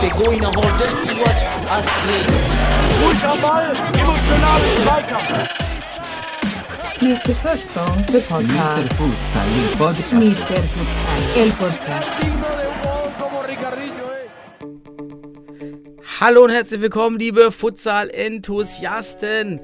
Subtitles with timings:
[0.00, 1.08] Der Goiner holt das im
[4.82, 5.48] Zweikampf.
[7.00, 7.32] Mr.
[7.36, 8.20] Futsal, the Mr.
[8.22, 8.92] podcast.
[8.94, 10.12] Futsal, il podcast.
[10.12, 10.60] Mr.
[10.74, 12.16] Futsal, el podcast.
[16.20, 19.60] Hallo und herzlich willkommen, liebe Futsal-Enthusiasten.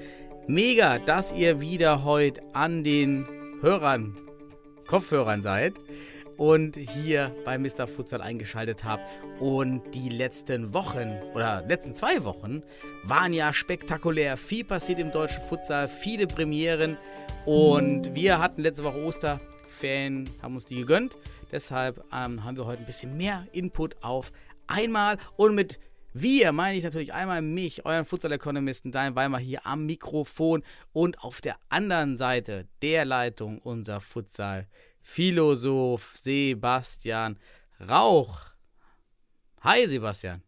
[0.46, 3.27] Mega, dass ihr wieder heute an den
[3.62, 4.14] Hörern,
[4.86, 5.80] Kopfhörern seid
[6.36, 7.86] und hier bei Mr.
[7.86, 9.06] Futsal eingeschaltet habt.
[9.41, 12.62] Und die letzten Wochen oder letzten zwei Wochen
[13.05, 14.36] waren ja spektakulär.
[14.36, 16.98] Viel passiert im deutschen Futsal, viele Premieren.
[17.47, 21.16] Und wir hatten letzte Woche Osterferien, haben uns die gegönnt.
[21.52, 24.30] Deshalb ähm, haben wir heute ein bisschen mehr Input auf
[24.66, 25.16] einmal.
[25.36, 25.78] Und mit
[26.14, 31.41] wir meine ich natürlich einmal mich, euren Futsal-Ökonomisten Daniel Weimar hier am Mikrofon und auf
[31.41, 37.36] der anderen Seite der Leitung unser Futsal-Philosoph Sebastian
[37.80, 38.42] Rauch.
[39.62, 40.41] Hi Sebastian.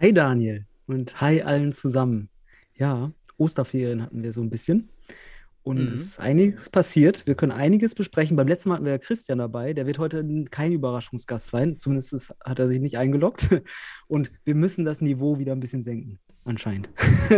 [0.00, 2.28] Hi Daniel und hi allen zusammen.
[2.76, 4.88] Ja, Osterferien hatten wir so ein bisschen.
[5.66, 5.86] Und Mhm.
[5.88, 7.26] es ist einiges passiert.
[7.26, 8.36] Wir können einiges besprechen.
[8.36, 9.72] Beim letzten Mal hatten wir ja Christian dabei.
[9.72, 11.76] Der wird heute kein Überraschungsgast sein.
[11.76, 13.48] Zumindest ist, hat er sich nicht eingeloggt.
[14.06, 16.88] Und wir müssen das Niveau wieder ein bisschen senken, anscheinend.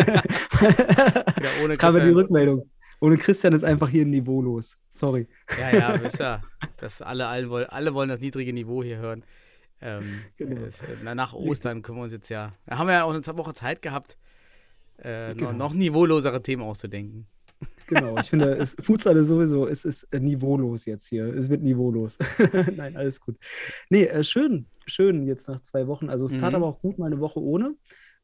[1.63, 2.71] ohne das kam ja die Christian- Rückmeldung.
[3.01, 4.77] Ohne Christian ist einfach hier niveaulos.
[4.91, 5.27] Sorry.
[5.59, 6.43] Ja, ja, wisst ihr,
[6.77, 9.25] dass alle, alle, wollen, alle wollen das niedrige Niveau hier hören.
[9.81, 10.03] Ähm,
[10.37, 10.67] Genau.
[10.67, 12.53] es, äh, na, nach Ostern können wir uns jetzt ja.
[12.67, 14.19] Da haben wir ja auch eine Woche Zeit gehabt,
[14.99, 15.53] äh, Genau.
[15.53, 17.27] noch, noch niveaulosere Themen auszudenken.
[17.89, 21.27] Genau, ich finde, es, Futsal ist sowieso, es ist äh, niveaulos jetzt hier.
[21.35, 22.19] Es wird niveaulos.
[22.77, 23.37] Nein, alles gut.
[23.91, 26.09] Nee, äh, schön, schön jetzt nach zwei Wochen.
[26.11, 26.57] Also es tat Mhm.
[26.57, 27.75] aber auch gut mal eine Woche ohne.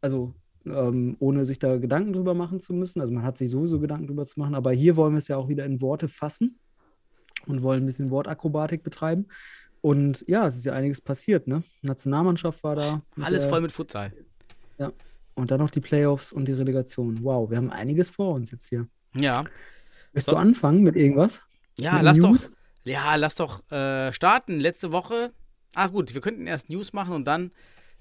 [0.00, 0.34] Also
[0.66, 3.00] ähm, ohne sich da Gedanken drüber machen zu müssen.
[3.00, 5.36] Also man hat sich sowieso Gedanken drüber zu machen, aber hier wollen wir es ja
[5.36, 6.58] auch wieder in Worte fassen
[7.46, 9.26] und wollen ein bisschen Wortakrobatik betreiben.
[9.80, 11.62] Und ja, es ist ja einiges passiert, ne?
[11.82, 13.02] Nationalmannschaft war da.
[13.20, 14.12] Alles der- voll mit Futsal.
[15.36, 17.18] Und dann noch die Playoffs und die Relegation.
[17.24, 18.86] Wow, wir haben einiges vor uns jetzt hier.
[19.14, 19.42] Ja.
[20.12, 20.32] Willst So.
[20.32, 21.42] du anfangen mit irgendwas?
[21.78, 22.50] Ja, Mit lass News?
[22.52, 24.60] doch, ja, lass doch äh, starten.
[24.60, 25.32] Letzte Woche.
[25.74, 27.50] Ah, gut, wir könnten erst News machen und dann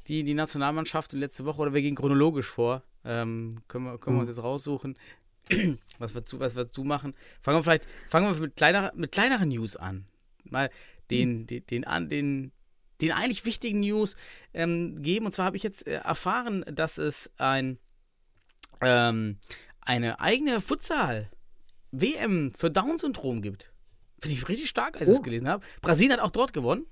[0.07, 2.83] die, die Nationalmannschaft in letzte Woche oder wir gehen chronologisch vor.
[3.05, 4.27] Ähm, können wir, können wir Mhm.
[4.27, 4.97] uns jetzt raussuchen,
[5.99, 7.15] was wir zu, was wir zu machen.
[7.41, 10.05] Fangen wir vielleicht, fangen wir mit, kleiner, mit kleineren News an.
[10.43, 10.69] Mal
[11.09, 12.51] den, den, den, an, den,
[13.01, 14.15] den eigentlich wichtigen News
[14.53, 15.25] ähm, geben.
[15.25, 17.79] Und zwar habe ich jetzt äh, erfahren, dass es ein,
[18.81, 19.37] ähm,
[19.85, 23.71] eine eigene Futsal-WM für Down-Syndrom gibt.
[24.21, 25.11] Finde ich richtig stark, als ich Oh.
[25.17, 25.63] das gelesen habe.
[25.81, 26.85] Brasilien hat auch dort gewonnen.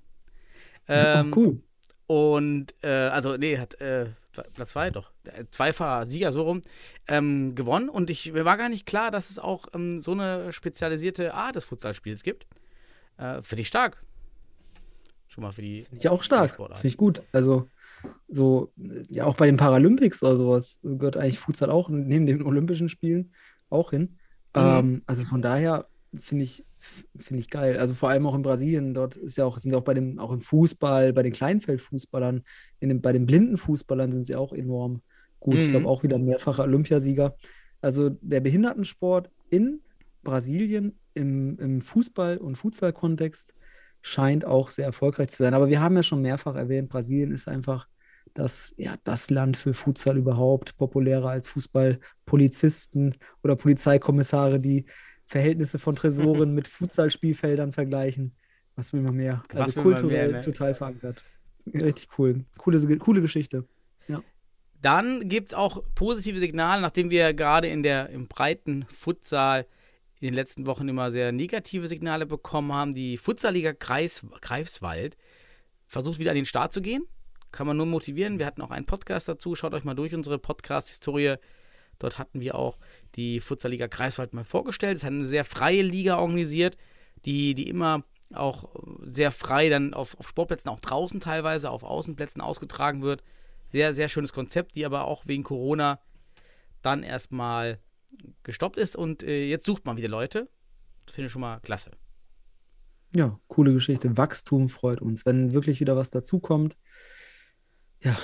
[0.88, 1.62] Ähm, cool.
[2.08, 4.08] Und, äh, also, nee, hat äh,
[4.54, 5.12] Platz zwei doch.
[5.26, 6.62] Äh, Zweifacher Sieger, so rum,
[7.08, 7.88] ähm, gewonnen.
[7.88, 11.56] Und ich, mir war gar nicht klar, dass es auch ähm, so eine spezialisierte Art
[11.56, 12.48] des Futsalspiels gibt.
[13.18, 14.04] Äh, Finde ich stark.
[15.28, 15.84] Schon mal für die.
[15.84, 16.56] Finde ich auch stark.
[16.58, 17.22] Finde ich gut.
[17.32, 17.70] Also,
[18.28, 18.72] so,
[19.10, 23.34] ja, auch bei den Paralympics oder sowas gehört eigentlich Futsal auch neben den Olympischen Spielen
[23.70, 24.18] auch hin.
[24.56, 24.60] Mhm.
[24.62, 26.66] Ähm, also von daher finde ich,
[27.18, 27.78] finde ich geil.
[27.78, 30.20] Also vor allem auch in Brasilien, dort ist ja auch, sind ja auch bei dem,
[30.20, 32.44] auch im Fußball, bei den Kleinfeldfußballern,
[32.80, 35.02] in dem, bei den blinden Fußballern sind sie auch enorm
[35.40, 35.64] gut.
[35.64, 35.72] Ich Mhm.
[35.72, 37.36] glaube auch wieder ein mehrfacher Olympiasieger.
[37.82, 39.82] Also der Behindertensport in
[40.24, 43.54] Brasilien im, im Fußball- und Futsal-Kontext
[44.02, 45.54] scheint auch sehr erfolgreich zu sein.
[45.54, 47.88] Aber wir haben ja schon mehrfach erwähnt, Brasilien ist einfach
[48.34, 54.86] das, ja, das Land für Futsal überhaupt, populärer als Fußballpolizisten oder Polizeikommissare, die
[55.26, 58.36] Verhältnisse von Tresoren mit Futsalspielfeldern vergleichen.
[58.76, 59.44] Was will man mehr?
[59.54, 60.46] Was Also kulturell mehr, ne?
[60.46, 61.24] total verankert.
[61.74, 62.46] Richtig cool.
[62.58, 63.66] Coole, coole Geschichte.
[64.82, 69.68] Dann gibt es auch positive Signale, nachdem wir gerade in der, im breiten Futsal
[70.20, 72.94] in den letzten Wochen immer sehr negative Signale bekommen haben.
[72.94, 75.18] Die Futsalliga Kreis, Greifswald
[75.88, 77.04] versucht wieder an den Start zu gehen.
[77.52, 78.40] Kann man nur motivieren.
[78.40, 79.56] Wir hatten auch einen Podcast dazu.
[79.56, 81.36] Schaut euch mal durch unsere Podcast-Historie.
[82.00, 82.78] Dort hatten wir auch
[83.16, 84.98] die Futsalliga Greifswald mal vorgestellt.
[84.98, 86.78] Es hat eine sehr freie Liga organisiert,
[87.26, 88.04] die, die immer
[88.34, 88.74] auch
[89.06, 93.24] sehr frei dann auf, auf Sportplätzen, auch draußen teilweise, auf Außenplätzen ausgetragen wird.
[93.72, 96.00] Sehr, sehr schönes Konzept, die aber auch wegen Corona
[96.82, 97.80] dann erstmal
[98.44, 100.50] gestoppt ist und äh, jetzt sucht man wieder Leute.
[101.06, 101.92] Das finde ich schon mal klasse.
[103.16, 104.18] Ja, coole Geschichte.
[104.18, 105.26] Wachstum freut uns.
[105.26, 106.78] Wenn wirklich wieder was dazukommt,
[108.04, 108.18] ja,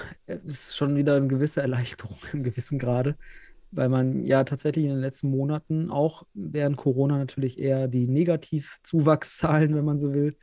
[0.45, 3.15] ist schon wieder eine gewisse Erleichterung im gewissen Grade,
[3.71, 9.75] weil man ja tatsächlich in den letzten Monaten auch während Corona natürlich eher die Negativzuwachszahlen,
[9.75, 10.37] wenn man so will,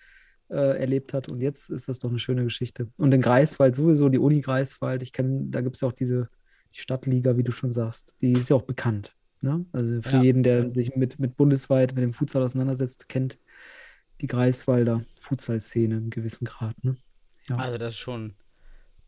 [0.51, 1.29] äh, erlebt hat.
[1.29, 2.89] Und jetzt ist das doch eine schöne Geschichte.
[2.97, 6.29] Und in Greifswald sowieso, die Uni Greifswald, ich kenne, da gibt es ja auch diese
[6.75, 9.15] die Stadtliga, wie du schon sagst, die ist ja auch bekannt.
[9.41, 9.65] Ne?
[9.73, 10.23] Also für Ja.
[10.23, 13.39] jeden, der sich mit, mit bundesweit mit dem Futsal auseinandersetzt, kennt
[14.21, 16.83] die Greifswalder Futsal-Szene im gewissen Grad.
[16.83, 16.97] Ne?
[17.49, 17.57] Ja.
[17.57, 18.35] Also das ist schon,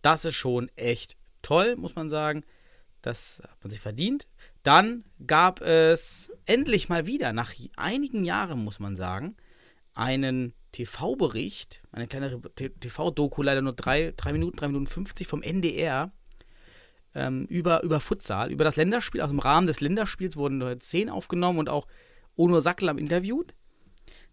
[0.06, 2.44] das ist schon echt toll, muss man sagen.
[3.03, 4.29] Das hat man sich verdient.
[4.62, 9.37] Dann gab es endlich mal wieder, nach einigen Jahren, muss man sagen,
[9.94, 16.12] einen TV-Bericht, eine kleine TV-Doku, leider nur drei, drei Minuten, drei Minuten 50 vom NDR
[17.12, 19.23] ähm, über, über Futsal, über das Länderspiel.
[19.23, 21.88] Aus dem Rahmen des Länderspiels wurden Szenen aufgenommen und auch
[22.37, 23.55] Ono Sacklam interviewt.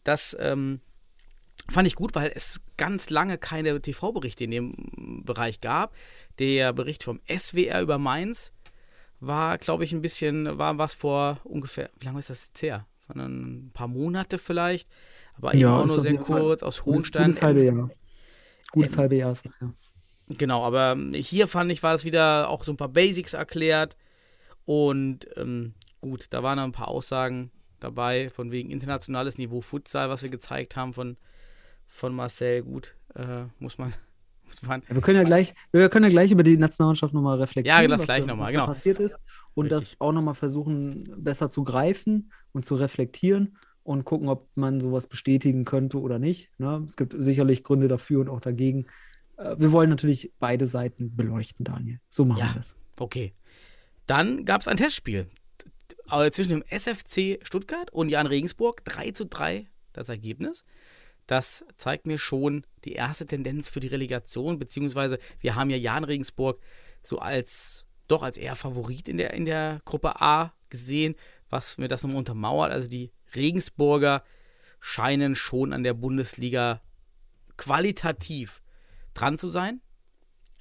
[0.04, 0.82] Das ähm,
[1.70, 5.96] fand ich gut, weil es ganz lange keine TV-Berichte in dem Bereich gab.
[6.40, 8.52] Der Bericht vom SWR über Mainz
[9.20, 12.86] war, glaube ich, ein bisschen, war was vor ungefähr, wie lange ist das jetzt her?
[13.08, 14.90] Von ein paar Monate vielleicht,
[15.36, 17.26] aber eben Ja, auch nur sehr jeden Fall kurz aus Hohenstein.
[17.26, 17.90] gutes halbe Jahr.
[18.72, 19.74] Gutes Ähm, halbe Jahr ist das ja.
[20.30, 23.98] Genau, aber hier fand ich, war das wieder auch so ein paar Basics erklärt.
[24.66, 30.10] Und ähm, gut, da waren noch ein paar Aussagen dabei, von wegen internationales Niveau Futsal,
[30.10, 31.18] was wir gezeigt haben von,
[31.94, 32.64] von Marcel.
[32.64, 33.94] Gut, äh, muss man,
[34.46, 34.82] muss man.
[34.90, 37.88] Ja, wir können ja gleich, wir können ja gleich über die Nationalmannschaft nochmal reflektieren, Ja,
[37.88, 38.66] das was, gleich noch mal, was genau.
[38.66, 39.18] passiert ist
[39.54, 39.92] und Richtig.
[39.92, 45.08] das auch nochmal versuchen, besser zu greifen und zu reflektieren und gucken, ob man sowas
[45.08, 46.50] bestätigen könnte oder nicht.
[46.58, 46.84] Ne?
[46.86, 48.88] Es gibt sicherlich Gründe dafür und auch dagegen.
[49.38, 52.00] Äh, Wir wollen natürlich beide Seiten beleuchten, Daniel.
[52.10, 52.48] So machen Ja.
[52.48, 52.76] wir das.
[53.00, 53.34] Okay.
[54.08, 55.28] Dann gab es ein Testspiel
[56.10, 58.84] äh, zwischen dem SFC Stuttgart und Jan Regensburg.
[58.86, 60.64] 3 zu 3 das Ergebnis.
[61.28, 66.04] Das zeigt mir schon die erste Tendenz für die Relegation, beziehungsweise wir haben ja Jan
[66.04, 66.60] Regensburg
[67.02, 71.16] so als doch als eher Favorit in der, in der Gruppe A gesehen,
[71.50, 72.72] was mir das nochmal untermauert.
[72.72, 74.24] Also die Regensburger
[74.80, 76.82] scheinen schon an der Bundesliga
[77.58, 78.62] qualitativ
[79.14, 79.82] dran zu sein.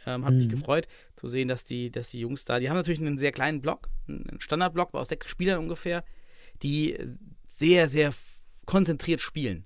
[0.06, 0.50] Ähm, hat mich Mhm.
[0.50, 3.60] gefreut zu sehen, dass die, dass die Jungs da, die haben natürlich einen sehr kleinen
[3.60, 6.04] Block, einen Standardblock aus sechs Spielern ungefähr,
[6.62, 6.98] die
[7.46, 8.12] sehr, sehr
[8.66, 9.64] konzentriert spielen.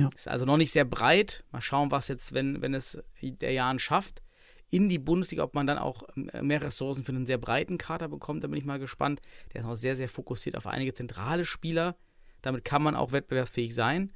[0.00, 0.08] Ja.
[0.14, 1.44] Ist also noch nicht sehr breit.
[1.52, 4.22] Mal schauen, was jetzt, wenn, wenn es der Jan schafft,
[4.70, 8.08] in die Bundesliga, ob man dann auch ähm, mehr Ressourcen für einen sehr breiten Kader
[8.08, 8.44] bekommt.
[8.44, 9.20] Da bin ich mal gespannt.
[9.52, 11.96] Der ist auch sehr, sehr fokussiert auf einige zentrale Spieler.
[12.42, 14.12] Damit kann man auch wettbewerbsfähig sein.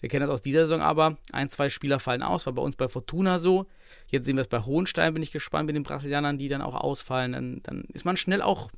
[0.00, 1.18] Wir kennen das aus dieser Saison aber.
[1.32, 2.46] Ein, zwei Spieler fallen aus.
[2.46, 3.66] War bei uns bei Fortuna so.
[4.06, 5.12] Jetzt sehen wir es bei Hohenstein.
[5.12, 7.32] Bin ich gespannt mit den Brasilianern, die dann auch ausfallen.
[7.32, 8.70] Dann, dann ist man schnell auch,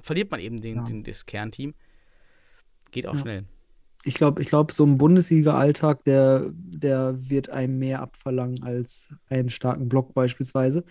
[0.00, 0.84] verliert man eben den, Ja.
[0.84, 1.74] den, das Kernteam.
[2.90, 3.20] Geht auch Ja.
[3.20, 3.44] schnell.
[4.04, 9.50] Ich glaube, ich glaube, so ein Bundesliga-Alltag, der, der wird einem mehr abverlangen als einen
[9.50, 10.84] starken Block beispielsweise.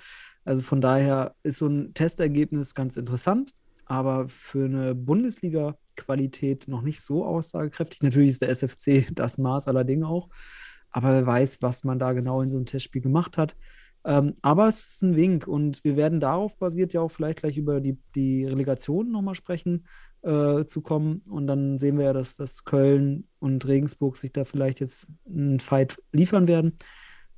[0.46, 3.54] Also von daher ist so ein Testergebnis ganz interessant,
[3.86, 8.02] aber für eine Bundesliga-Qualität noch nicht so aussagekräftig.
[8.02, 10.30] Natürlich ist der SFC das Maß aller Dinge auch,
[10.90, 13.56] aber wer weiß, was man da genau in so einem Testspiel gemacht hat.
[14.04, 17.58] Ähm, aber es ist ein Wink und wir werden darauf basiert ja auch vielleicht gleich
[17.58, 19.86] über die, die Relegation nochmal sprechen
[20.24, 21.22] äh, zu kommen.
[21.30, 25.60] Und dann sehen wir ja, dass, dass Köln und Regensburg sich da vielleicht jetzt einen
[25.60, 26.78] Fight liefern werden.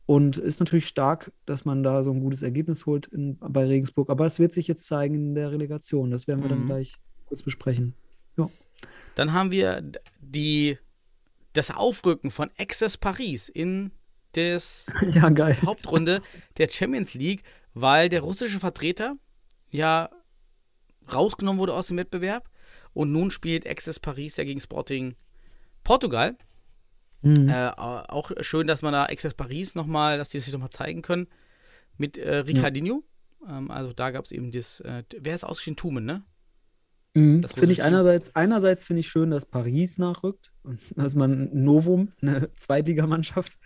[0.06, 4.10] Und ist natürlich stark, dass man da so ein gutes Ergebnis holt in, bei Regensburg.
[4.10, 6.12] Aber es wird sich jetzt zeigen in der Relegation.
[6.12, 6.68] Das werden wir dann Mhm.
[6.68, 6.96] gleich
[7.26, 7.96] kurz besprechen.
[9.16, 9.84] Dann haben wir
[10.20, 10.78] die,
[11.54, 13.92] das Aufrücken von Access Paris in
[14.34, 15.30] das ja.
[15.66, 16.22] Hauptrunde
[16.58, 17.44] der Champions League,
[17.74, 19.16] weil der russische Vertreter
[19.70, 20.10] ja
[21.12, 22.50] rausgenommen wurde aus dem Wettbewerb
[22.94, 25.16] und nun spielt Access Paris ja gegen Sporting
[25.84, 26.38] Portugal.
[27.22, 27.50] Mhm.
[27.50, 31.28] Äh, auch schön, dass man da Access Paris nochmal, dass die sich nochmal zeigen können
[31.98, 33.04] mit äh, Ricardinho.
[33.48, 35.78] Ähm, also da gab es eben das, äh, wer ist ausgeschieden?
[35.78, 36.24] Tumen, ne?
[37.16, 37.44] Mhm.
[37.44, 42.12] Finde ich einerseits, einerseits finde ich schön, dass Paris nachrückt und dass man ein Novum,
[42.22, 43.58] eine Zweitligamannschaft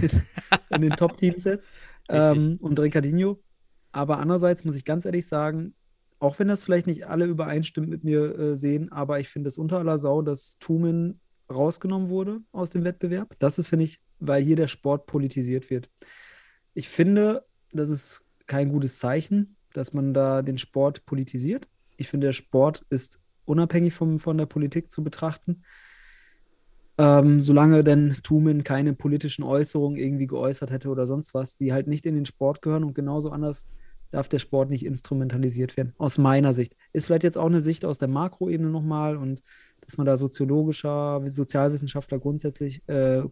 [0.00, 0.22] in,
[0.70, 1.70] in den Top-Teams setzt
[2.08, 3.42] ähm, und Ricardinho.
[3.90, 5.74] Aber andererseits muss ich ganz ehrlich sagen,
[6.18, 9.58] auch wenn das vielleicht nicht alle übereinstimmt mit mir äh, sehen, aber ich finde es
[9.58, 13.34] unter aller Sau, dass Tumen rausgenommen wurde aus dem Wettbewerb.
[13.40, 15.90] Das ist, finde ich, weil hier der Sport politisiert wird.
[16.74, 21.66] Ich finde, das ist kein gutes Zeichen, dass man da den Sport politisiert.
[22.02, 25.62] Ich finde, der Sport ist unabhängig vom, von der Politik zu betrachten.
[26.98, 31.86] Ähm, solange denn Tumen keine politischen Äußerungen irgendwie geäußert hätte oder sonst was, die halt
[31.86, 33.66] nicht in den Sport gehören und genauso anders
[34.10, 35.94] darf der Sport nicht instrumentalisiert werden.
[35.96, 36.76] Aus meiner Sicht.
[36.92, 39.42] Ist vielleicht jetzt auch eine Sicht aus der Makroebene nochmal und
[39.80, 43.22] dass man da soziologischer, Sozialwissenschaftler grundsätzlich, äh,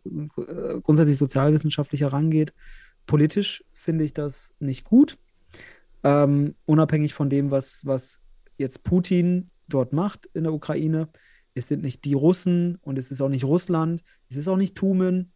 [0.82, 2.54] grundsätzlich sozialwissenschaftlich herangeht.
[3.06, 5.18] Politisch finde ich das nicht gut.
[6.02, 8.20] Ähm, unabhängig von dem, was, was
[8.60, 11.08] jetzt Putin dort macht in der Ukraine.
[11.54, 14.76] Es sind nicht die Russen und es ist auch nicht Russland, es ist auch nicht
[14.76, 15.32] Tumen.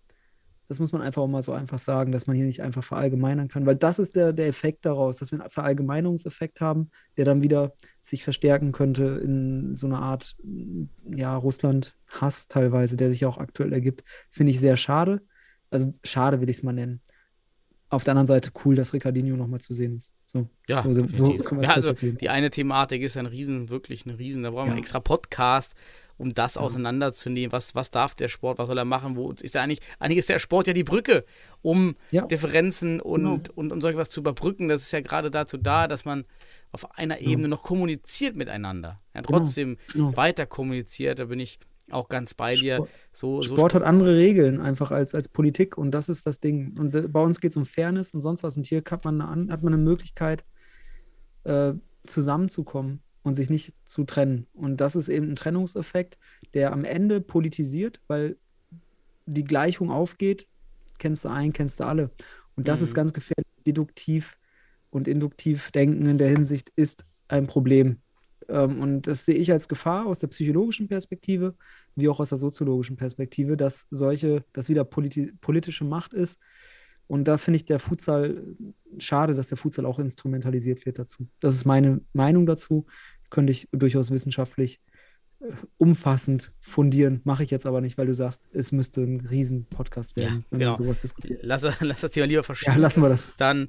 [0.69, 3.49] Das muss man einfach auch mal so einfach sagen, dass man hier nicht einfach verallgemeinern
[3.49, 7.43] kann, weil das ist der, der Effekt daraus, dass wir einen Verallgemeinungseffekt haben, der dann
[7.43, 10.37] wieder sich verstärken könnte in so einer Art,
[11.11, 14.05] ja, Russland-Hass teilweise, der sich auch aktuell ergibt.
[14.31, 15.21] Finde ich sehr schade.
[15.71, 17.03] Also schade will ich es mal nennen.
[17.95, 20.13] Auf der anderen Seite cool, dass Ricardinho nochmal zu sehen ist.
[20.33, 24.43] So, Ja, so, so, ja also die eine Thematik ist ein Riesen, wirklich ein Riesen.
[24.43, 24.73] Da brauchen wir Ja.
[24.73, 25.75] einen extra Podcast,
[26.17, 26.61] um das Ja.
[26.63, 27.53] auseinanderzunehmen.
[27.53, 29.17] Was, was darf der Sport, was soll er machen?
[29.17, 29.81] Wo ist er eigentlich?
[30.01, 31.25] Eigentlich ist der Sport ja die Brücke,
[31.63, 31.95] um.
[32.13, 33.41] Differenzen und, Genau.
[33.55, 34.69] und, und solch was zu überbrücken.
[34.69, 36.25] Das ist ja gerade dazu da, dass man
[36.73, 39.01] auf einer Ebene noch kommuniziert miteinander.
[39.15, 40.17] Ja, trotzdem genau.
[40.17, 41.21] weiter kommuniziert.
[41.21, 41.59] Da bin ich
[41.91, 42.77] auch ganz bei dir.
[42.77, 46.41] Sport- So, so Sport hat andere Regeln einfach als, als Politik und das ist das
[46.41, 46.77] Ding.
[46.79, 48.57] Und äh, bei uns geht es um Fairness und sonst was.
[48.57, 50.45] Und hier hat man eine, hat man eine Möglichkeit,
[51.45, 51.75] äh,
[52.07, 54.47] zusammenzukommen und sich nicht zu trennen.
[54.55, 56.19] Und das ist eben ein Trennungseffekt,
[56.55, 58.37] der am Ende politisiert, weil
[59.27, 60.47] die Gleichung aufgeht,
[60.99, 62.11] kennst du einen, kennst du alle.
[62.57, 62.87] Und das Mhm.
[62.87, 63.47] ist ganz gefährlich.
[63.67, 64.39] Deduktiv
[64.91, 67.99] und induktiv denken in der Hinsicht ist ein Problem.
[68.49, 71.55] Ähm, und das sehe ich als Gefahr aus der psychologischen Perspektive,
[71.97, 76.41] wie auch aus der soziologischen Perspektive, dass solche, dass wieder politi politische Macht ist.
[77.07, 78.43] Und da finde ich der Futsal
[78.99, 81.29] schade, dass der Futsal auch instrumentalisiert wird dazu.
[81.41, 82.87] Das ist meine Meinung dazu.
[83.31, 84.81] Könnte ich durchaus wissenschaftlich
[85.41, 87.21] äh, umfassend fundieren.
[87.25, 90.59] Mache ich jetzt aber nicht, weil du sagst, es müsste ein Riesen-Podcast Ja, werden, wenn
[90.61, 90.71] genau.
[90.73, 91.41] man sowas diskutiert.
[91.43, 92.79] lass, lass das Thema lieber Ja, verschieben.
[92.79, 93.33] lassen wir das.
[93.37, 93.69] dann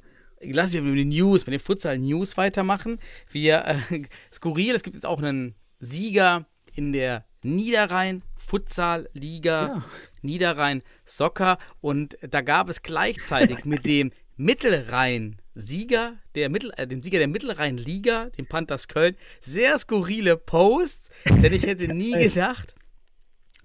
[0.51, 2.99] lass ich mit den News, mit den Futsal-News weitermachen.
[3.31, 6.41] Wir, äh, skurril, es gibt jetzt auch einen Sieger
[6.73, 9.85] in der Niederrhein Futsal-Liga, Ja.
[10.21, 17.19] Niederrhein Soccer und da gab es gleichzeitig mit dem Mittelrhein-Sieger, der Mittel, äh, dem Sieger
[17.19, 22.75] der Mittelrhein-Liga, dem Panthers Köln, sehr skurrile Posts, denn ich hätte nie gedacht,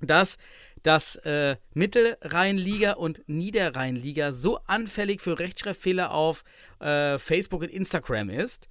[0.01, 0.39] dass
[0.83, 6.45] dass äh, Mittelrheinliga und Niederrheinliga so anfällig für Rechtschreibfehler auf
[6.81, 8.69] äh, Facebook und Instagram ist.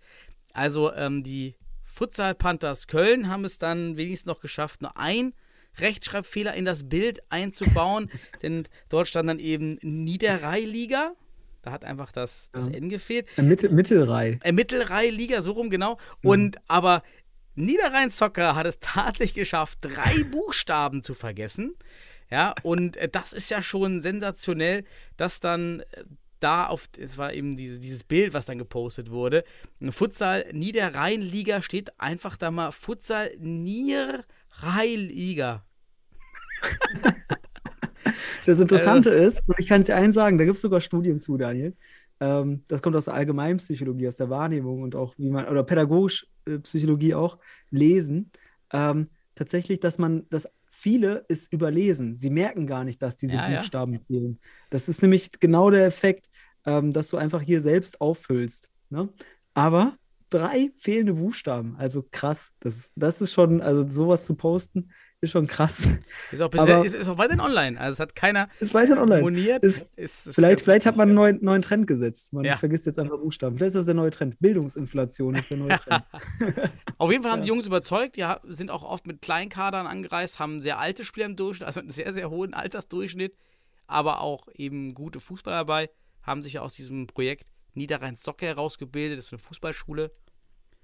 [0.53, 5.33] Also ähm, die Futsal Panthers Köln haben es dann wenigstens noch geschafft, nur ein
[5.79, 8.09] Rechtschreibfehler in das Bild einzubauen,
[8.41, 11.13] denn dort stand dann eben Niederrheiliga.
[11.61, 12.73] Da hat einfach das, das Ja.
[12.73, 14.39] N gefehlt Äh, Mittel, Mittelrei.
[14.43, 15.97] äh, Mittelrhein-Liga, so rum genau.
[16.23, 17.03] Und aber
[17.59, 21.75] Niederrhein Soccer hat es tatsächlich geschafft, drei Buchstaben zu vergessen.
[22.31, 24.83] Ja, und äh, das ist ja schon sensationell,
[25.17, 26.03] dass dann äh,
[26.39, 29.43] da auf, es war eben diese, dieses Bild, was dann gepostet wurde.
[29.89, 35.65] Futsal Niederrhein-Liga steht einfach da mal Futsal Niederrhein-Liga.
[38.45, 40.81] Das Interessante Also ist, und ich kann es dir eins sagen, da gibt es sogar
[40.81, 41.75] Studien zu, Daniel.
[42.19, 46.27] Ähm, das kommt aus der Allgemeinpsychologie, aus der Wahrnehmung und auch wie man, oder pädagogisch
[46.45, 47.37] äh, Psychologie auch,
[47.69, 48.29] lesen.
[48.71, 52.15] Ähm, tatsächlich, dass man, dass viele es überlesen.
[52.15, 53.57] Sie merken gar nicht, dass diese Ja, ja.
[53.57, 54.39] Buchstaben fehlen.
[54.69, 56.29] Das ist nämlich genau der Effekt,
[56.65, 58.69] ähm, dass du einfach hier selbst auffüllst.
[58.89, 59.09] Ne?
[59.53, 59.97] Aber
[60.29, 62.53] drei fehlende Buchstaben, also krass.
[62.59, 65.89] Das, das ist schon, also sowas zu posten, ist schon krass.
[66.31, 67.79] Ist auch, bisher, ist, ist auch weiterhin online.
[67.79, 69.21] Also es hat keiner Ist weiter online.
[69.21, 69.63] moniert.
[69.63, 72.31] Ist- Ist- Vielleicht, vielleicht hat man einen neuen, neuen Trend gesetzt.
[72.33, 72.55] Man Ja.
[72.57, 73.57] vergisst jetzt einfach Buchstaben.
[73.57, 74.39] Vielleicht ist das der neue Trend.
[74.39, 76.03] Bildungsinflation ist der neue Trend.
[76.97, 77.43] Auf jeden Fall haben Ja.
[77.43, 81.35] die Jungs überzeugt, ja, sind auch oft mit Kleinkadern angereist, haben sehr alte Spieler im
[81.35, 83.35] Durchschnitt, also einen sehr, sehr hohen Altersdurchschnitt,
[83.87, 85.89] aber auch eben gute Fußballer dabei,
[86.23, 90.11] haben sich ja aus diesem Projekt Niederrhein Soccer herausgebildet, das ist eine Fußballschule.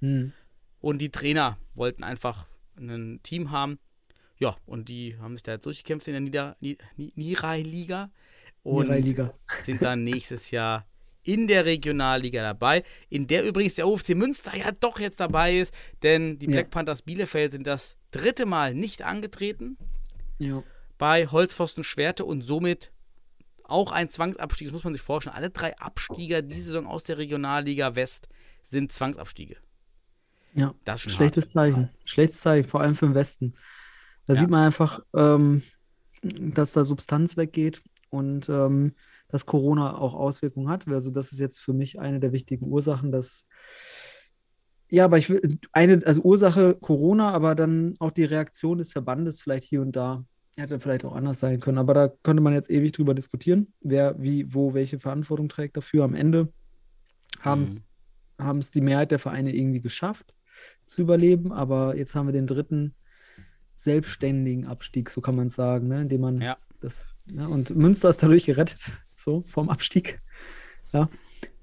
[0.02, 0.34] Hm.
[0.82, 3.80] Und die Trainer wollten einfach ein Team haben.
[4.38, 8.12] Ja, und die haben sich da jetzt durchgekämpft in der Nieder Ni Ni Niederrhein-Liga.
[8.64, 9.34] Und Liga.
[9.64, 10.88] sind dann nächstes Jahr
[11.22, 15.74] in der Regionalliga dabei, in der übrigens der OFC Münster ja doch jetzt dabei ist,
[16.04, 16.52] denn die Ja.
[16.54, 19.78] Black Panthers Bielefeld sind das dritte Mal nicht angetreten
[20.40, 20.64] Ja.
[20.98, 22.92] bei Holzpfosten Schwerte und somit
[23.64, 24.68] auch ein Zwangsabstieg.
[24.68, 25.36] Das muss man sich vorstellen.
[25.36, 28.30] Alle drei Abstieger diese Saison aus der Regionalliga West
[28.64, 29.58] sind Zwangsabstiege.
[30.54, 30.74] ja.
[30.86, 31.90] Das ist Schlechtes Zeichen.
[32.04, 33.54] Schlechtes Zeichen, vor allem für den Westen.
[34.28, 34.40] Da Ja.
[34.40, 35.62] sieht man einfach, ähm,
[36.24, 38.94] dass da Substanz weggeht und ähm,
[39.30, 40.88] dass Corona auch Auswirkungen hat.
[40.88, 43.48] Also, das ist jetzt für mich eine der wichtigen Ursachen, dass.
[44.90, 49.42] Ja, aber ich will eine, also Ursache Corona, aber dann auch die Reaktion des Verbandes
[49.42, 50.24] vielleicht hier und da
[50.56, 51.80] hätte vielleicht auch anders sein können.
[51.80, 56.04] Aber da könnte man jetzt ewig drüber diskutieren, wer wie, wo, welche Verantwortung trägt dafür.
[56.04, 56.54] Am Ende
[57.42, 57.88] haben es
[58.40, 60.34] haben es die Mehrheit der Vereine irgendwie geschafft
[60.86, 62.94] zu überleben, aber jetzt haben wir den dritten
[63.76, 66.02] selbstständigen Abstieg, so kann man es sagen, ne?
[66.02, 66.58] indem man Ja.
[66.82, 67.48] das, ne?
[67.48, 68.80] und Münster ist dadurch gerettet,
[69.16, 70.20] so vom Abstieg.
[70.94, 71.10] Ja,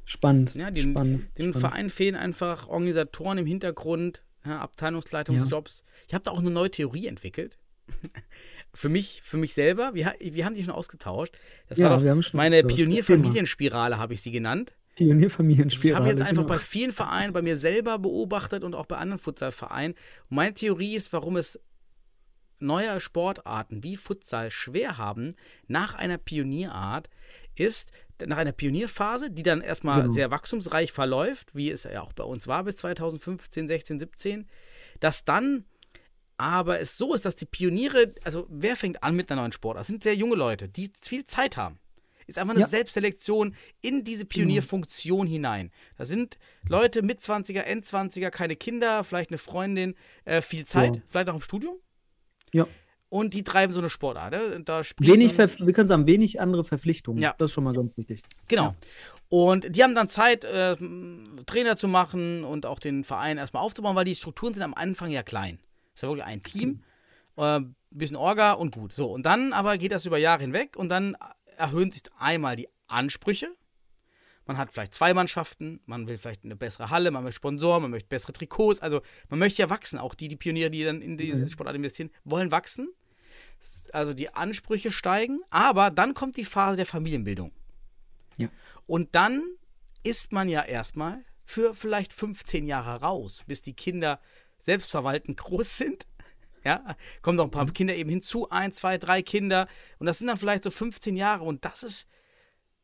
[0.04, 0.54] spannend.
[0.54, 1.57] Ja, den- spannend, Dem spannend.
[1.57, 5.85] Verein fehlen einfach Organisatoren im Hintergrund, ja, Abteilungsleitungsjobs.
[6.09, 7.59] Ich habe da auch eine neue Theorie entwickelt.
[8.75, 11.35] für mich, für mich selber, wir, wir haben die schon ausgetauscht.
[11.69, 12.62] Das Ja, war doch wir haben schon meine.
[12.64, 14.75] Pionierfamilienspirale, habe ich sie genannt.
[14.97, 15.92] Pionierfamilienspirale.
[16.04, 16.54] Ich habe jetzt einfach genau.
[16.54, 19.95] bei vielen Vereinen, bei mir selber beobachtet und auch bei anderen Futsalvereinen.
[20.28, 21.59] Und meine Theorie ist, warum es
[22.62, 25.35] neue Sportarten wie Futsal schwer haben
[25.66, 27.09] nach einer Pionierart,
[27.54, 27.92] ist
[28.26, 30.12] nach einer Pionierphase, die dann erstmal Genau.
[30.12, 34.49] sehr wachstumsreich verläuft, wie es ja auch bei uns war bis 2015, 16, 17,
[35.00, 35.64] dass dann
[36.38, 39.83] aber es so ist, dass die Pioniere, also wer fängt an mit einer neuen Sportart?
[39.83, 41.78] Das sind sehr junge Leute, die viel Zeit haben.
[42.26, 42.69] Ist einfach eine Ja.
[42.69, 45.71] Selbstselektion in diese Pionierfunktion hinein.
[45.99, 46.38] Da sind
[46.69, 51.02] Leute mit 20er, Endzwanziger, keine Kinder, vielleicht eine Freundin, äh, viel Zeit, Ja.
[51.09, 51.76] vielleicht auch im Studium.
[52.53, 52.67] Ja.
[53.09, 54.33] Und die treiben so eine Sportart.
[54.33, 54.57] Ne?
[54.57, 57.23] Und Da Wenig, wir können sagen, wenig andere Verpflichtungen.
[57.23, 57.35] Ja.
[57.37, 58.23] Das ist schon mal ganz wichtig.
[58.49, 58.75] Genau.
[59.29, 60.77] Und die haben dann Zeit, äh,
[61.47, 65.11] Trainer zu machen und auch den Verein erstmal aufzubauen, weil die Strukturen sind am Anfang
[65.11, 65.59] ja klein.
[65.95, 66.83] Es ist ja wirklich ein Team,
[67.37, 68.93] äh, bisschen Orga und gut.
[68.93, 71.17] So, und dann aber geht das über Jahre hinweg und dann
[71.59, 73.49] erhöhen sich einmal die Ansprüche.
[74.47, 77.91] Man hat vielleicht zwei Mannschaften, man will vielleicht eine bessere Halle, man möchte Sponsoren, man
[77.93, 78.81] möchte bessere Trikots.
[78.81, 79.99] Also man möchte ja wachsen.
[79.99, 82.89] Auch die, die Pioniere, die dann in diese Sportart investieren, wollen wachsen.
[83.93, 87.53] Also die Ansprüche steigen, aber dann kommt die Phase der Familienbildung.
[88.37, 88.49] Ja.
[88.87, 89.45] Und dann
[90.03, 94.21] ist man ja erstmal für vielleicht 15 Jahre raus, bis die Kinder
[94.61, 96.07] selbstverwaltend groß sind.
[96.65, 99.67] Ja, kommen noch ein paar Kinder eben hinzu, ein, zwei, drei Kinder.
[99.99, 101.43] Und das sind dann vielleicht so 15 Jahre.
[101.43, 102.07] Und das ist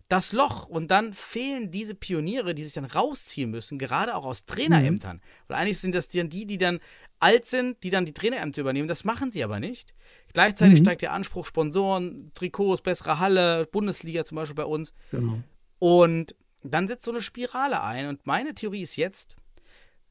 [0.08, 0.66] das Loch.
[0.66, 5.20] Und dann fehlen diese Pioniere, die sich dann rausziehen müssen, gerade auch aus Trainerämtern.
[5.46, 6.80] Weil eigentlich sind das dann die, die dann
[7.20, 8.88] alt sind, die dann die Trainerämter übernehmen.
[8.88, 9.92] Das machen sie aber nicht.
[10.32, 10.84] Gleichzeitig Mhm.
[10.84, 14.92] steigt der Anspruch, Sponsoren, Trikots, bessere Halle, Bundesliga zum Beispiel bei uns.
[15.10, 15.40] Genau.
[15.78, 18.08] Und dann setzt so eine Spirale ein.
[18.08, 19.36] Und meine Theorie ist jetzt,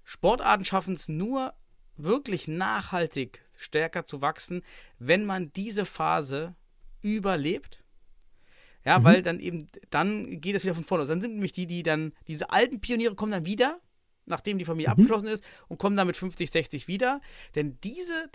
[0.03, 1.53] Sportarten schaffen es nur
[1.97, 4.61] wirklich nachhaltig stärker zu wachsen,
[4.99, 6.55] wenn man diese Phase
[7.01, 7.83] überlebt.
[8.87, 11.01] Ja, weil dann eben, dann geht es wieder von vorne.
[11.03, 11.09] aus.
[11.09, 13.81] Dann sind nämlich die, die dann, diese alten Pioniere kommen dann wieder,
[14.25, 17.19] nachdem die Familie abgeschlossen ist, und kommen dann mit 50, 60 wieder.
[17.55, 18.29] Denn diese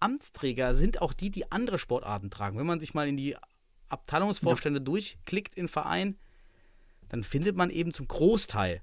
[0.00, 2.58] Amtsträger sind auch die, die andere Sportarten tragen.
[2.58, 3.36] Wenn man sich mal in die
[3.88, 6.18] Abteilungsvorstände durchklickt in Verein,
[7.08, 8.82] dann findet man eben zum Großteil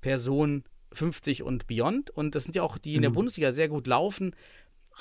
[0.00, 2.10] Personen 50 und beyond.
[2.10, 3.18] Und das sind ja auch die in der Genau.
[3.18, 4.36] Bundesliga sehr gut laufen.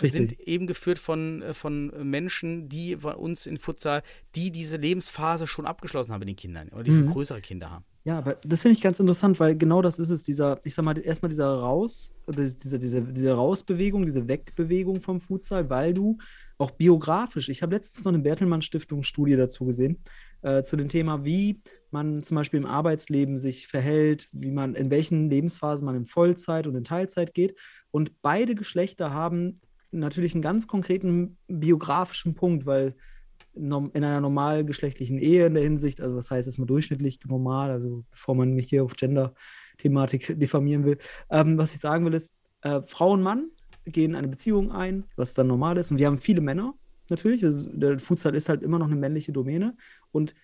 [0.01, 0.12] Richtig.
[0.31, 4.03] Sind eben geführt von, äh, von Menschen, die bei uns in Futsal,
[4.36, 7.12] die diese Lebensphase schon abgeschlossen haben mit den Kindern oder die schon Mhm.
[7.12, 7.86] größere Kinder haben.
[8.03, 10.86] Ja, aber das finde ich ganz interessant, weil genau das ist es, dieser, ich sag
[10.86, 16.17] mal, erstmal dieser Raus, diese, diese, diese Rausbewegung, diese Wegbewegung vom Futsal, weil du
[16.60, 19.97] auch biografisch, ich habe letztens noch eine Bertelmann-Stiftung-Studie dazu gesehen,
[20.43, 24.91] äh, zu dem Thema, wie man zum Beispiel im Arbeitsleben sich verhält, wie man, in
[24.91, 27.58] welchen Lebensphasen man in Vollzeit und in Teilzeit geht.
[27.89, 29.62] Und beide Geschlechter haben
[29.99, 32.95] natürlich einen ganz konkreten biografischen Punkt, weil
[33.55, 38.36] in einer normalgeschlechtlichen Ehe in der Hinsicht, also was heißt erstmal durchschnittlich normal, also bevor
[38.36, 40.97] man mich hier auf Gender-Thematik diffamieren will,
[41.29, 43.49] ähm, was ich sagen will ist, äh, Frau und Mann
[43.86, 45.91] gehen eine Beziehung ein, was dann normal ist.
[45.91, 46.73] Und wir haben viele Männer
[47.10, 49.77] natürlich, also der Futsal ist halt immer noch eine männliche Domäne.
[50.12, 50.36] Und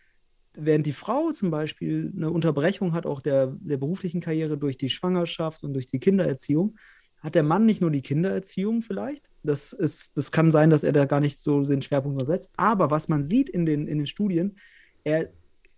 [0.54, 4.90] während die Frau zum Beispiel eine Unterbrechung hat, auch der, der beruflichen Karriere durch die
[4.90, 6.78] Schwangerschaft und durch die Kindererziehung,
[7.22, 10.92] hat der Mann nicht nur die Kindererziehung vielleicht, das, ist, das kann sein, dass er
[10.92, 14.00] da gar nicht so den Schwerpunkt nur setzt, aber was man sieht in den, in
[14.00, 14.58] den Studien,
[15.04, 15.30] er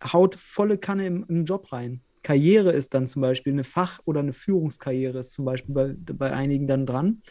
[0.03, 2.01] haut volle Kanne im, im Job rein.
[2.23, 6.32] Karriere ist dann zum Beispiel eine Fach- oder eine Führungskarriere ist zum Beispiel bei, bei
[6.32, 7.21] einigen dann dran,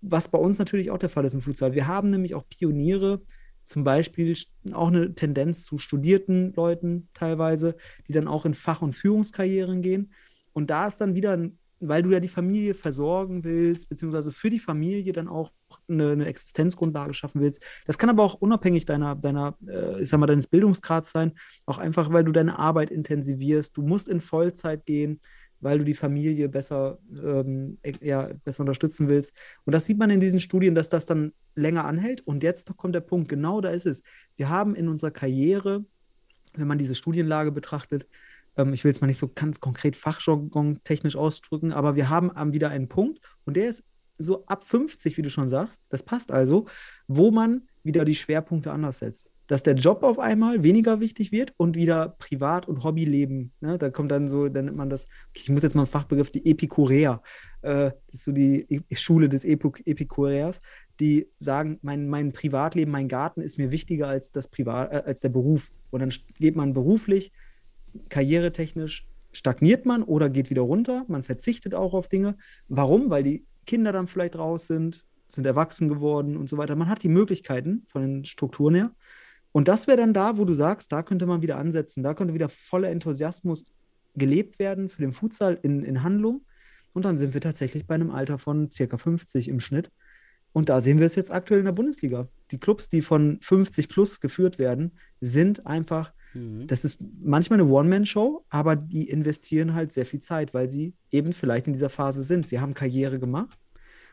[0.00, 1.74] was bei uns natürlich auch der Fall ist im Futsal.
[1.74, 3.22] Wir haben nämlich auch Pioniere,
[3.64, 4.36] zum Beispiel
[4.72, 7.76] auch eine Tendenz zu studierten Leuten teilweise,
[8.08, 10.12] die dann auch in Fach- und Führungskarrieren gehen.
[10.52, 14.50] Und da ist dann wieder, ein, weil du ja die Familie versorgen willst, beziehungsweise für
[14.50, 15.50] die Familie dann auch
[15.88, 17.62] eine, eine Existenzgrundlage schaffen willst.
[17.86, 21.32] Das kann aber auch unabhängig deiner, deiner äh, ich sag mal, deines Bildungsgrads sein,
[21.66, 23.76] auch einfach, weil du deine Arbeit intensivierst.
[23.76, 25.20] Du musst in Vollzeit gehen,
[25.60, 29.36] weil du die Familie besser, ähm, ja, besser unterstützen willst.
[29.64, 32.26] Und das sieht man in diesen Studien, dass das dann länger anhält.
[32.26, 34.02] Und jetzt kommt der Punkt, genau da ist es.
[34.36, 35.84] Wir haben in unserer Karriere,
[36.54, 38.06] wenn man diese Studienlage betrachtet,
[38.56, 42.52] ähm, ich will jetzt mal nicht so ganz konkret Fachjargon technisch ausdrücken, aber wir haben
[42.52, 43.84] wieder einen Punkt und der ist
[44.20, 46.66] so ab 50, wie du schon sagst, das passt also,
[47.08, 49.32] wo man wieder die Schwerpunkte anders setzt.
[49.46, 53.52] Dass der Job auf einmal weniger wichtig wird und wieder Privat- und Hobbyleben.
[53.60, 53.78] Ne?
[53.78, 56.48] Da kommt dann so, dann nennt man das, ich muss jetzt mal einen Fachbegriff, die
[56.48, 57.22] Epikureer.
[57.62, 60.60] Äh, das ist so die E- Schule des Epik Epikureers,
[61.00, 65.20] die sagen, mein, mein Privatleben, mein Garten ist mir wichtiger als, das Privat, äh, als
[65.20, 65.72] der Beruf.
[65.90, 67.32] Und dann geht man beruflich,
[68.08, 71.04] karrieretechnisch, stagniert man oder geht wieder runter.
[71.08, 72.36] Man verzichtet auch auf Dinge.
[72.68, 73.10] Warum?
[73.10, 76.74] Weil die Kinder dann vielleicht raus sind, sind erwachsen geworden und so weiter.
[76.76, 78.90] Man hat die Möglichkeiten von den Strukturen her.
[79.52, 82.34] Und das wäre dann da, wo du sagst, da könnte man wieder ansetzen, da könnte
[82.34, 83.66] wieder voller Enthusiasmus
[84.14, 86.44] gelebt werden für den Futsal in, in Handlung.
[86.92, 89.90] Und dann sind wir tatsächlich bei einem Alter von circa 50 im Schnitt.
[90.52, 92.28] Und da sehen wir es jetzt aktuell in der Bundesliga.
[92.50, 96.66] Die Clubs, die von 50 plus geführt werden, sind einfach, Mhm.
[96.66, 101.32] das ist manchmal eine One-Man-Show, aber die investieren halt sehr viel Zeit, weil sie eben
[101.32, 102.46] vielleicht in dieser Phase sind.
[102.46, 103.58] Sie haben Karriere gemacht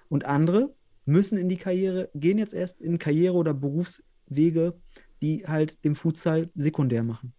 [0.09, 0.73] und andere
[1.05, 4.73] müssen in die Karriere, gehen jetzt erst in Karriere oder Berufswege,
[5.21, 7.33] die halt dem Futsal sekundär machen.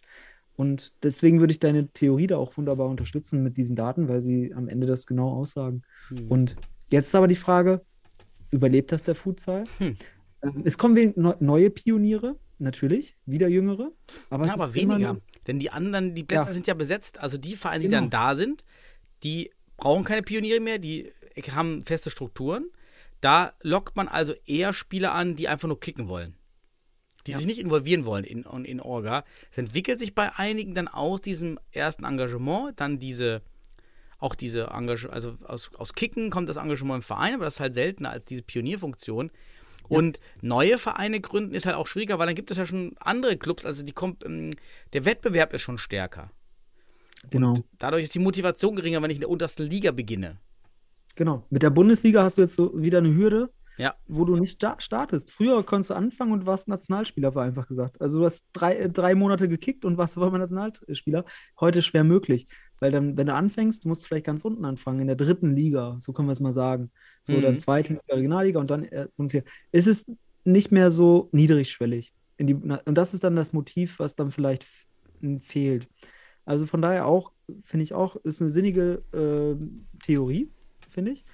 [0.56, 4.52] Und deswegen würde ich deine Theorie da auch wunderbar unterstützen mit diesen Daten, weil sie
[4.54, 5.82] am Ende das genau aussagen.
[6.10, 6.28] Mhm.
[6.28, 6.56] Und
[6.90, 7.82] jetzt ist aber die Frage,
[8.50, 9.64] überlebt das der Futsal?
[9.78, 9.96] Hm.
[10.42, 13.92] Ähm, Es kommen neue Pioniere, natürlich, wieder jüngere,
[14.30, 15.14] aber Ja, aber weniger.
[15.14, 16.52] nur- Denn die anderen, die Plätze Ja.
[16.54, 17.20] sind ja besetzt.
[17.20, 18.00] Also die Vereine, die Genau.
[18.02, 18.64] dann da sind,
[19.22, 21.12] die brauchen keine Pioniere mehr, die
[21.52, 22.66] haben feste Strukturen.
[23.20, 26.34] Da lockt man also eher Spieler an, die einfach nur kicken wollen.
[27.26, 27.38] Die Ja.
[27.38, 29.24] sich nicht involvieren wollen in, in, in Orga.
[29.50, 33.42] Es entwickelt sich bei einigen dann aus diesem ersten Engagement, dann diese,
[34.18, 37.60] auch diese Engagement, also aus, aus Kicken kommt das Engagement im Verein, aber das ist
[37.60, 39.30] halt seltener als diese Pionierfunktion.
[39.88, 43.36] Und neue Vereine gründen ist halt auch schwieriger, weil dann gibt es ja schon andere
[43.36, 44.50] Clubs, also die kommt, ähm,
[44.92, 46.30] der Wettbewerb ist schon stärker.
[47.30, 47.54] Genau.
[47.54, 50.38] Und dadurch ist die Motivation geringer, wenn ich in der untersten Liga beginne.
[51.16, 51.44] Genau.
[51.50, 53.94] Mit der Bundesliga hast du jetzt so wieder eine Hürde, Ja.
[54.08, 55.30] wo du nicht sta startest.
[55.30, 58.00] Früher konntest du anfangen und warst Nationalspieler, war einfach gesagt.
[58.00, 61.24] Also du hast drei, äh, drei Monate gekickt und warst aber Nationalspieler.
[61.60, 62.48] Heute schwer möglich.
[62.80, 65.96] Weil dann, wenn du anfängst, musst du vielleicht ganz unten anfangen, in der dritten Liga,
[66.00, 66.90] so können wir es mal sagen.
[67.22, 67.38] So, Mhm.
[67.38, 69.46] oder zweite Liga, Regionalliga und dann äh, Bundesliga.
[69.72, 70.06] Ist es
[70.44, 72.12] nicht mehr so niedrigschwellig.
[72.40, 74.64] Die, und das ist dann das Motiv, was dann vielleicht
[75.40, 75.88] fehlt.
[76.44, 77.32] Also von daher auch,
[77.64, 79.56] finde ich auch, ist eine sinnige äh,
[80.04, 80.50] Theorie,
[80.88, 81.24] finde ich.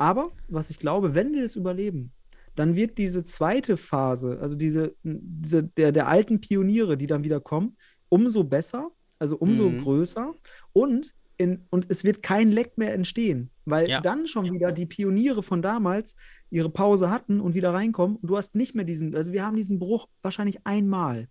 [0.00, 2.12] Aber was ich glaube, wenn wir es überleben,
[2.56, 7.40] dann wird diese zweite Phase, also diese, diese der, der alten Pioniere, die dann wieder
[7.40, 7.76] kommen,
[8.08, 9.76] umso besser, also umso Mhm.
[9.76, 10.34] größer
[10.72, 14.00] und, in, und es wird kein Leck mehr entstehen, weil Ja.
[14.00, 16.16] dann schon wieder die Pioniere von damals
[16.50, 19.56] ihre Pause hatten und wieder reinkommen und du hast nicht mehr diesen, also wir haben
[19.56, 21.28] diesen Bruch wahrscheinlich einmal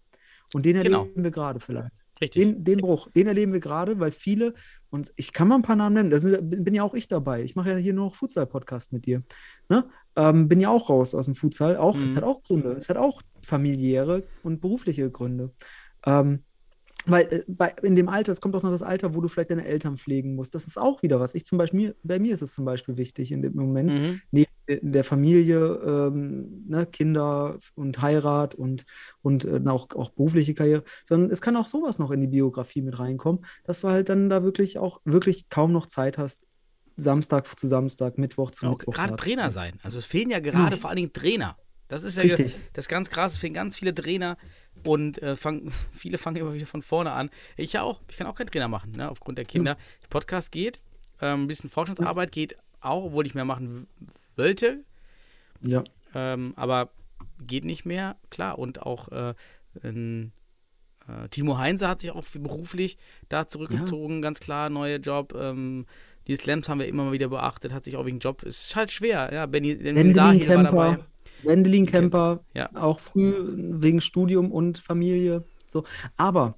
[0.53, 1.01] und den Genau.
[1.03, 2.03] erleben wir gerade vielleicht.
[2.21, 2.41] Richtig.
[2.43, 4.53] Den, den Bruch, den erleben wir gerade, weil viele,
[4.89, 7.43] und ich kann mal ein paar Namen nennen, da sind, bin ja auch ich dabei.
[7.43, 9.23] Ich mache ja hier nur noch Futsal-Podcast mit dir.
[9.69, 9.85] Ne?
[10.17, 11.77] Ähm, bin ja auch raus aus dem Futsal.
[11.77, 12.15] Auch, Mhm.
[12.15, 12.73] hat auch Gründe.
[12.73, 15.51] Es hat auch familiäre und berufliche Gründe.
[16.05, 16.39] Ähm,
[17.05, 19.49] weil äh, bei, in dem Alter, es kommt auch noch das Alter, wo du vielleicht
[19.51, 20.53] deine Eltern pflegen musst.
[20.55, 21.33] Das ist auch wieder was.
[21.35, 24.21] Ich zum Beispiel, bei mir ist es zum Beispiel wichtig in dem Moment, Mhm.
[24.31, 28.85] neben der Familie, ähm, ne, Kinder und Heirat und,
[29.23, 32.81] und äh, auch, auch berufliche Karriere, sondern es kann auch sowas noch in die Biografie
[32.81, 36.47] mit reinkommen, dass du halt dann da wirklich auch wirklich kaum noch Zeit hast,
[36.97, 38.93] Samstag zu Samstag, Mittwoch zu Auch Mittwoch.
[38.93, 39.79] gerade da- Trainer sein.
[39.83, 40.77] Also es fehlen ja gerade Ja.
[40.77, 41.55] vor allen Dingen Trainer.
[41.87, 42.53] Das ist ja Richtig.
[42.73, 43.31] das ganz krass.
[43.33, 44.37] Es fehlen ganz viele Trainer
[44.83, 47.29] und äh, fang, viele fangen immer wieder von vorne an.
[47.57, 48.01] Ich ja auch.
[48.09, 49.77] Ich kann auch keinen Trainer machen, ne, aufgrund der Kinder.
[50.09, 50.79] Podcast geht,
[51.21, 53.87] ähm, ein bisschen Forschungsarbeit geht auch, obwohl ich mehr machen
[54.35, 54.83] wollte.
[55.61, 55.83] Ja,
[56.15, 56.89] Ähm, aber
[57.39, 58.57] geht nicht mehr, klar.
[58.57, 59.33] Und auch äh,
[59.83, 60.31] ein,
[61.07, 65.33] äh, Timo Heinze hat sich auch beruflich da zurückgezogen, ganz klar, neuer Job.
[65.37, 65.85] Ähm,
[66.29, 68.43] die Slams haben wir immer mal wieder beachtet, hat sich auch wegen Job.
[68.43, 69.45] Es ist halt schwer, ja.
[69.47, 70.89] Benny, Ben Wendelin Sahil war dabei.
[70.91, 71.05] Kemper,
[71.43, 72.69] Wendelin Kemper, Ja.
[72.75, 73.33] auch früh
[73.81, 75.43] wegen Studium und Familie.
[75.65, 75.83] So.
[76.17, 76.55] Aber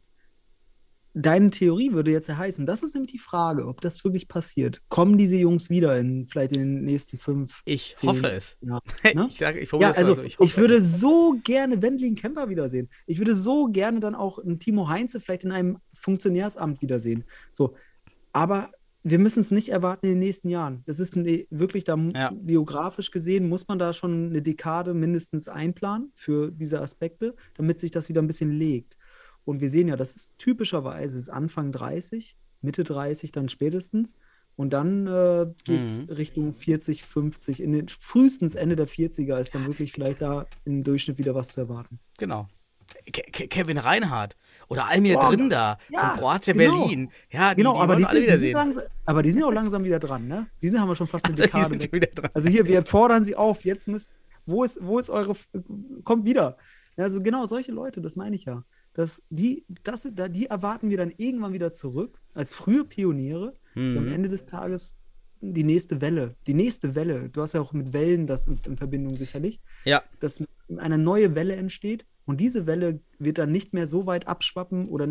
[1.14, 4.82] deine Theorie würde jetzt ja heißen, das ist nämlich die Frage, ob das wirklich passiert.
[4.88, 7.62] Kommen diese Jungs wieder in vielleicht in den nächsten fünf?
[7.66, 8.10] Ich Zehn.
[8.10, 8.58] hoffe es.
[8.62, 8.80] Ja,
[9.14, 9.26] ne?
[9.30, 10.24] Ich sage, ich Ja, also so.
[10.24, 11.00] ich, Ich, würde es.
[11.02, 12.90] so gerne Wendelin Kemper wiedersehen.
[13.08, 17.26] Ich würde so gerne dann auch einen Timo Heinze vielleicht in einem Funktionärsamt wiedersehen.
[17.52, 17.76] So,
[18.32, 18.72] aber
[19.04, 20.84] wir müssen es nicht erwarten in den nächsten Jahren.
[20.86, 22.32] Das ist ne, wirklich da Ja.
[22.34, 27.92] biografisch gesehen, muss man da schon eine Dekade mindestens einplanen für diese Aspekte, damit sich
[27.92, 28.98] das wieder ein bisschen legt.
[29.44, 34.16] Und wir sehen ja, das ist typischerweise ist Anfang 30, Mitte 30 dann spätestens.
[34.56, 36.10] Und dann äh, geht es Mhm.
[36.10, 37.64] Richtung 40, 50.
[37.64, 41.48] In den frühestens Ende der 40er ist dann wirklich vielleicht da im Durchschnitt wieder was
[41.54, 42.00] zu erwarten.
[42.20, 42.48] Genau.
[43.12, 44.36] Ke Kevin Reinhardt
[44.72, 46.80] oder Almir Boah, Drinda ja, von Kroatia genau.
[46.88, 47.10] Berlin.
[47.30, 48.54] Ja, die, genau, die aber, die alle sind, die wiedersehen.
[48.54, 50.48] langsam, aber die sind auch langsam wieder dran, ne?
[50.62, 52.32] Die sind, haben wir schon fast eine Also, die Dekade weg.
[52.34, 55.36] Also hier, wir fordern sie auf, jetzt müsst, wo ist, wo ist eure,
[56.04, 56.58] kommt wieder.
[56.98, 58.64] Also genau, solche Leute, das meine ich ja.
[58.94, 63.98] Das, die, das, da- die erwarten wir dann irgendwann wieder zurück, als frühe Pioniere, die
[63.98, 64.12] am Mhm.
[64.14, 64.98] Ende des Tages
[65.44, 68.78] die nächste Welle, die nächste Welle, du hast ja auch mit Wellen das in, in
[68.78, 70.44] Verbindung sicherlich, Ja, dass
[70.78, 75.08] eine neue Welle entsteht und diese Welle wird dann nicht mehr so weit abschwappen oder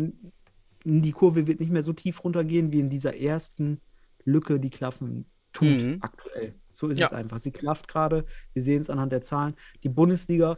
[0.83, 3.81] die Kurve wird nicht mehr so tief runtergehen wie in dieser ersten
[4.23, 5.97] Lücke, die klaffen tut Mhm.
[6.01, 6.55] aktuell.
[6.71, 7.07] So ist Ja.
[7.07, 7.39] es einfach.
[7.39, 8.25] Sie klafft gerade.
[8.53, 9.55] Wir sehen es anhand der Zahlen.
[9.83, 10.57] Die Bundesliga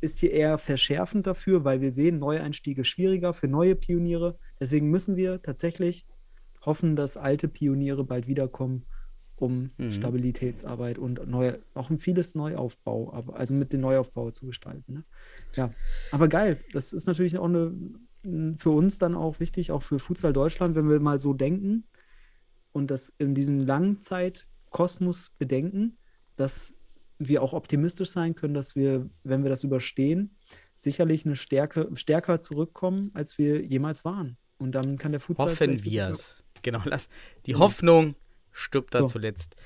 [0.00, 4.38] ist hier eher verschärfend dafür, weil wir sehen, Neueinstiege schwieriger für neue Pioniere.
[4.60, 6.06] Deswegen müssen wir tatsächlich
[6.64, 8.86] hoffen, dass alte Pioniere bald wiederkommen,
[9.42, 9.90] um Mhm.
[9.90, 14.92] Stabilitätsarbeit und neue, auch ein vieles Neuaufbau, aber also mit dem Neuaufbau zu gestalten.
[14.92, 15.04] Ne?
[15.56, 15.72] Ja,
[16.12, 16.58] aber geil.
[16.72, 17.74] Das ist natürlich auch eine,
[18.58, 21.84] für uns dann auch wichtig, auch für Futsal Deutschland, wenn wir mal so denken
[22.72, 25.98] und das in diesem Langzeitkosmos bedenken,
[26.36, 26.74] dass
[27.18, 30.36] wir auch optimistisch sein können, dass wir, wenn wir das überstehen,
[30.76, 34.36] sicherlich eine Stärke, stärker zurückkommen, als wir jemals waren.
[34.58, 35.48] Und dann kann der Futsal.
[35.48, 36.42] Hoffen wir es.
[36.62, 37.08] Genau, lass.
[37.46, 37.58] Die Ja.
[37.58, 38.14] Hoffnung
[38.52, 39.06] stirbt da So.
[39.06, 39.56] zuletzt.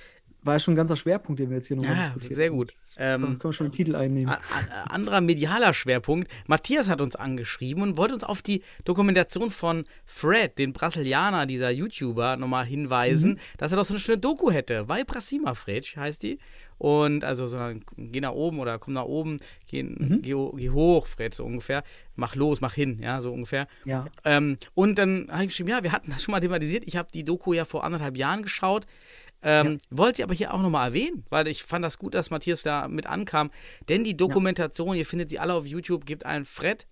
[0.46, 2.34] War ja schon ein ganzer Schwerpunkt, den wir jetzt hier nochmal Ja, diskutieren.
[2.34, 2.72] sehr gut.
[2.98, 4.34] Ähm, können wir schon den Titel einnehmen.
[4.88, 6.30] anderer medialer Schwerpunkt.
[6.46, 11.70] Matthias hat uns angeschrieben und wollte uns auf die Dokumentation von Fred, den Brasilianer, dieser
[11.70, 13.38] YouTuber, nochmal hinweisen, Mhm.
[13.58, 14.88] dass er doch so eine schöne Doku hätte.
[14.88, 16.38] Vai pra cima, Fred, heißt die.
[16.78, 17.58] Und also so
[17.96, 20.20] geh nach oben oder komm nach oben, geh, Mhm.
[20.22, 21.82] geh, geh hoch, Fred, so ungefähr.
[22.14, 23.66] Mach los, mach hin, ja, so ungefähr.
[23.84, 24.06] ja.
[24.24, 26.84] Ähm, und dann habe ich geschrieben, ja, wir hatten das schon mal thematisiert.
[26.86, 28.86] Ich habe die Doku ja vor anderthalb Jahren geschaut.
[29.42, 32.62] Ähm, Wollte sie aber hier auch nochmal erwähnen, weil ich fand das gut, dass Matthias
[32.62, 33.50] da mit ankam.
[33.88, 36.86] Denn die Dokumentation, ihr findet sie alle auf YouTube, gibt einen Fred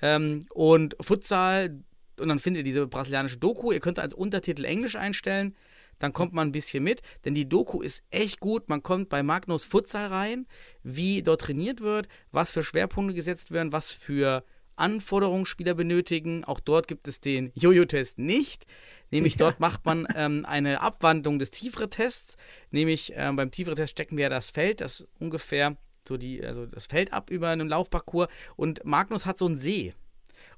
[0.00, 1.82] ähm, und Futsal
[2.18, 3.72] und dann findet ihr diese brasilianische Doku.
[3.72, 5.54] Ihr könnt als Untertitel Englisch einstellen.
[5.98, 8.68] Dann kommt man ein bisschen mit, denn die Doku ist echt gut.
[8.68, 10.46] Man kommt bei Magnus Futsal rein,
[10.82, 14.44] wie dort trainiert wird, was für Schwerpunkte gesetzt werden, was für
[14.76, 16.44] Anforderungen Spieler benötigen.
[16.44, 18.66] Auch dort gibt es den Jojo-Test nicht.
[19.10, 22.36] Nämlich dort macht man ähm, eine Abwandlung des Tiefere-Tests.
[22.70, 27.12] Nämlich ähm, beim Tiefere-Test stecken wir das Feld, das ungefähr so die, also das Feld
[27.12, 28.28] ab über einen Laufparcours.
[28.56, 29.94] Und Magnus hat so einen See.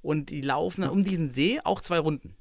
[0.02, 2.36] Und die laufen dann um diesen See auch zwei Runden.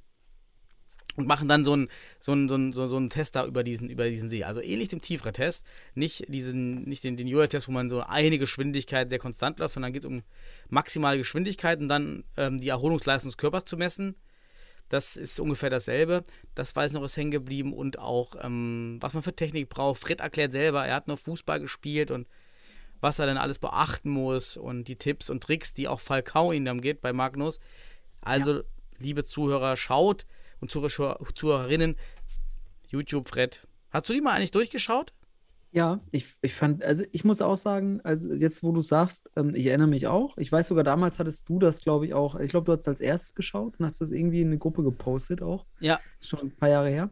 [1.16, 1.88] Und machen dann so einen
[2.20, 4.44] so einen, so einen, so einen Test da über diesen, über diesen See.
[4.44, 5.66] Also ähnlich dem Tiefere-Test.
[5.94, 9.94] Nicht, diesen, nicht den, den Jojo-Test, wo man so eine Geschwindigkeit sehr konstant läuft, sondern
[9.94, 10.24] geht um
[10.70, 14.16] maximale Geschwindigkeit und dann ähm, die Erholungsleistung des Körpers zu messen.
[14.90, 16.24] Das ist ungefähr dasselbe.
[16.54, 20.02] Das weiß noch, ist hängen geblieben und auch, ähm, was man für Technik braucht.
[20.02, 22.28] Fred erklärt selber, er hat noch Fußball gespielt und
[23.02, 26.66] was er dann alles beachten muss und die Tipps und Tricks, die auch Falcao ihnen
[26.66, 27.60] dann geht bei Magnus.
[28.22, 28.64] Also,
[29.00, 30.26] liebe Zuhörer, schaut
[30.66, 31.96] und Zuhörer, Zuhörerinnen,
[32.88, 33.68] YouTube Fred.
[33.92, 35.14] Hast du die mal eigentlich durchgeschaut?
[35.72, 39.54] Ja, ich, ich fand, also ich muss auch sagen, also jetzt, wo du sagst, ähm,
[39.56, 40.38] ich erinnere mich auch.
[40.38, 42.40] Ich weiß sogar, damals hattest du das, glaube ich, auch.
[42.40, 45.42] Ich glaube, du hast als erstes geschaut und hast das irgendwie in eine Gruppe gepostet
[45.42, 45.66] auch.
[45.80, 46.00] Ja.
[46.22, 47.10] Schon ein paar Jahre her.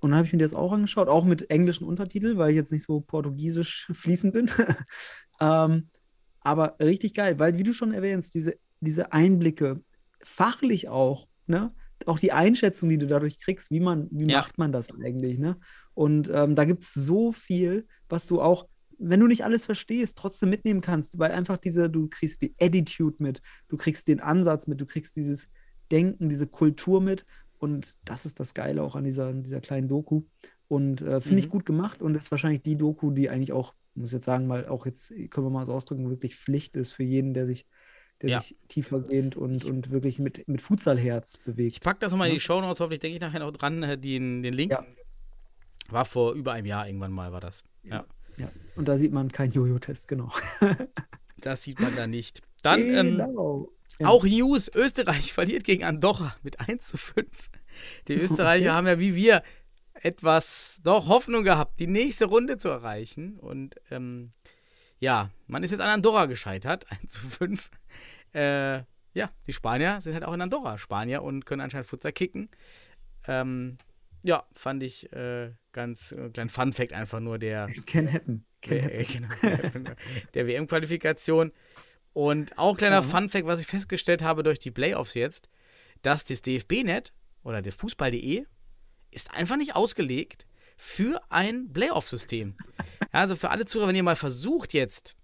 [0.00, 2.72] Und dann habe ich mir das auch angeschaut, auch mit englischen Untertitel, weil ich jetzt
[2.72, 4.50] nicht so portugiesisch fließend bin.
[5.40, 5.88] ähm,
[6.40, 9.82] aber richtig geil, weil, wie du schon erwähnst, diese, diese Einblicke,
[10.22, 11.74] fachlich auch, ne?
[12.04, 14.40] Auch die Einschätzung, die du dadurch kriegst, wie man, wie Ja.
[14.40, 15.58] macht man das eigentlich, ne?
[15.94, 20.18] Und ähm, da gibt es so viel, was du auch, wenn du nicht alles verstehst,
[20.18, 24.66] trotzdem mitnehmen kannst, weil einfach diese, du kriegst die Attitude mit, du kriegst den Ansatz
[24.66, 25.48] mit, du kriegst dieses
[25.90, 27.24] Denken, diese Kultur mit.
[27.58, 30.24] Und das ist das Geile auch an dieser, dieser kleinen Doku.
[30.68, 31.50] Und äh, finde ich Mhm.
[31.50, 34.66] gut gemacht und ist wahrscheinlich die Doku, die eigentlich auch, muss ich jetzt sagen, mal
[34.68, 37.66] auch jetzt, können wir mal so ausdrücken, wirklich Pflicht ist für jeden, der sich,
[38.22, 38.40] der Ja.
[38.40, 41.84] sich tiefergehend und, und wirklich mit, mit Futsalherz Ich bewegt.
[41.84, 44.42] packe das nochmal in die Show Notes, hoffentlich denke ich nachher noch dran, äh, den,
[44.42, 44.72] den Link.
[44.72, 44.84] Ja.
[45.88, 47.62] War vor über einem Jahr irgendwann mal, war das.
[47.84, 48.04] Ja.
[48.38, 48.50] Ja.
[48.74, 50.30] Und da sieht man keinen Jojo-Test, genau.
[51.38, 52.40] Das sieht man da nicht.
[52.62, 53.68] Dann ähm, Genau.
[53.98, 54.08] Ja.
[54.08, 54.70] auch News.
[54.74, 57.26] Österreich verliert gegen Andorra mit 1 zu 5.
[58.08, 58.70] Die Österreicher Okay.
[58.70, 59.42] haben ja wie wir
[59.94, 63.38] etwas doch Hoffnung gehabt, die nächste Runde zu erreichen.
[63.38, 64.32] Und ähm,
[64.98, 67.70] ja, man ist jetzt an Andorra gescheitert, 1 zu 5.
[68.34, 68.78] Äh,
[69.14, 72.48] ja, die Spanier sind halt auch in Andorra Spanier und können anscheinend Futsal kicken.
[73.26, 73.78] Ähm,
[74.22, 78.44] ja, fand ich äh, ganz äh, kleinen Fun-Fact einfach nur der, Can happen.
[78.62, 78.90] Can happen.
[78.90, 79.28] äh, genau,
[80.34, 81.52] der WM-Qualifikation.
[82.12, 83.02] Und auch kleiner Ja.
[83.02, 85.48] Fun-Fact, was ich festgestellt habe durch die Playoffs jetzt,
[86.02, 88.44] dass das DFB-Net oder der Fußball.de
[89.10, 92.54] ist einfach nicht ausgelegt für ein Playoff-System.
[93.12, 95.16] Ja, also für alle Zuhörer, wenn ihr mal versucht jetzt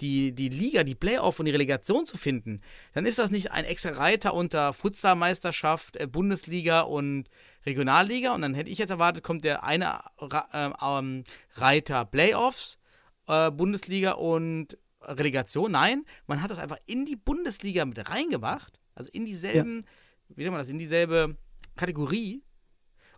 [0.00, 2.60] die, die Liga, die Playoff und die Relegation zu finden,
[2.92, 7.28] dann ist das nicht ein extra Reiter unter Futsalmeisterschaft, äh, Bundesliga und
[7.64, 8.34] Regionalliga.
[8.34, 12.78] Und dann hätte ich jetzt erwartet, kommt der eine Ra ähm, Reiter Playoffs,
[13.28, 15.72] äh, Bundesliga und Relegation.
[15.72, 18.80] Nein, man hat das einfach in die Bundesliga mit reingemacht.
[18.94, 19.84] Also in dieselben,
[20.28, 21.36] wie sagt man das, in dieselbe
[21.76, 22.42] Kategorie.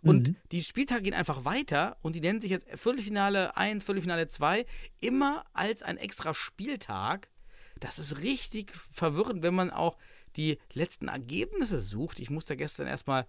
[0.07, 0.35] Und Mhm.
[0.51, 4.65] die Spieltage gehen einfach weiter und die nennen sich jetzt Viertelfinale 1, Viertelfinale 2,
[4.99, 7.29] immer als ein extra Spieltag.
[7.79, 9.97] Das ist richtig verwirrend, wenn man auch
[10.35, 12.19] die letzten Ergebnisse sucht.
[12.19, 13.27] Ich musste gestern erstmal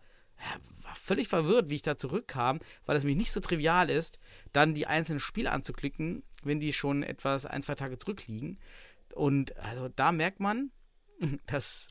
[0.83, 4.21] war völlig verwirrt, wie ich da zurückkam, weil es nämlich nicht so trivial ist,
[4.53, 8.59] dann die einzelnen Spiele anzuklicken, wenn die schon etwas ein, zwei Tage zurückliegen.
[9.15, 10.71] Und also da merkt man,
[11.47, 11.89] das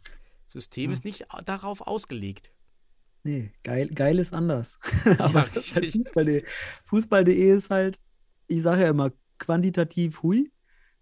[0.48, 0.94] System Ja.
[0.94, 2.50] ist nicht darauf ausgelegt.
[3.28, 4.80] Nee, geil, geil ist anders.
[5.18, 5.92] Aber Ja, das ist halt.
[5.92, 6.46] Fußball.de.
[6.86, 8.00] Fußball.de ist halt,
[8.48, 10.50] ich sage ja immer, quantitativ hui,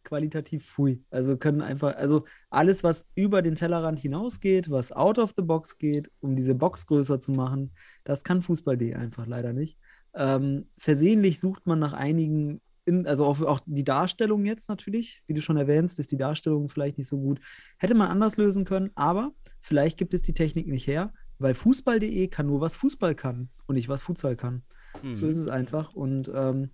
[0.04, 1.04] qualitativ fui.
[1.12, 5.78] Also können einfach, also alles, was über den Tellerrand hinausgeht, was out of the box
[5.78, 9.78] geht, um diese Box größer zu machen, das kann Fußball.de einfach leider nicht.
[10.16, 15.36] Ähm, versehentlich sucht man nach einigen, in, also auch, auch die Darstellung jetzt natürlich, wie
[15.36, 17.40] du schon erwähnst, ist die Darstellung vielleicht nicht so gut.
[17.78, 22.28] Hätte man anders lösen können, aber vielleicht gibt es die Technik nicht her, weil Fußball.de
[22.28, 24.64] kann nur, was Fußball kann und nicht, was Futsal kann.
[25.12, 25.32] So Mhm.
[25.32, 25.94] ist es einfach.
[25.94, 26.70] Und ähm,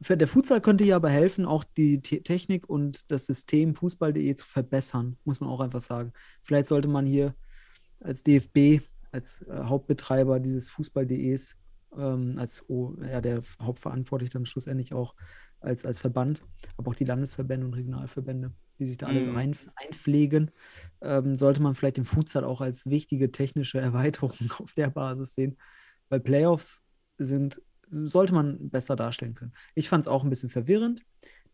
[0.00, 4.34] für, der Futsal könnte hier aber helfen, auch die Te Technik und das System Fußball.de
[4.34, 6.12] zu verbessern, muss man auch einfach sagen.
[6.42, 7.34] Vielleicht sollte man hier
[8.00, 11.56] als DFB, als äh, Hauptbetreiber dieses Fußball.de's,
[11.96, 15.14] ähm, als oh, ja, der Hauptverantwortliche dann schlussendlich auch
[15.60, 16.42] als, als Verband,
[16.76, 19.36] aber auch die Landesverbände und Regionalverbände, die sich da alle Mhm.
[19.36, 20.50] rein, einpflegen,
[21.00, 25.56] ähm, sollte man vielleicht den Futsal auch als wichtige technische Erweiterung auf der Basis sehen,
[26.08, 26.82] weil Playoffs
[27.18, 29.52] sind, sollte man besser darstellen können.
[29.74, 31.04] Ich fand es auch ein bisschen verwirrend,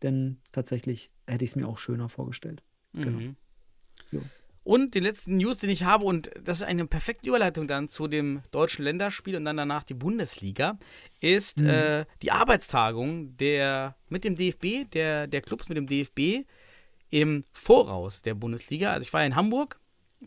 [0.01, 2.63] denn tatsächlich hätte ich es mir auch schöner vorgestellt.
[2.93, 3.19] Genau.
[3.19, 3.35] Mhm.
[4.11, 4.29] Jo.
[4.63, 8.07] Und den letzten News, den ich habe, und das ist eine perfekte Überleitung dann zu
[8.07, 10.77] dem deutschen Länderspiel und dann danach die Bundesliga,
[11.19, 11.67] ist Mhm.
[11.67, 16.45] äh, die Arbeitstagung der mit dem DFB, der, der Clubs mit dem DFB
[17.09, 18.91] im Voraus der Bundesliga.
[18.93, 19.79] Also ich war ja in Hamburg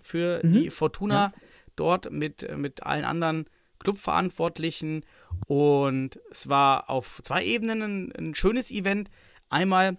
[0.03, 0.53] für Mhm.
[0.53, 1.33] die Fortuna Ja.
[1.75, 3.46] dort mit, mit allen anderen
[3.79, 5.05] Clubverantwortlichen
[5.46, 9.11] und es war auf zwei Ebenen ein, ein schönes Event.
[9.49, 9.96] Einmal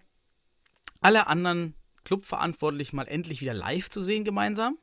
[1.02, 1.73] alle anderen
[2.08, 4.78] Clubverantwortlichen mal endlich wieder live zu sehen gemeinsam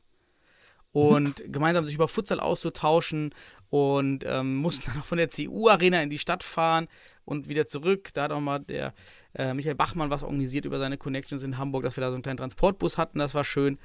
[0.92, 3.34] und gemeinsam sich über Futsal auszutauschen
[3.70, 6.86] und ähm, mussten dann auch von der CU-Arena in die Stadt fahren
[7.24, 8.10] und wieder zurück.
[8.12, 8.92] Da hat auch mal der
[9.34, 12.22] äh, Michael Bachmann was organisiert über seine Connections in Hamburg, dass wir da so einen
[12.22, 13.78] kleinen Transportbus hatten, das war schön.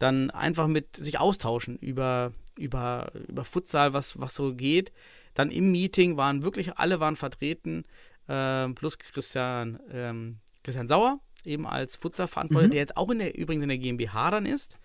[0.00, 4.90] Dann einfach mit sich austauschen über, über, über Futsal, was, was so geht.
[5.34, 7.84] Dann im Meeting waren wirklich alle waren vertreten,
[8.28, 12.72] ähm, plus Christian, ähm, Christian Sauer, eben als Futsal-Verantwortlicher, Mhm.
[12.72, 14.78] der jetzt auch in der, übrigens in der GmbH dann ist.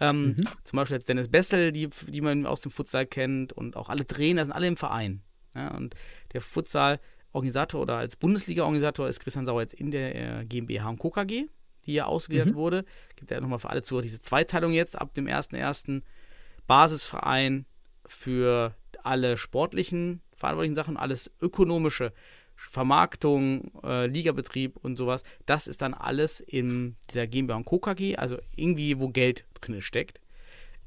[0.00, 0.44] Ähm, Mhm.
[0.64, 4.06] Zum Beispiel jetzt Dennis Bessel, die, die man aus dem Futsal kennt und auch alle
[4.06, 5.22] Trainer sind alle im Verein.
[5.54, 5.94] Ja, und
[6.32, 11.10] der Futsal-Organisator oder als Bundesliga-Organisator ist Christian Sauer jetzt in der äh, GmbH und Co.
[11.10, 11.46] KG,
[11.86, 12.54] die ja ausgegliedert Mhm.
[12.54, 12.84] wurde.
[13.16, 16.02] Gibt ja nochmal für alle Zuhörer diese Zweiteilung jetzt ab dem 1.1.
[16.66, 17.66] Basisverein
[18.06, 22.12] für alle sportlichen verantwortlichen Sachen, alles ökonomische,
[22.68, 27.78] Vermarktung, äh, Ligabetrieb und sowas, das ist dann alles in dieser GmbH und Co.
[27.78, 30.20] KG, also irgendwie, wo Geld drin steckt,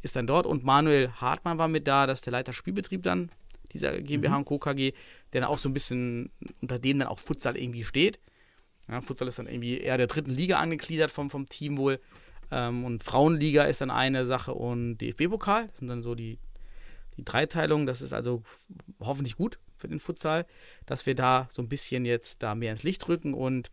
[0.02, 0.46] ist dann dort.
[0.46, 3.32] Und Manuel Hartmann war mit da, das ist der Leiter Spielbetrieb dann,
[3.74, 4.60] dieser GmbH und Co.
[4.60, 4.94] KG,
[5.34, 6.32] der dann auch so ein bisschen
[6.62, 8.20] unter dem dann auch Futsal irgendwie steht.
[8.88, 12.00] Ja, Futsal ist dann irgendwie eher der dritten Liga angegliedert vom, vom Team wohl.
[12.52, 16.38] Ähm, und Frauenliga ist dann eine Sache und DFB-Pokal, das sind dann so die,
[17.18, 17.88] die Dreiteilung.
[17.88, 18.44] Das ist also
[19.00, 20.46] hoffentlich gut für den Futsal,
[20.86, 23.70] dass wir da so ein bisschen jetzt da mehr ins Licht rücken und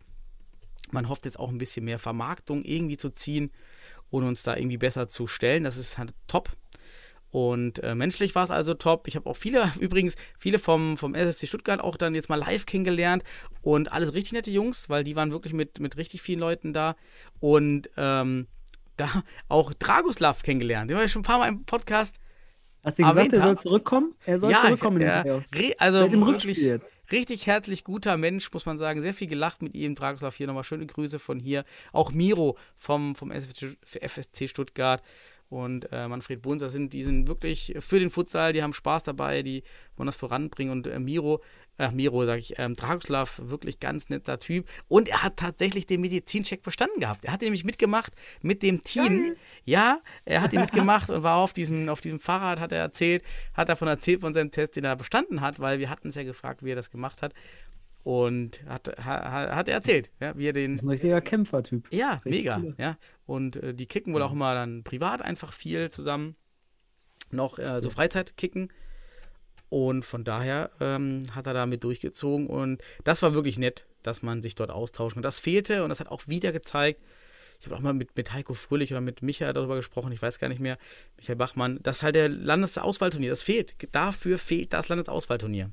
[0.91, 3.49] man hofft jetzt auch ein bisschen mehr Vermarktung irgendwie zu ziehen
[4.09, 5.63] und uns da irgendwie besser zu stellen.
[5.63, 6.49] Das ist halt top.
[7.29, 9.07] Und äh, menschlich war es also top.
[9.07, 12.65] Ich habe auch viele, übrigens, viele vom, vom SFC Stuttgart auch dann jetzt mal live
[12.65, 13.23] kennengelernt
[13.61, 16.97] und alles richtig nette Jungs, weil die waren wirklich mit, mit richtig vielen Leuten da.
[17.39, 18.47] Und ähm,
[18.97, 20.89] da auch Dragoslav kennengelernt.
[20.89, 22.17] Den war ich schon ein paar Mal im Podcast.
[22.83, 24.15] Hast du gesagt, er soll zurückkommen?
[24.25, 25.51] Er soll Ja, zurückkommen in ja, den Playoffs.
[25.77, 26.91] also im wirklich jetzt.
[27.11, 29.01] richtig herzlich guter Mensch, muss man sagen.
[29.01, 29.95] Sehr viel gelacht mit ihm.
[29.95, 31.63] Dragoslav hier nochmal schöne Grüße von hier.
[31.91, 35.01] Auch Miro vom, vom FSC Stuttgart
[35.51, 39.03] und äh, Manfred Bunz, das sind, die sind wirklich für den Futsal, die haben Spaß
[39.03, 39.63] dabei, die
[39.97, 40.71] wollen das voranbringen.
[40.71, 41.41] Und äh, Miro,
[41.77, 44.67] äh, Miro sage ich, ähm, Dragoslav, wirklich ganz netter Typ.
[44.87, 47.25] Und er hat tatsächlich den Medizincheck bestanden gehabt.
[47.25, 49.35] Er hat nämlich mitgemacht mit dem Team.
[49.65, 53.23] Ja, er hat ihn mitgemacht und war auf diesem, auf diesem Fahrrad, hat er erzählt,
[53.53, 56.23] hat davon erzählt von seinem Test, den er bestanden hat, weil wir hatten es ja
[56.23, 57.33] gefragt, wie er das gemacht hat.
[58.03, 59.23] Und hat, hat,
[59.55, 60.71] hat er erzählt, ja, wie er den.
[60.71, 61.87] Das ist ein richtiger Kämpfertyp.
[61.91, 62.57] Ja, Richtig mega.
[62.57, 62.75] cool.
[62.79, 62.97] Ja.
[63.27, 66.35] Und äh, die kicken wohl auch immer dann privat einfach viel zusammen.
[67.29, 67.91] Noch äh, so.
[67.91, 68.69] Freizeit kicken.
[69.71, 72.47] Und von daher ähm, hat er damit durchgezogen.
[72.47, 75.23] Und das war wirklich nett, dass man sich dort austauschen kann.
[75.23, 77.01] Das fehlte und das hat auch wieder gezeigt.
[77.61, 80.39] Ich habe auch mal mit, mit Heiko Fröhlich oder mit Michael darüber gesprochen, ich weiß
[80.39, 80.77] gar nicht mehr,
[81.15, 83.75] Michael Bachmann, dass halt der Landesauswahlturnier, das fehlt.
[83.93, 85.71] Dafür fehlt das Landesauswahlturnier.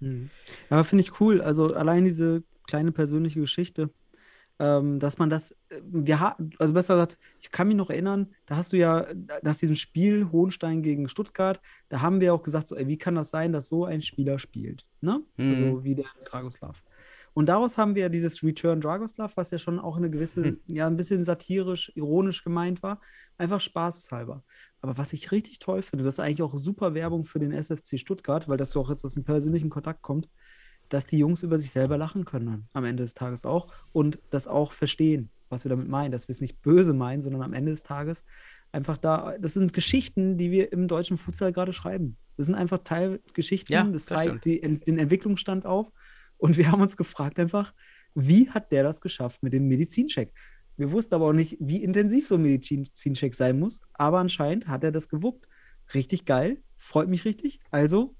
[0.00, 0.30] Mhm.
[0.68, 1.40] Aber finde ich cool.
[1.40, 3.90] Also allein diese kleine persönliche Geschichte
[4.58, 8.56] ähm, dass man das, äh, wir also besser gesagt, ich kann mich noch erinnern, da
[8.56, 12.68] hast du ja äh, nach diesem Spiel Hohenstein gegen Stuttgart, da haben wir auch gesagt,
[12.68, 15.22] so, ey, wie kann das sein, dass so ein Spieler spielt, ne?
[15.36, 15.50] Mhm.
[15.50, 16.82] Also wie der Dragoslav.
[17.36, 20.60] Und daraus haben wir dieses Return Dragoslav, was ja schon auch eine gewisse, Hm.
[20.68, 22.98] ja, ein bisschen satirisch, ironisch gemeint war,
[23.36, 24.42] einfach spaßhalber.
[24.80, 27.98] Aber was ich richtig toll finde, das ist eigentlich auch super Werbung für den SFC
[27.98, 30.30] Stuttgart, weil das so auch jetzt aus dem persönlichen Kontakt kommt,
[30.88, 34.48] dass die Jungs über sich selber lachen können am Ende des Tages auch und das
[34.48, 37.70] auch verstehen, was wir damit meinen, dass wir es nicht böse meinen, sondern am Ende
[37.70, 38.24] des Tages
[38.72, 42.16] einfach da, das sind Geschichten, die wir im deutschen Futsal gerade schreiben.
[42.36, 45.90] Das sind einfach Teilgeschichten, Ja, das, zeigt die, den Entwicklungsstand auf
[46.36, 47.72] und wir haben uns gefragt einfach,
[48.14, 50.32] wie hat der das geschafft mit dem Medizincheck?
[50.76, 54.84] Wir wussten aber auch nicht, wie intensiv so ein Medizincheck sein muss, aber anscheinend hat
[54.84, 55.46] er das gewuppt.
[55.94, 57.60] Richtig geil, freut mich richtig.
[57.70, 58.14] Also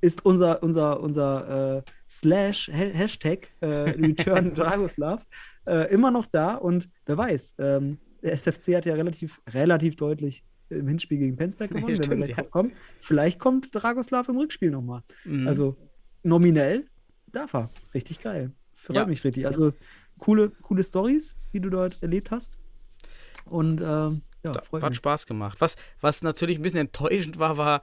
[0.00, 5.26] ist unser, unser, unser äh, Slash, Ha- Hashtag äh, Return Dragoslav
[5.66, 10.44] äh, immer noch da und wer weiß, ähm, der SFC hat ja relativ, relativ deutlich
[10.68, 12.42] im Hinspiel gegen Penzberg gewonnen, wenn wir Stimmt, gleich ja.
[12.42, 12.72] drauf kommen.
[13.00, 15.02] Vielleicht kommt Dragoslav im Rückspiel nochmal.
[15.24, 15.46] Mhm.
[15.46, 15.76] Also
[16.24, 16.86] nominell
[17.30, 17.70] darf er.
[17.94, 18.50] Richtig geil.
[18.74, 19.06] Freut Ja.
[19.06, 19.46] mich richtig.
[19.46, 19.72] Also
[20.18, 22.58] coole, coole Stories, die du dort erlebt hast.
[23.44, 24.96] Und ähm, ja, Da, hat mich.
[24.96, 25.60] Spaß gemacht.
[25.60, 27.82] Was, was natürlich ein bisschen enttäuschend war, war,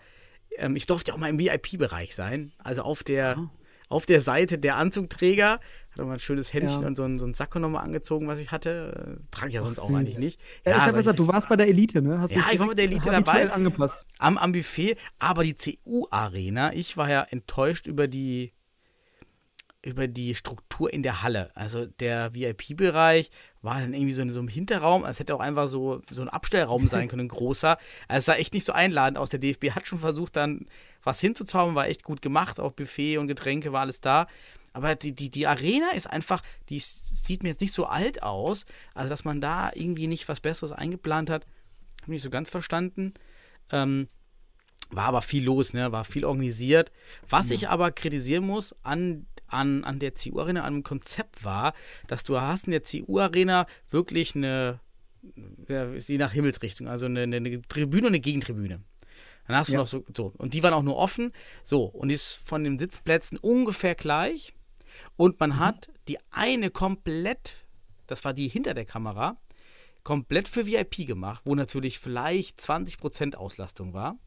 [0.58, 2.54] ähm, ich durfte ja auch mal im VIP-Bereich sein.
[2.58, 3.50] Also auf der, Ah.
[3.90, 5.60] auf der Seite der Anzugträger.
[5.92, 6.88] Hatte mal ein schönes Hemdchen Ja.
[6.88, 9.18] und so ein, so ein Sakko nochmal angezogen, was ich hatte.
[9.22, 9.96] Äh, trage ich ja Ach, sonst auch süß.
[9.98, 10.40] eigentlich nicht.
[10.66, 12.20] Ja, ich habe gesagt, du warst bei der Elite, ne?
[12.20, 13.52] Hast Ja, ich war bei der Elite dabei.
[13.52, 14.06] angepasst.
[14.18, 18.52] am, am Buffet, aber die CU-Arena, ich war ja enttäuscht über die
[19.84, 21.52] über die Struktur in der Halle.
[21.56, 23.30] Also der VIP-Bereich
[23.62, 25.04] war dann irgendwie so in so einem Hinterraum.
[25.04, 27.78] Es hätte auch einfach so, so ein Abstellraum sein können, ein großer.
[28.08, 29.30] Also es sah echt nicht so einladend aus.
[29.30, 30.66] Der DFB hat schon versucht, dann
[31.04, 32.62] was hinzuzaubern, war echt gut gemacht.
[32.62, 34.28] Auch Buffet und Getränke war alles da.
[34.72, 38.66] Aber die, die, die Arena ist einfach, die sieht mir jetzt nicht so alt aus.
[38.94, 41.46] Also, dass man da irgendwie nicht was Besseres eingeplant hat,
[42.02, 43.14] habe ich nicht so ganz verstanden.
[43.70, 44.08] Ähm,
[44.90, 45.92] war aber viel los, ne?
[45.92, 46.92] War viel organisiert.
[47.30, 51.74] Was ich aber kritisieren muss an, an, an der CU-Arena, an dem Konzept war,
[52.08, 54.80] dass du hast in der CU-Arena wirklich eine,
[56.08, 58.82] je nach Himmelsrichtung, also eine, eine, Tribüne und eine Gegentribüne.
[59.48, 59.80] Dann hast du Ja.
[59.80, 60.34] noch so, so.
[60.38, 61.32] Und die waren auch nur offen.
[61.64, 64.54] So, und die ist von den Sitzplätzen ungefähr gleich.
[65.18, 67.66] Und man hat die eine komplett,
[68.08, 69.38] das war die hinter der Kamera,
[70.04, 74.18] komplett für VIP gemacht, wo natürlich vielleicht 20% Auslastung war.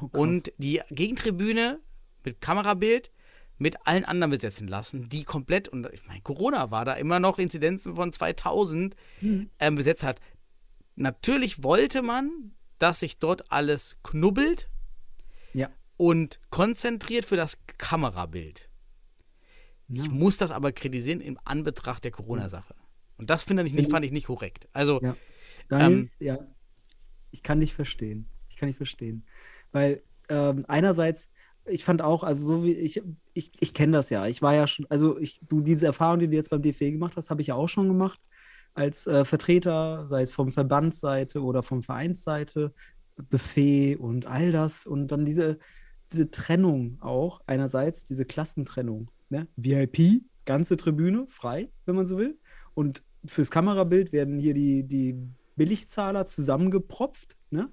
[0.00, 0.08] Oh.
[0.12, 1.80] Und die Gegentribüne
[2.24, 3.10] mit Kamerabild
[3.58, 7.38] mit allen anderen besetzen lassen, die komplett, und ich meine, Corona war da immer noch
[7.38, 9.50] Inzidenzen von 2000 Mhm.
[9.58, 10.20] ähm, besetzt hat.
[10.94, 14.68] Natürlich wollte man, dass sich dort alles knubbelt
[15.54, 15.70] Ja.
[15.96, 18.68] und konzentriert für das Kamerabild.
[19.88, 20.02] Ja.
[20.04, 22.74] Ich muss das aber kritisieren im Anbetracht der Corona-Sache.
[23.16, 24.68] Und das finde ich nicht, fand ich nicht korrekt.
[24.72, 25.16] Also, Ja.
[25.68, 26.38] Daniel, Ähm, ja,
[27.32, 28.28] ich kann dich verstehen.
[28.48, 29.26] Ich kann dich verstehen.
[29.72, 31.30] Weil ähm, einerseits,
[31.70, 33.02] ich fand auch, also so wie ich,
[33.34, 34.26] ich, ich kenne das ja.
[34.26, 37.16] Ich war ja schon, also ich, du, diese Erfahrung, die du jetzt beim DFB gemacht
[37.16, 38.20] hast, habe ich ja auch schon gemacht.
[38.74, 42.72] Als äh, Vertreter, sei es vom Verbandsseite oder vom Vereinsseite,
[43.30, 44.86] Buffet und all das.
[44.86, 45.58] Und dann diese,
[46.10, 49.10] diese Trennung auch, einerseits diese Klassentrennung.
[49.30, 49.48] Ne?
[49.56, 52.38] VIP, ganze Tribüne, frei, wenn man so will.
[52.74, 55.16] Und fürs Kamerabild werden hier die, die
[55.56, 57.36] Billigzahler zusammengepropft.
[57.50, 57.70] Ne?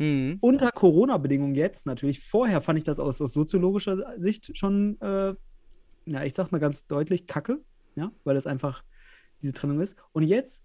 [0.00, 2.20] Hm, Unter Corona-Bedingungen jetzt natürlich.
[2.20, 5.34] Vorher fand ich das aus, aus soziologischer Sicht schon, äh,
[6.06, 7.60] ja, ich sag mal ganz deutlich, kacke,
[7.96, 8.82] ja, weil das einfach
[9.42, 9.96] diese Trennung ist.
[10.12, 10.64] Und jetzt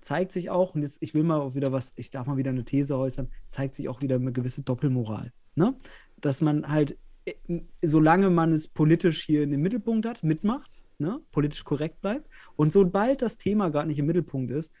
[0.00, 2.64] zeigt sich auch, und jetzt, ich will mal wieder was, ich darf mal wieder eine
[2.64, 5.32] These äußern, zeigt sich auch wieder eine gewisse Doppelmoral.
[5.54, 5.76] Ne?
[6.20, 7.34] Dass man halt, äh,
[7.82, 11.20] solange man es politisch hier in den Mittelpunkt hat, mitmacht, ne?
[11.32, 12.28] politisch korrekt bleibt.
[12.56, 14.72] Und sobald das Thema gerade nicht im Mittelpunkt ist,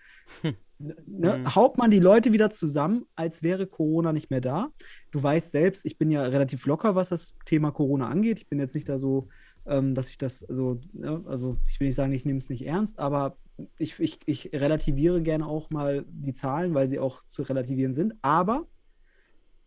[0.78, 1.54] ne, Mhm.
[1.54, 4.68] haut man die Leute wieder zusammen, als wäre Corona nicht mehr da.
[5.10, 8.40] Du weißt selbst, ich bin ja relativ locker, was das Thema Corona angeht.
[8.40, 9.28] Ich bin jetzt nicht da so,
[9.66, 12.66] ähm, dass ich das so, ne, also ich will nicht sagen, ich nehme es nicht
[12.66, 13.36] ernst, aber
[13.78, 18.14] ich, ich, ich relativiere gerne auch mal die Zahlen, weil sie auch zu relativieren sind.
[18.20, 18.66] Aber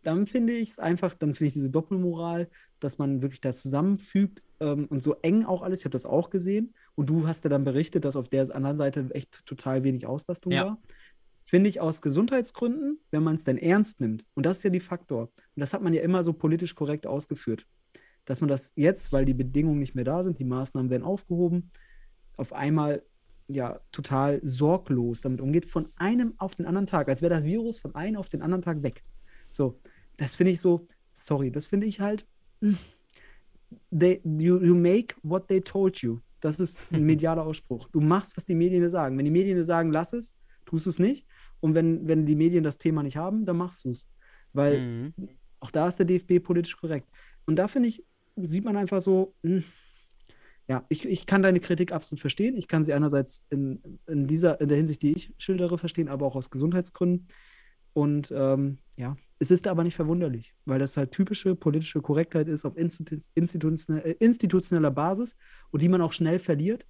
[0.03, 4.41] dann finde ich es einfach, dann finde ich diese Doppelmoral, dass man wirklich da zusammenfügt
[4.59, 5.79] ähm, und so eng auch alles.
[5.79, 8.77] Ich habe das auch gesehen und du hast ja dann berichtet, dass auf der anderen
[8.77, 10.65] Seite echt total wenig Auslastung Ja.
[10.65, 10.77] war.
[11.43, 14.25] Finde ich aus Gesundheitsgründen, wenn man es denn ernst nimmt.
[14.35, 15.23] Und das ist ja die Faktor.
[15.23, 17.65] Und das hat man ja immer so politisch korrekt ausgeführt.
[18.25, 21.71] Dass man das jetzt, weil die Bedingungen nicht mehr da sind, die Maßnahmen werden aufgehoben,
[22.37, 23.01] auf einmal
[23.47, 27.79] ja total sorglos damit umgeht, von einem auf den anderen Tag, als wäre das Virus
[27.79, 29.03] von einem auf den anderen Tag weg.
[29.49, 29.79] So,
[30.17, 32.27] das finde ich so, sorry, das finde ich halt,
[33.91, 36.19] they, you, you make what they told you.
[36.39, 37.89] Das ist ein medialer Ausspruch.
[37.91, 39.17] Du machst, was die Medien dir sagen.
[39.17, 41.25] Wenn die Medien dir sagen, lass es, tust du es nicht.
[41.59, 44.07] Und wenn, wenn die Medien das Thema nicht haben, dann machst du es.
[44.53, 45.13] Weil Mhm.
[45.59, 47.09] auch da ist der DFB politisch korrekt.
[47.45, 48.05] Und da finde ich,
[48.37, 49.63] sieht man einfach so, hm,
[50.67, 52.55] ja, ich, ich kann deine Kritik absolut verstehen.
[52.55, 56.25] Ich kann sie einerseits in, in dieser, in der Hinsicht, die ich schildere, verstehen, aber
[56.27, 57.27] auch aus Gesundheitsgründen.
[57.93, 62.65] Und ähm, ja, es ist aber nicht verwunderlich, weil das halt typische politische Korrektheit ist
[62.65, 62.81] auf äh,
[64.19, 65.37] institutioneller Basis
[65.71, 66.85] und die man auch schnell verliert,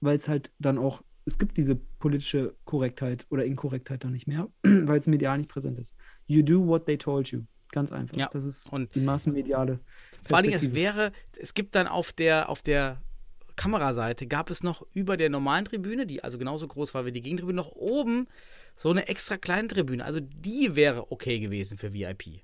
[0.00, 4.48] weil es halt dann auch, es gibt diese politische Korrektheit oder Inkorrektheit dann nicht mehr,
[4.62, 5.94] weil es medial nicht präsent ist.
[6.26, 7.42] You do what they told you.
[7.70, 8.16] Ganz einfach.
[8.16, 9.80] Ja, Das ist und die massenmediale.
[10.24, 13.02] Vor allen Dingen, es wäre, es gibt dann auf der, auf der
[13.56, 17.22] Kameraseite, gab es noch über der normalen Tribüne, die also genauso groß war wie die
[17.22, 18.28] Gegentribüne, noch oben
[18.76, 20.04] so eine extra kleine Tribüne.
[20.04, 22.42] Also die wäre okay gewesen für VIP.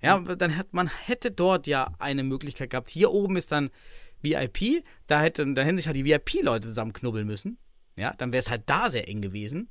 [0.00, 2.88] Ja, dann hat man hätte dort ja eine Möglichkeit gehabt.
[2.88, 3.70] Hier oben ist dann
[4.22, 7.58] VIP, da hätte, da hätten sich halt die VIP-Leute zusammenknubbeln müssen.
[7.96, 9.70] Ja, dann wäre es halt da sehr eng gewesen.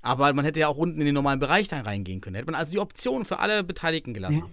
[0.00, 2.36] Aber man hätte ja auch unten in den normalen Bereich dann reingehen können.
[2.36, 4.38] Hätte man also die Option für alle Beteiligten gelassen.
[4.40, 4.50] Ja.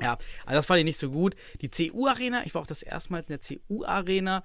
[0.00, 1.36] Ja, also das fand ich nicht so gut.
[1.60, 4.42] Die CU-Arena, ich war auch das erste Mal in der CU-Arena.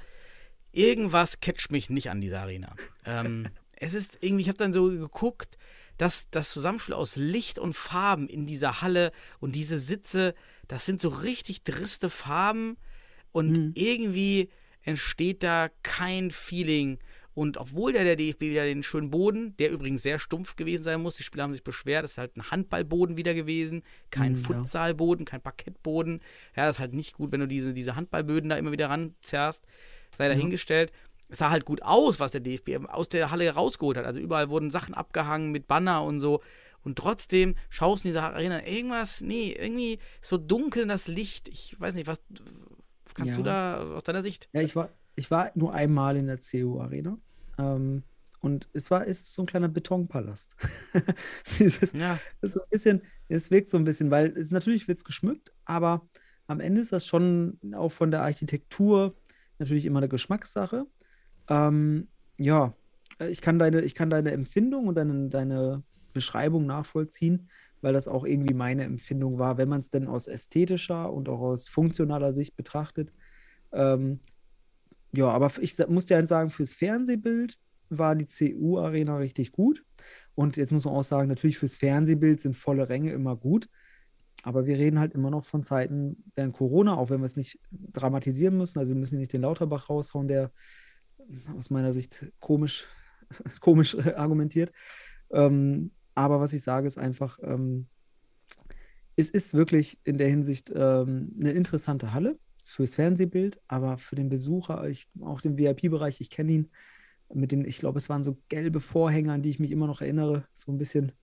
[0.71, 2.75] Irgendwas catcht mich nicht an dieser Arena.
[3.05, 3.49] Ähm,
[3.81, 5.57] es ist irgendwie, ich habe dann so geguckt,
[5.97, 10.33] dass das Zusammenspiel aus Licht und Farben in dieser Halle und diese Sitze,
[10.67, 12.77] das sind so richtig triste Farben
[13.31, 13.71] und Mhm.
[13.75, 14.49] irgendwie
[14.83, 16.99] entsteht da kein Feeling.
[17.33, 21.01] Und obwohl der, der DFB wieder den schönen Boden, der übrigens sehr stumpf gewesen sein
[21.01, 24.37] muss, die Spieler haben sich beschwert, das ist halt ein Handballboden wieder gewesen, kein Mhm.
[24.37, 26.21] Futsalboden, kein Parkettboden.
[26.55, 29.65] Ja, das ist halt nicht gut, wenn du diese, diese Handballböden da immer wieder ranzerrst.
[30.17, 30.91] Sei dahingestellt.
[31.31, 34.05] Es sah halt gut aus, was der DFB aus der Halle rausgeholt hat.
[34.05, 36.41] Also überall wurden Sachen abgehangen mit Banner und so.
[36.83, 41.47] Und trotzdem schaust du in dieser Arena irgendwas, nee, irgendwie so dunkel das Licht.
[41.47, 42.21] Ich weiß nicht, was
[43.13, 43.37] kannst Ja.
[43.37, 44.49] du da aus deiner Sicht?
[44.53, 47.17] Ja, ich war, ich war nur einmal in der CU-Arena.
[47.57, 48.03] Ähm,
[48.39, 50.55] und es war, ist so ein kleiner Betonpalast.
[51.59, 54.97] Dieses, Ja, ist so ein bisschen, es wirkt so ein bisschen, weil es natürlich wird
[54.97, 56.07] es geschmückt, aber
[56.47, 59.15] am Ende ist das schon auch von der Architektur
[59.59, 60.87] natürlich immer eine Geschmackssache.
[61.49, 62.73] Ähm, ja,
[63.19, 65.83] äh, ich kann deine, ich kann deine Empfindung und deine, deine
[66.13, 67.49] Beschreibung nachvollziehen,
[67.81, 71.41] weil das auch irgendwie meine Empfindung war, wenn man es denn aus ästhetischer und auch
[71.41, 73.11] aus funktionaler Sicht betrachtet.
[73.71, 74.19] Ähm,
[75.13, 77.57] ja, aber ich muss dir eins sagen, fürs Fernsehbild
[77.89, 79.83] war die CU-Arena richtig gut.
[80.35, 83.67] Und jetzt muss man auch sagen, natürlich fürs Fernsehbild sind volle Ränge immer gut.
[84.43, 87.59] Aber wir reden halt immer noch von Zeiten während Corona, auch wenn wir es nicht
[87.71, 88.79] dramatisieren müssen.
[88.79, 90.51] Also wir müssen nicht den Lauterbach raushauen, der
[91.57, 92.87] aus meiner Sicht komisch,
[93.59, 94.71] komisch äh, argumentiert.
[95.31, 97.87] Ähm, aber was ich sage, ist einfach, ähm,
[99.15, 104.29] es ist wirklich in der Hinsicht ähm, eine interessante Halle fürs Fernsehbild, aber für den
[104.29, 106.71] Besucher, ich, auch den VIP-Bereich, ich kenne ihn
[107.33, 110.01] mit den, ich glaube, es waren so gelbe Vorhänge, an die ich mich immer noch
[110.01, 111.13] erinnere, so ein bisschen.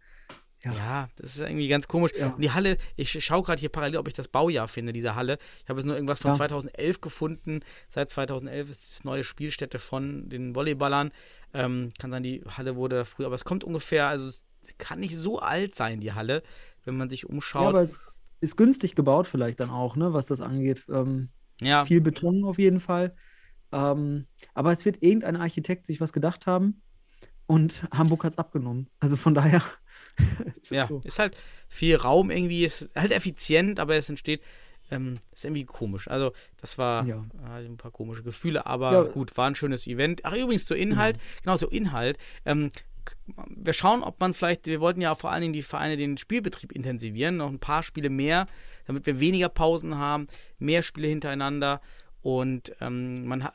[0.64, 0.72] Ja.
[0.72, 2.10] ja, das ist irgendwie ganz komisch.
[2.18, 2.28] Ja.
[2.30, 5.38] Und die Halle, ich schaue gerade hier parallel, ob ich das Baujahr finde, dieser Halle.
[5.62, 6.36] Ich habe jetzt nur irgendwas von Ja.
[6.36, 7.60] 2011 gefunden.
[7.90, 11.12] Seit 2011 ist das neue Spielstätte von den Volleyballern.
[11.54, 14.44] Ähm, kann sein, die Halle wurde da früher, aber es kommt ungefähr, also es
[14.78, 16.42] kann nicht so alt sein, die Halle,
[16.84, 17.68] wenn man sich Ja, umschaut.
[17.68, 18.02] aber es
[18.40, 20.84] ist günstig gebaut vielleicht dann auch, ne, was das angeht.
[20.88, 21.28] Ähm,
[21.60, 23.14] Ja, viel Beton auf jeden Fall.
[23.72, 26.82] Ähm, aber es wird irgendein Architekt sich was gedacht haben
[27.48, 28.86] und Hamburg hat es abgenommen.
[29.00, 29.62] Also von daher
[30.60, 31.00] ist es ja, so.
[31.04, 31.36] ist halt
[31.66, 34.40] viel Raum irgendwie, ist halt effizient, aber es entsteht,
[34.90, 36.08] ähm, ist irgendwie komisch.
[36.08, 37.16] Also, das war Ja.
[37.16, 39.02] äh, ein paar komische Gefühle, aber Ja.
[39.02, 40.24] gut, war ein schönes Event.
[40.24, 42.16] Ach, übrigens zu Inhalt, genau, zu Inhalt.
[42.46, 42.70] Ähm,
[43.48, 46.72] wir schauen, ob man vielleicht, wir wollten ja vor allen Dingen die Vereine den Spielbetrieb
[46.72, 48.46] intensivieren, noch ein paar Spiele mehr,
[48.86, 50.26] damit wir weniger Pausen haben,
[50.58, 51.80] mehr Spiele hintereinander.
[52.20, 53.54] Und ähm, man ha-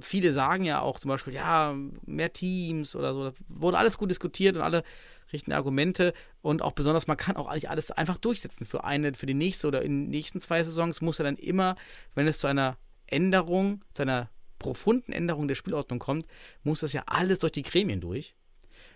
[0.00, 1.74] viele sagen ja auch zum Beispiel, ja,
[2.06, 3.24] mehr Teams oder so.
[3.30, 4.84] Da wurde alles gut diskutiert und alle
[5.32, 6.14] richten Argumente.
[6.40, 9.66] Und auch besonders, man kann auch eigentlich alles einfach durchsetzen für eine, für die nächste
[9.66, 11.76] oder in den nächsten zwei Saisons muss er dann immer,
[12.14, 12.76] wenn es zu einer
[13.06, 16.26] Änderung, zu einer profunden Änderung der Spielordnung kommt,
[16.62, 18.34] muss das ja alles durch die Gremien durch.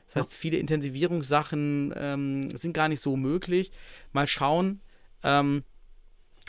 [0.06, 3.72] Das heißt, viele Intensivierungssachen ähm, sind gar nicht so möglich.
[4.12, 4.80] Mal schauen,
[5.22, 5.64] ähm,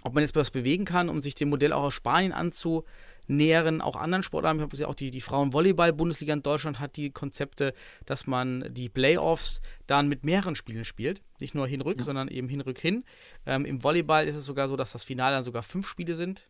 [0.04, 3.95] ob man jetzt was bewegen kann, um sich dem Modell auch aus Spanien anzunähern, auch
[3.95, 4.60] anderen Sportarten.
[4.60, 7.74] Ich habe gesehen, auch die, die Frauenvolleyball-Bundesliga in Deutschland hat die Konzepte,
[8.06, 11.22] dass man die Playoffs dann mit mehreren Spielen spielt.
[11.39, 13.04] Nicht nur hin-rück, sondern eben hin-rück-hin.
[13.45, 16.49] Ähm, Im Volleyball ist es sogar so, dass das Finale dann sogar fünf Spiele sind.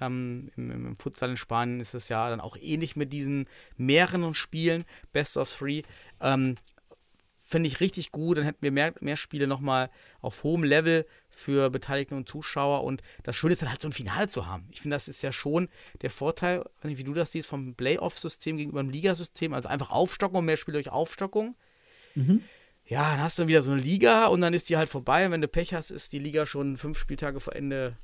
[0.00, 3.46] Ähm, im, im, Im Futsal in Spanien ist es ja dann auch ähnlich mit diesen
[3.76, 5.82] mehreren Spielen, Best of Three.
[6.20, 6.56] Ähm,
[7.50, 8.38] finde ich richtig gut.
[8.38, 9.90] Dann hätten wir mehr, mehr Spiele nochmal
[10.20, 12.84] auf hohem Level für Beteiligte und Zuschauer.
[12.84, 14.68] Und das Schöne ist dann halt so ein Finale zu haben.
[14.70, 15.68] Ich finde, das ist ja schon
[16.02, 19.52] der Vorteil, wie du das siehst, vom Playoff-System gegenüber dem Ligasystem.
[19.52, 21.56] Also einfach Aufstockung mehr Spiele durch Aufstockung.
[22.14, 22.42] Mhm.
[22.86, 25.26] Ja, dann hast du wieder so eine Liga und dann ist die halt vorbei.
[25.26, 27.96] Und wenn du Pech hast, ist die Liga schon fünf Spieltage vor Ende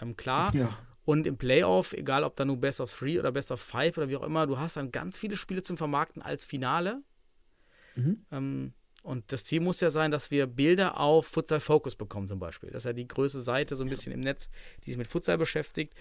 [0.00, 0.54] ähm, klar.
[0.54, 0.78] Ja.
[1.04, 4.08] Und im Playoff, egal ob da nur Best of Three oder Best of Five oder
[4.08, 7.02] wie auch immer, du hast dann ganz viele Spiele zum Vermarkten als Finale.
[7.96, 8.26] Mhm.
[8.30, 8.72] Ähm,
[9.02, 12.70] und das Ziel muss ja sein, dass wir Bilder auf Futsal Focus bekommen, zum Beispiel.
[12.70, 14.48] Das ist ja die größte Seite, so ein bisschen im Netz,
[14.82, 15.92] die sich mit Futsal beschäftigt.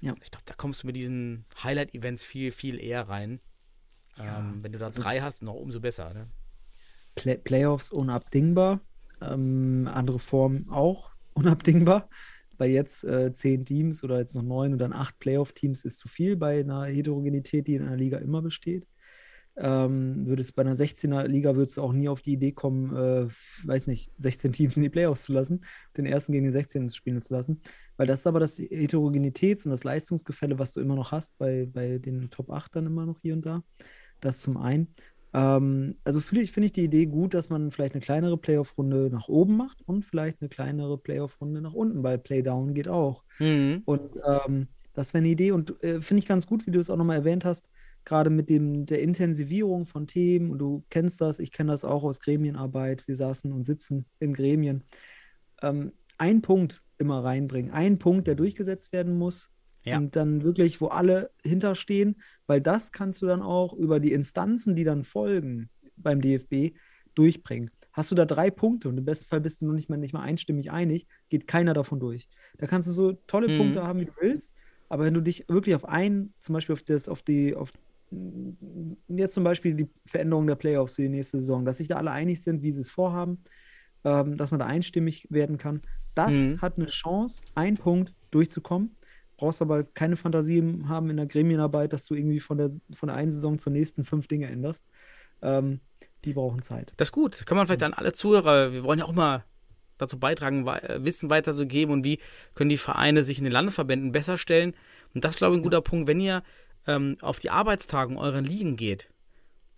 [0.00, 0.14] Ja.
[0.22, 3.40] Ich glaube, da kommst du mit diesen Highlight-Events viel, viel eher rein.
[4.18, 6.12] Ähm, wenn du da drei hast, noch umso besser.
[6.12, 6.28] Ne?
[7.14, 8.80] Play Playoffs unabdingbar.
[9.20, 12.08] Ähm, andere Formen auch unabdingbar.
[12.58, 16.08] Weil jetzt äh, zehn Teams oder jetzt noch neun und dann acht Playoff-Teams ist zu
[16.08, 18.86] viel bei einer Heterogenität, die in einer Liga immer besteht.
[19.58, 22.94] Ähm, würde es bei einer 16er Liga würdest du auch nie auf die Idee kommen,
[22.94, 23.28] äh,
[23.64, 25.64] weiß nicht, 16 Teams in die Playoffs zu lassen,
[25.96, 26.90] den ersten gegen den 16.
[26.90, 27.62] spielen zu lassen.
[27.96, 31.66] Weil das ist aber das Heterogenitäts- und das Leistungsgefälle, was du immer noch hast, bei,
[31.72, 33.62] bei den Top 8 dann immer noch hier und da.
[34.20, 34.88] Das zum einen.
[35.32, 39.10] Ähm, also finde ich, find ich die Idee gut, dass man vielleicht eine kleinere Playoff-Runde
[39.10, 43.22] nach oben macht und vielleicht eine kleinere Playoff-Runde nach unten, weil Playdown geht auch.
[43.38, 43.82] Mhm.
[43.84, 46.88] Und ähm, das wäre eine Idee und äh, finde ich ganz gut, wie du es
[46.88, 47.70] auch nochmal erwähnt hast,
[48.06, 50.50] gerade mit dem, der Intensivierung von Themen.
[50.50, 53.06] Und du kennst das, ich kenne das auch aus Gremienarbeit.
[53.06, 54.84] Wir saßen und sitzen in Gremien.
[55.60, 59.50] Ähm, ein Punkt immer reinbringen, ein Punkt, der durchgesetzt werden muss.
[59.84, 59.98] Ja.
[59.98, 64.74] Und dann wirklich, wo alle hinterstehen, weil das kannst du dann auch über die Instanzen,
[64.74, 66.76] die dann folgen beim DFB,
[67.14, 67.70] durchbringen.
[67.92, 70.12] Hast du da drei Punkte und im besten Fall bist du noch nicht mal, nicht
[70.12, 72.28] mal einstimmig einig, geht keiner davon durch.
[72.58, 73.58] Da kannst du so tolle Mhm.
[73.58, 74.54] Punkte haben, wie du willst,
[74.88, 77.72] aber wenn du dich wirklich auf einen, zum Beispiel auf das, auf die, auf
[79.08, 82.10] jetzt zum Beispiel die Veränderung der Playoffs für die nächste Saison, dass sich da alle
[82.10, 83.42] einig sind, wie sie es vorhaben,
[84.04, 85.80] ähm, dass man da einstimmig werden kann,
[86.14, 86.60] das Mhm.
[86.60, 88.96] hat eine Chance, ein Punkt durchzukommen.
[89.36, 93.16] Brauchst aber keine Fantasie haben in der Gremienarbeit, dass du irgendwie von der, von der
[93.16, 94.86] einen Saison zur nächsten fünf Dinge änderst.
[95.42, 95.80] Ähm,
[96.24, 96.92] die brauchen Zeit.
[96.96, 97.44] Das ist gut.
[97.46, 99.44] Kann man vielleicht an alle Zuhörer, wir wollen ja auch mal
[99.98, 102.18] dazu beitragen, äh, Wissen weiterzugeben und wie
[102.54, 104.74] können die Vereine sich in den Landesverbänden besser stellen.
[105.14, 106.42] Und das ist, glaube ich, ein guter Punkt, wenn ihr
[106.86, 109.08] ähm, auf die Arbeitstagung euren Ligen geht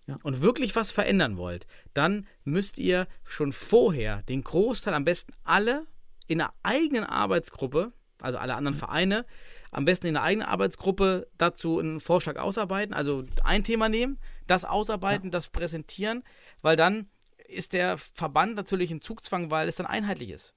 [0.07, 0.17] Ja.
[0.23, 5.87] und wirklich was verändern wollt, dann müsst ihr schon vorher den Großteil, am besten alle
[6.27, 9.25] in einer eigenen Arbeitsgruppe, also alle anderen Vereine,
[9.71, 14.65] am besten in einer eigenen Arbeitsgruppe dazu einen Vorschlag ausarbeiten, also ein Thema nehmen, das
[14.65, 16.25] ausarbeiten, das präsentieren,
[16.63, 17.09] weil dann
[17.47, 20.55] ist der Verband natürlich in Zugzwang, weil es dann einheitlich ist.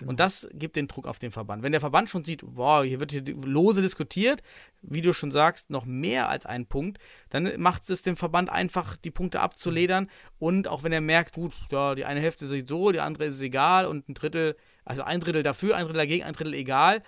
[0.00, 0.10] Genau.
[0.10, 1.62] Und das gibt den Druck auf den Verband.
[1.62, 4.42] Wenn der Verband schon sieht, wow, hier wird hier lose diskutiert,
[4.82, 6.98] wie du schon sagst, noch mehr als ein Punkt,
[7.28, 10.10] dann macht es dem Verband einfach, die Punkte abzuledern.
[10.38, 13.34] Und auch wenn er merkt, gut, ja, die eine Hälfte sieht so, die andere ist
[13.34, 17.02] es egal und ein Drittel, also ein Drittel dafür, ein Drittel dagegen, ein Drittel egal,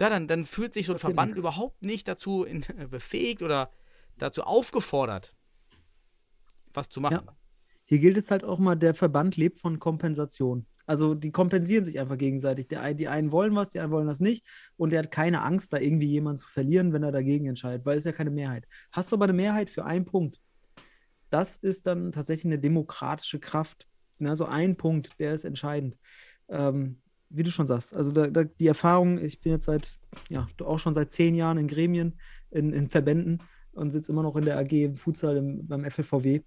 [0.00, 3.70] ja, dann, dann fühlt sich so ein Verband überhaupt nicht dazu in, befähigt oder
[4.18, 5.34] dazu aufgefordert,
[6.72, 7.22] was zu machen.
[7.26, 7.36] Ja.
[7.92, 10.64] Hier gilt es halt auch mal, der Verband lebt von Kompensation.
[10.86, 12.68] Also die kompensieren sich einfach gegenseitig.
[12.68, 14.46] Der, die einen wollen was, die anderen wollen das nicht.
[14.78, 17.98] Und der hat keine Angst, da irgendwie jemanden zu verlieren, wenn er dagegen entscheidet, weil
[17.98, 18.66] es ja keine Mehrheit.
[18.92, 20.40] Hast du aber eine Mehrheit für einen Punkt,
[21.28, 23.86] das ist dann tatsächlich eine demokratische Kraft.
[24.24, 25.98] Also ein Punkt, der ist entscheidend.
[26.48, 26.96] Ähm,
[27.28, 29.98] wie du schon sagst, also da, da, die Erfahrung, ich bin jetzt seit,
[30.30, 32.18] ja, auch schon seit zehn Jahren in Gremien,
[32.50, 36.40] in, in Verbänden und sitze immer noch in der AG Futsal im, beim FLVW.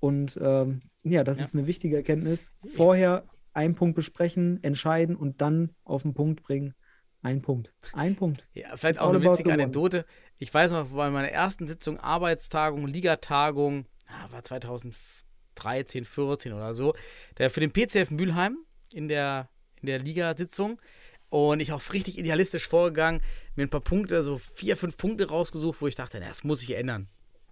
[0.00, 1.44] Und ähm, ja, das Ja.
[1.44, 2.52] ist eine wichtige Erkenntnis.
[2.74, 6.74] Vorher einen Punkt besprechen, entscheiden und dann auf den Punkt bringen.
[7.22, 7.70] Ein Punkt.
[7.92, 8.48] Ein Punkt.
[8.54, 9.52] Ja, vielleicht It's auch eine witzige.
[9.52, 10.06] Anekdote.
[10.38, 13.84] Ich weiß noch, bei meiner ersten Sitzung, Arbeitstagung, Ligatagung,
[14.30, 16.94] war 2013, 14 oder so,
[17.38, 18.56] der für den PCF Mülheim
[18.92, 19.50] in der,
[19.82, 20.80] in der Ligasitzung.
[21.28, 23.22] Und ich auch richtig idealistisch vorgegangen,
[23.54, 26.60] mir ein paar Punkte, so vier, fünf Punkte rausgesucht, wo ich dachte, na, das muss
[26.60, 27.08] sich ändern.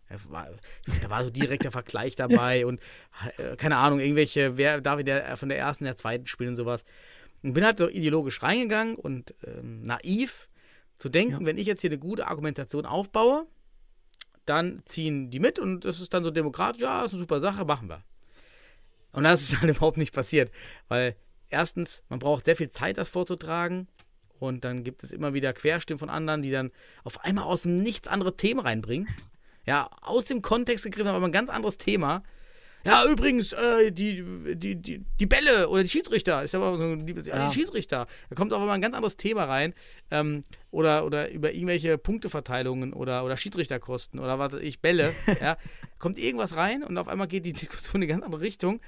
[0.08, 0.48] Da war,
[1.02, 2.80] da war so direkt der Vergleich dabei und
[3.36, 6.56] äh, keine Ahnung, irgendwelche, wer darf in der, von der ersten, der zweiten spielen und
[6.56, 6.84] sowas.
[7.42, 10.48] Und bin halt so ideologisch reingegangen und ähm, naiv
[10.98, 11.46] zu denken, Ja.
[11.46, 13.46] wenn ich jetzt hier eine gute Argumentation aufbaue,
[14.44, 17.64] dann ziehen die mit und das ist dann so demokratisch, ja, ist eine super Sache,
[17.64, 18.02] machen wir.
[19.12, 20.50] Und das ist halt überhaupt nicht passiert,
[20.88, 21.14] weil
[21.50, 23.88] erstens, man braucht sehr viel Zeit, das vorzutragen
[24.38, 26.70] und dann gibt es immer wieder Querstimmen von anderen, die dann
[27.04, 29.08] auf einmal aus dem Nichts andere Themen reinbringen.
[29.68, 32.22] Ja, aus dem Kontext gegriffen, aber ein ganz anderes Thema.
[32.84, 36.96] Ja, übrigens, äh, die, die, die, die Bälle oder die Schiedsrichter, ist ja immer so
[36.96, 37.46] die, ja.
[37.46, 38.06] die Schiedsrichter.
[38.30, 39.74] Da kommt auch immer ein ganz anderes Thema rein.
[40.10, 45.12] Ähm, oder, oder über irgendwelche Punkteverteilungen oder, oder Schiedsrichterkosten oder was ich, Bälle.
[45.40, 45.58] ja,
[45.98, 48.80] kommt irgendwas rein und auf einmal geht die Diskussion in eine ganz andere Richtung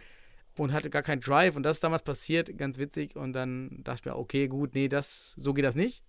[0.57, 1.57] und hatte gar keinen Drive.
[1.57, 3.16] Und das ist damals passiert, ganz witzig.
[3.16, 6.05] Und dann dachte ich mir, okay, gut, nee, das, so geht das nicht.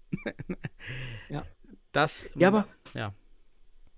[1.30, 1.46] ja.
[1.92, 3.14] Das, ja, aber, ja.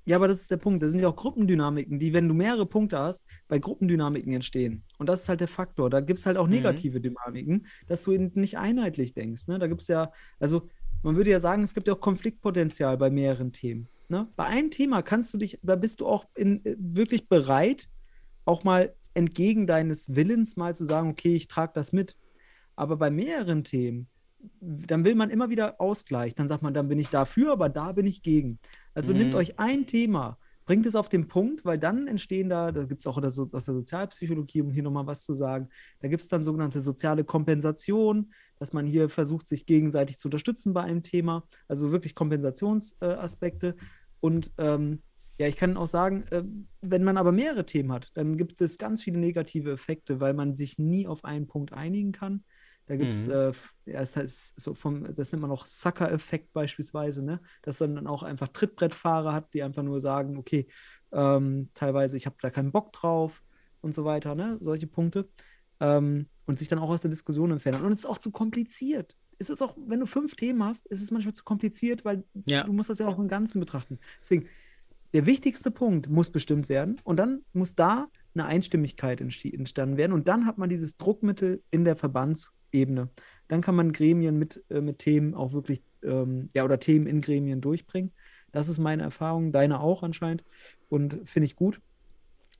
[0.05, 0.83] Ja, aber das ist der Punkt.
[0.83, 4.83] Das sind ja auch Gruppendynamiken, die, wenn du mehrere Punkte hast, bei Gruppendynamiken entstehen.
[4.97, 5.89] Und das ist halt der Faktor.
[5.89, 6.53] Da gibt es halt auch Mhm.
[6.55, 9.47] negative Dynamiken, dass du nicht einheitlich denkst.
[9.47, 9.59] Ne?
[9.59, 10.67] Da gibt es ja, also
[11.03, 13.87] man würde ja sagen, es gibt ja auch Konfliktpotenzial bei mehreren Themen.
[14.09, 14.27] Ne?
[14.35, 17.87] Bei einem Thema kannst du dich, da bist du auch in, äh, wirklich bereit,
[18.45, 22.17] auch mal entgegen deines Willens mal zu sagen, okay, ich trage das mit.
[22.75, 24.07] Aber bei mehreren Themen,
[24.59, 26.35] dann will man immer wieder Ausgleich.
[26.35, 28.59] Dann sagt man, dann bin ich dafür, aber da bin ich gegen.
[28.93, 29.19] Also Mhm.
[29.19, 33.01] nimmt euch ein Thema, bringt es auf den Punkt, weil dann entstehen da, da gibt
[33.01, 33.35] es auch aus
[33.65, 35.69] der Sozialpsychologie, um hier nochmal was zu sagen,
[35.99, 40.73] da gibt es dann sogenannte soziale Kompensation, dass man hier versucht, sich gegenseitig zu unterstützen
[40.73, 43.75] bei einem Thema, also wirklich Kompensationsaspekte.
[44.21, 45.01] Und ähm,
[45.37, 46.43] ja, ich kann auch sagen, äh,
[46.81, 50.55] wenn man aber mehrere Themen hat, dann gibt es ganz viele negative Effekte, weil man
[50.55, 52.43] sich nie auf einen Punkt einigen kann.
[52.85, 53.33] Da gibt es, Mhm.
[53.33, 53.51] äh,
[53.85, 57.39] ja, es heißt so vom, das nennt man auch Sucker-Effekt beispielsweise, ne?
[57.61, 60.67] Dass man dann auch einfach Trittbrettfahrer hat, die einfach nur sagen, okay,
[61.11, 63.41] ähm, teilweise, ich habe da keinen Bock drauf
[63.81, 64.57] und so weiter, ne?
[64.59, 65.29] Solche Punkte.
[65.79, 67.83] Ähm, und sich dann auch aus der Diskussion entfernen.
[67.85, 69.15] Und es ist auch zu kompliziert.
[69.39, 72.63] Es ist auch, wenn du fünf Themen hast, ist es manchmal zu kompliziert, weil Ja.
[72.63, 73.97] du musst das ja auch im Ganzen betrachten.
[74.19, 74.47] Deswegen,
[75.13, 80.27] der wichtigste Punkt muss bestimmt werden und dann muss da eine Einstimmigkeit entstanden werden und
[80.27, 81.95] dann hat man dieses Druckmittel in der
[82.73, 83.09] Verbandsebene.
[83.47, 87.21] Dann kann man Gremien mit, äh, mit Themen auch wirklich, ähm, ja, oder Themen in
[87.21, 88.11] Gremien durchbringen.
[88.51, 90.43] Das ist meine Erfahrung, deine auch anscheinend
[90.89, 91.79] und finde ich gut.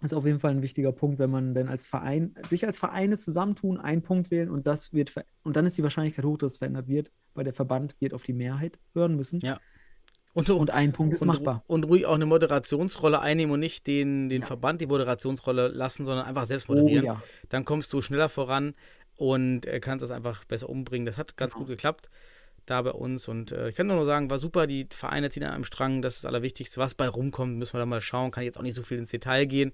[0.02, 3.18] Ist auf jeden Fall ein wichtiger Punkt, wenn man denn als Verein, sich als Vereine
[3.18, 6.58] zusammentun, einen Punkt wählen und das wird, und dann ist die Wahrscheinlichkeit hoch, dass es
[6.58, 9.40] verändert wird, weil der Verband wird auf die Mehrheit hören müssen.
[9.40, 9.60] Ja.
[10.34, 11.64] Und, Und ein Punkt ist und, machbar.
[11.68, 14.48] und ruhig auch eine Moderationsrolle einnehmen und nicht den, den Ja.
[14.48, 17.06] Verband die Moderationsrolle lassen, sondern einfach selbst Oh moderieren.
[17.06, 17.24] ja.
[17.50, 18.74] Dann kommst du schneller voran
[19.16, 21.06] und äh, kannst das einfach besser umbringen.
[21.06, 21.66] Das hat ganz Genau.
[21.66, 22.10] gut geklappt
[22.66, 23.28] da bei uns.
[23.28, 26.16] Und äh, ich kann nur sagen, war super, die Vereine ziehen an einem Strang, das
[26.16, 26.80] ist das Allerwichtigste.
[26.80, 28.32] Was bei rumkommt, müssen wir dann mal schauen.
[28.32, 29.74] Kann jetzt auch nicht so viel ins Detail gehen.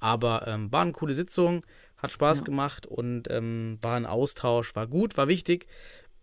[0.00, 1.62] Aber ähm, war eine coole Sitzung,
[1.96, 2.44] hat Spaß Ja.
[2.44, 5.66] gemacht und ähm, war ein Austausch, war gut, war wichtig.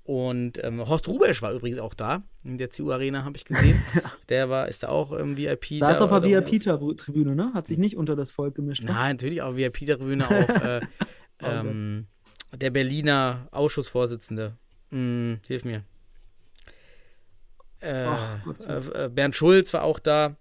[0.04, 3.82] Und ähm, Horst Rubesch war übrigens auch da, in der CU Arena, habe ich gesehen.
[4.30, 5.80] Der war, ist da auch im VIP.
[5.80, 7.52] Da ist auf der da- VIP-Tribüne, ne?
[7.54, 8.84] Hat sich nicht unter das Volk gemischt.
[8.84, 8.92] Ne?
[8.92, 10.82] Nein, natürlich auch VIP-Tribüne, auch äh,
[11.40, 12.08] ähm,
[12.56, 14.58] der Berliner Ausschussvorsitzende.
[14.92, 15.84] Hm, hilf mir.
[17.80, 20.36] Äh, Ach, äh, äh, Bernd Schulz war auch da.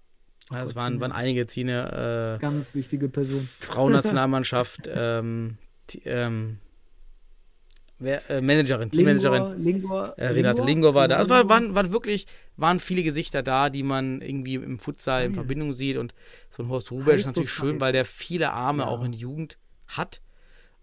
[0.55, 2.37] Es waren, waren einige Ziele.
[2.37, 3.49] Äh, Ganz wichtige Person.
[3.61, 5.57] Frauennationalmannschaft, ähm,
[5.91, 6.59] die, ähm,
[7.99, 9.63] wer, äh, Managerin, Teammanagerin.
[9.63, 11.17] Lingor, Äh, Renate Lingor war da.
[11.17, 15.29] Also war, waren, waren wirklich, waren viele Gesichter da, die man irgendwie im Futsal in
[15.31, 15.35] Geil.
[15.37, 15.97] Verbindung sieht.
[15.97, 16.15] Und
[16.51, 17.73] so ein Horst Rubesch ist natürlich Society.
[17.73, 18.89] schön, weil der viele Arme Ja.
[18.89, 19.57] auch in Jugend
[19.87, 20.21] hat.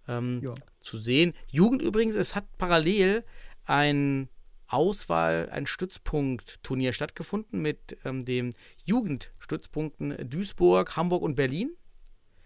[0.08, 0.56] Ähm, Ja.
[0.90, 1.34] Zu sehen.
[1.48, 3.24] Jugend übrigens, es hat parallel
[3.66, 4.28] ein
[4.68, 11.72] Auswahl, ein Stützpunkt-Turnier stattgefunden mit ähm, den Jugendstützpunkten Duisburg, Hamburg und Berlin.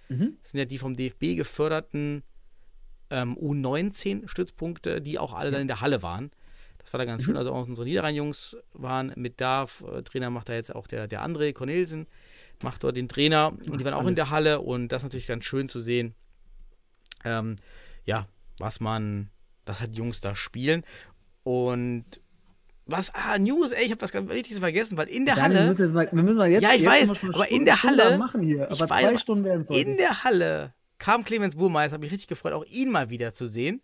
[0.10, 0.38] Mhm.
[0.41, 2.24] Das sind ja die vom DFB geförderten
[3.10, 6.32] ähm, U19-Stützpunkte, die auch alle dann in der Halle waren.
[6.80, 7.38] Das war da ganz schön.
[7.38, 9.68] Also auch unsere Niederrhein-Jungs waren mit da.
[9.88, 12.08] Äh, Trainer macht da jetzt auch der, der André Cornelsen,
[12.62, 13.54] macht dort den Trainer.
[13.70, 14.16] Und die waren auch in alles.
[14.16, 14.60] der Halle.
[14.62, 16.14] Und das ist natürlich ganz schön zu sehen,
[17.24, 17.56] ähm,
[18.06, 18.28] ja,
[18.60, 19.30] was man,
[19.66, 20.84] dass halt die Jungs da spielen.
[21.43, 22.06] Und
[22.86, 25.68] was, ah, News, ey, ich habe was Wichtiges vergessen, weil in der Daniel, wir Halle,
[25.70, 28.01] müssen jetzt mal, wir müssen mal jetzt, Ja, ich jetzt weiß, aber in der Stunden
[28.01, 28.64] Halle- machen hier.
[28.70, 32.12] Aber weiß, zwei aber Stunden werden es in der Halle kam Clemens Burmeister, habe mich
[32.14, 33.82] richtig gefreut, auch ihn mal wieder zu sehen.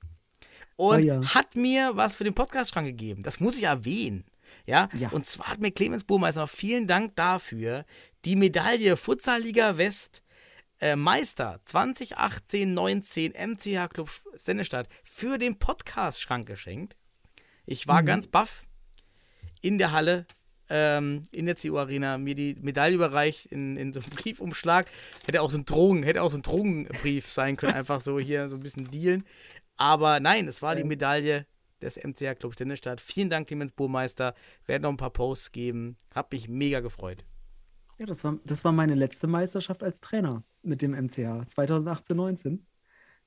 [0.77, 1.21] Und Oh ja.
[1.33, 3.23] hat mir was für den Podcast-Schrank gegeben.
[3.23, 4.23] Das muss ich erwähnen.
[4.65, 4.87] Ja?
[4.97, 5.09] Ja.
[5.09, 7.83] Und zwar hat mir Clemens Burmeister noch vielen Dank dafür
[8.23, 10.21] die Medaille Futsal-Liga West
[10.81, 16.95] äh, Meister 2018-19 MCH Club Sennestadt für den Podcast-Schrank geschenkt.
[17.65, 18.05] Ich war Mhm.
[18.07, 18.65] ganz baff
[19.61, 20.25] in der Halle,
[20.69, 24.87] ähm, in der CU Arena, mir die Medaille überreicht in, in so einem Briefumschlag.
[25.25, 28.49] Hätte auch so ein Drogen, hätte auch so ein Drogenbrief sein können, einfach so hier
[28.49, 29.23] so ein bisschen dealen.
[29.77, 30.83] Aber nein, es war die.
[30.83, 31.45] Medaille
[31.81, 32.99] des MCH Club Stennestadt.
[32.99, 34.35] Vielen Dank, Clemens Burmeister.
[34.65, 35.95] Werden noch ein paar Posts geben.
[36.13, 37.23] Hab mich mega gefreut.
[37.99, 42.65] Ja, das war, das war meine letzte Meisterschaft als Trainer mit dem MCH 2018, 19.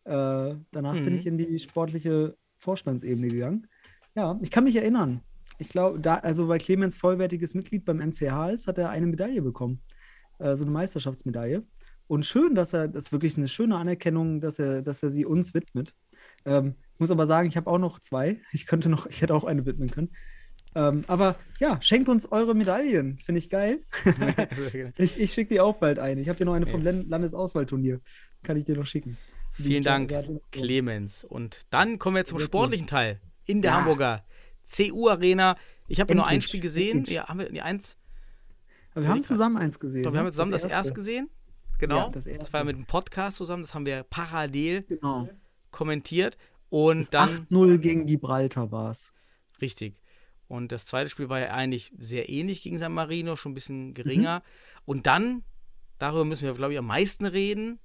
[0.05, 1.15] Äh, danach bin Mhm.
[1.15, 3.67] ich in die sportliche Vorstandsebene gegangen.
[4.15, 5.21] Ja, ich kann mich erinnern.
[5.59, 9.43] Ich glaube, da, also weil Clemens vollwertiges Mitglied beim MCH ist, hat er eine Medaille
[9.43, 9.83] bekommen.
[10.39, 11.65] Äh, so eine Meisterschaftsmedaille.
[12.09, 15.25] Und schön, dass er, das ist wirklich eine schöne Anerkennung, dass er, dass er sie
[15.25, 15.95] uns widmet.
[16.45, 18.41] Ähm, ich muss aber sagen, ich habe auch noch zwei.
[18.53, 20.11] Ich könnte noch, ich hätte auch eine widmen können.
[20.75, 23.19] Ähm, aber ja, schenkt uns eure Medaillen.
[23.19, 23.81] Finde ich geil.
[24.97, 26.21] ich ich schicke dir auch bald eine.
[26.21, 28.01] Ich habe hier noch eine vom Len- Landesauswahlturnier.
[28.43, 29.19] Kann ich dir noch schicken.
[29.59, 30.13] Die Vielen Dank,
[30.51, 31.25] Clemens.
[31.25, 33.77] Und dann kommen wir zum sportlichen Teil in der Ja.
[33.79, 34.25] Hamburger
[34.67, 35.57] CU Arena.
[35.89, 36.99] Ich habe nur ein Spiel gesehen.
[36.99, 37.17] endlich.
[37.17, 37.99] Ja, haben wir nee, eins?
[38.95, 40.05] Aber wir haben zusammen eins gesehen.
[40.05, 40.29] Doch, wir haben ne?
[40.29, 41.29] jetzt zusammen das, erste gesehen.
[41.79, 41.97] Genau.
[41.97, 43.63] Ja, das das, war mit dem Podcast zusammen.
[43.63, 45.29] Das haben wir parallel Genau.
[45.71, 46.39] kommentiert.
[46.71, 49.13] Und Das dann 8-0 gegen Gibraltar war es.
[49.61, 49.95] Richtig.
[50.53, 53.95] Und das zweite Spiel war ja eigentlich sehr ähnlich gegen San Marino, schon ein bisschen
[53.95, 54.41] geringer.
[54.41, 54.83] Mhm.
[54.85, 55.45] Und dann,
[55.97, 57.79] darüber müssen wir, glaube ich, am meisten reden,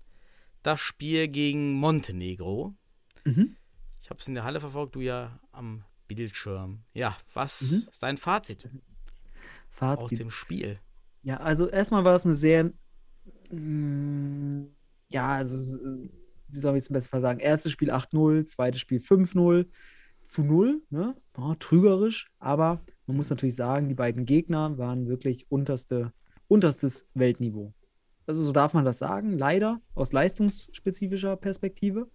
[0.64, 2.76] das Spiel gegen Montenegro.
[3.24, 3.56] Mhm.
[4.02, 6.84] Ich habe es in der Halle verfolgt, du ja am Bildschirm.
[6.94, 7.88] Ja, was Mhm.
[7.90, 8.72] ist dein Fazit aus
[9.70, 10.20] Fazit.
[10.20, 10.78] dem Spiel?
[11.22, 12.74] Ja, also erstmal war es eine sehr,
[13.50, 14.66] mm,
[15.08, 15.56] ja, also
[16.50, 17.40] wie soll ich es am besten sagen?
[17.40, 19.68] Erstes Spiel 8-0, zweites Spiel 5-0
[20.28, 21.16] zu 0, ne?
[21.38, 26.12] Ja, trügerisch, aber man muss natürlich sagen, die beiden Gegner waren wirklich unterste,
[26.48, 27.74] unterstes Weltniveau.
[28.26, 32.10] Also so darf man das sagen, leider aus leistungsspezifischer Perspektive,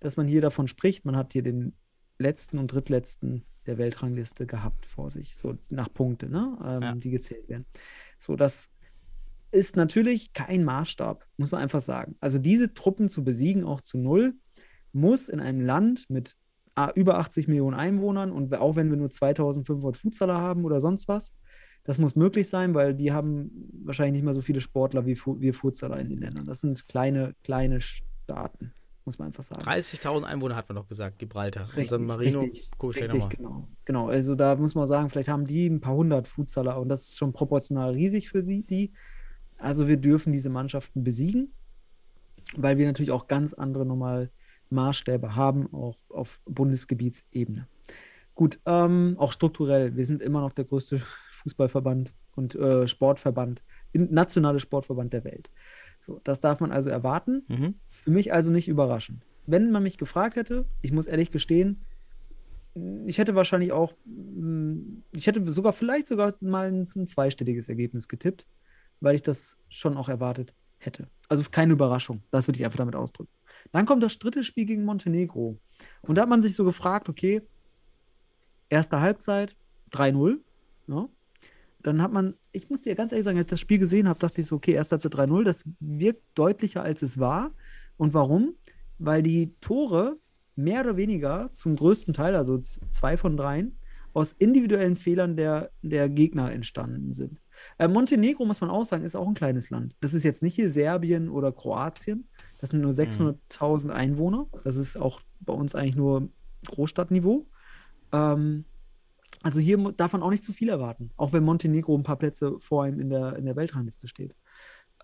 [0.00, 1.74] dass man hier davon spricht, man hat hier den
[2.18, 6.58] letzten und drittletzten der Weltrangliste gehabt vor sich, so nach Punkte, ne?
[6.62, 6.94] Ähm, Ja.
[6.94, 7.64] die gezählt werden.
[8.18, 8.70] So, das
[9.52, 12.16] ist natürlich kein Maßstab, muss man einfach sagen.
[12.20, 14.34] Also diese Truppen zu besiegen, auch zu null,
[14.92, 16.36] muss in einem Land mit
[16.94, 21.32] über 80 Millionen Einwohnern und auch wenn wir nur 2500 Futsaler haben oder sonst was,
[21.84, 23.50] das muss möglich sein, weil die haben
[23.84, 26.46] wahrscheinlich nicht mal so viele Sportler wie wir Futsaler in den Ländern.
[26.46, 28.72] Das sind kleine, kleine Staaten,
[29.04, 29.62] muss man einfach sagen.
[29.62, 31.66] 30.000 Einwohner hat man doch gesagt, Gibraltar.
[31.68, 33.68] Richtig, San Marino, richtig, guck ich gleich Richtig, genau.
[33.84, 37.02] Genau, also da muss man sagen, vielleicht haben die ein paar hundert Futsaler und das
[37.02, 38.92] ist schon proportional riesig für sie, die.
[39.58, 41.52] Also wir dürfen diese Mannschaften besiegen,
[42.56, 44.30] weil wir natürlich auch ganz andere nochmal
[44.74, 47.66] Maßstäbe haben, auch auf Bundesgebietsebene.
[48.34, 49.96] Gut, ähm, auch strukturell.
[49.96, 51.00] Wir sind immer noch der größte
[51.32, 53.62] Fußballverband und äh, Sportverband,
[53.92, 55.50] nationale Sportverband der Welt.
[56.00, 57.44] So, das darf man also erwarten.
[57.48, 57.74] Mhm.
[57.88, 59.24] Für mich also nicht überraschend.
[59.46, 61.84] Wenn man mich gefragt hätte, ich muss ehrlich gestehen,
[63.06, 68.08] ich hätte wahrscheinlich auch, mh, ich hätte sogar vielleicht sogar mal ein, ein zweistelliges Ergebnis
[68.08, 68.48] getippt,
[69.00, 71.08] weil ich das schon auch erwartet hätte.
[71.28, 73.30] Also keine Überraschung, das würde ich einfach damit ausdrücken.
[73.72, 75.58] Dann kommt das dritte Spiel gegen Montenegro.
[76.02, 77.42] Und da hat man sich so gefragt, okay,
[78.68, 79.56] erste Halbzeit
[79.92, 80.38] 3-0.
[80.86, 81.08] Ja.
[81.82, 84.18] Dann hat man, ich muss dir ganz ehrlich sagen, als ich das Spiel gesehen habe,
[84.18, 87.52] dachte ich so, okay, erste Halbzeit 3-0, das wirkt deutlicher, als es war.
[87.96, 88.54] Und warum?
[88.98, 90.18] Weil die Tore
[90.56, 93.76] mehr oder weniger zum größten Teil, also zwei von dreien,
[94.12, 97.40] aus individuellen Fehlern der, der Gegner entstanden sind.
[97.78, 99.96] Äh, Montenegro, muss man auch sagen, ist auch ein kleines Land.
[100.00, 102.28] Das ist jetzt nicht hier Serbien oder Kroatien.
[102.64, 104.46] Das sind nur 600.000 Einwohner.
[104.64, 106.30] Das ist auch bei uns eigentlich nur
[106.66, 107.44] Großstadtniveau.
[108.10, 108.64] Ähm,
[109.42, 112.56] also hier darf man auch nicht zu viel erwarten, auch wenn Montenegro ein paar Plätze
[112.60, 114.34] vor ihm in der, in der Weltrangliste steht.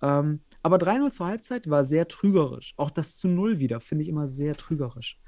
[0.01, 2.73] Ähm, aber 3-0 zur Halbzeit war sehr trügerisch.
[2.79, 5.21] Auch das zu Null wieder finde ich immer sehr trügerisch.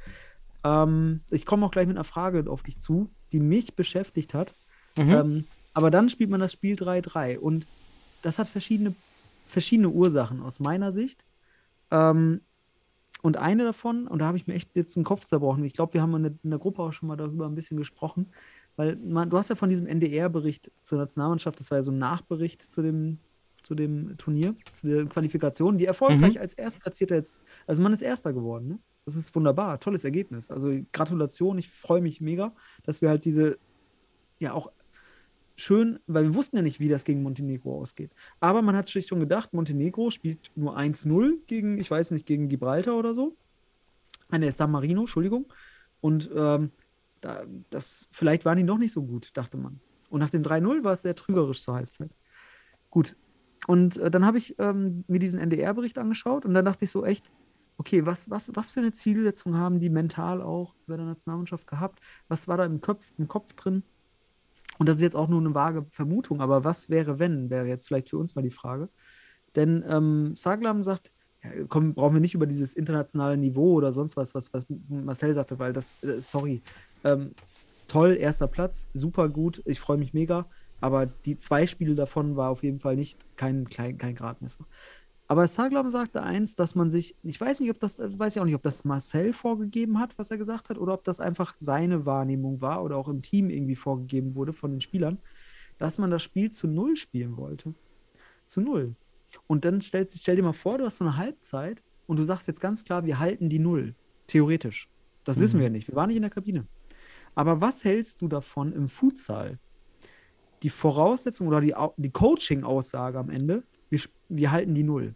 [0.64, 4.54] Ähm, ich komme auch gleich mit einer Frage auf dich zu, die mich beschäftigt hat.
[4.96, 5.10] Mhm.
[5.10, 7.66] Ähm, aber dann spielt man das Spiel 3-3 und
[8.22, 8.94] das hat verschiedene,
[9.44, 11.26] verschiedene Ursachen aus meiner Sicht.
[11.93, 12.40] Ähm,
[13.20, 15.95] und eine davon, und da habe ich mir echt jetzt den Kopf zerbrochen, ich glaube,
[15.95, 18.32] wir haben in der, Gruppe auch schon mal darüber ein bisschen gesprochen,
[18.74, 21.99] weil man, du hast ja von diesem NDR-Bericht zur Nationalmannschaft, das war ja so ein
[21.99, 23.18] Nachbericht zu dem,
[23.62, 28.32] zu dem Turnier, zu der Qualifikation, die erfolgreich als Erstplatzierter jetzt, also man ist Erster
[28.32, 28.78] geworden, ne?
[29.05, 30.49] Das ist wunderbar, tolles Ergebnis.
[30.49, 33.59] Also Gratulation, ich freue mich mega, dass wir halt diese,
[34.38, 34.70] ja auch
[35.62, 38.12] schön, weil wir wussten ja nicht, wie das gegen Montenegro ausgeht.
[38.40, 42.48] Aber man hat sich schon gedacht, Montenegro spielt nur 1-0 gegen, ich weiß nicht, gegen
[42.48, 43.36] Gibraltar oder so.
[44.30, 45.52] Ah, ne, San Marino, Entschuldigung.
[46.00, 46.72] Und ähm,
[47.20, 49.80] da, das, vielleicht waren die noch nicht so gut, dachte man.
[50.10, 52.10] Und nach dem 3-0 war es sehr trügerisch zur Halbzeit.
[52.90, 53.16] Gut.
[53.66, 57.06] Und äh, dann habe ich ähm, mir diesen NDR-Bericht angeschaut und dann dachte ich so
[57.06, 57.30] echt,
[57.78, 62.00] okay, was, was, was für eine Zielsetzung haben die mental auch bei der Nationalmannschaft gehabt?
[62.28, 63.84] Was war da im Kopf, im Kopf drin?
[64.78, 67.86] Und das ist jetzt auch nur eine vage Vermutung, aber was wäre, wenn, wäre jetzt
[67.86, 68.88] vielleicht für uns mal die Frage.
[69.54, 71.12] Denn ähm, Saglam sagt,
[71.42, 75.34] ja, komm, brauchen wir nicht über dieses internationale Niveau oder sonst was, was, was Marcel
[75.34, 76.62] sagte, weil das, äh, sorry,
[77.04, 77.34] ähm,
[77.88, 80.46] toll, erster Platz, super gut, ich freue mich mega,
[80.80, 84.66] aber die zwei Spiele davon war auf jeden Fall nicht kein, kein, kein Gradmesser.
[85.32, 88.44] Aber Saglam sagte eins, dass man sich, ich weiß nicht, ob das, weiß ich auch
[88.44, 92.04] nicht, ob das Marcel vorgegeben hat, was er gesagt hat, oder ob das einfach seine
[92.04, 95.16] Wahrnehmung war oder auch im Team irgendwie vorgegeben wurde von den Spielern,
[95.78, 97.72] dass man das Spiel zu Null spielen wollte.
[98.44, 98.94] Zu Null.
[99.46, 102.46] Und dann stell, stell dir mal vor, du hast so eine Halbzeit und du sagst
[102.46, 103.94] jetzt ganz klar, wir halten die Null.
[104.26, 104.90] Theoretisch.
[105.24, 105.88] Das wissen wir nicht.
[105.88, 106.66] Wir waren nicht in der Kabine.
[107.34, 109.58] Aber was hältst du davon im Futsal?
[110.62, 115.14] Die Voraussetzung oder die, die Coaching-Aussage am Ende, wir, wir halten die Null.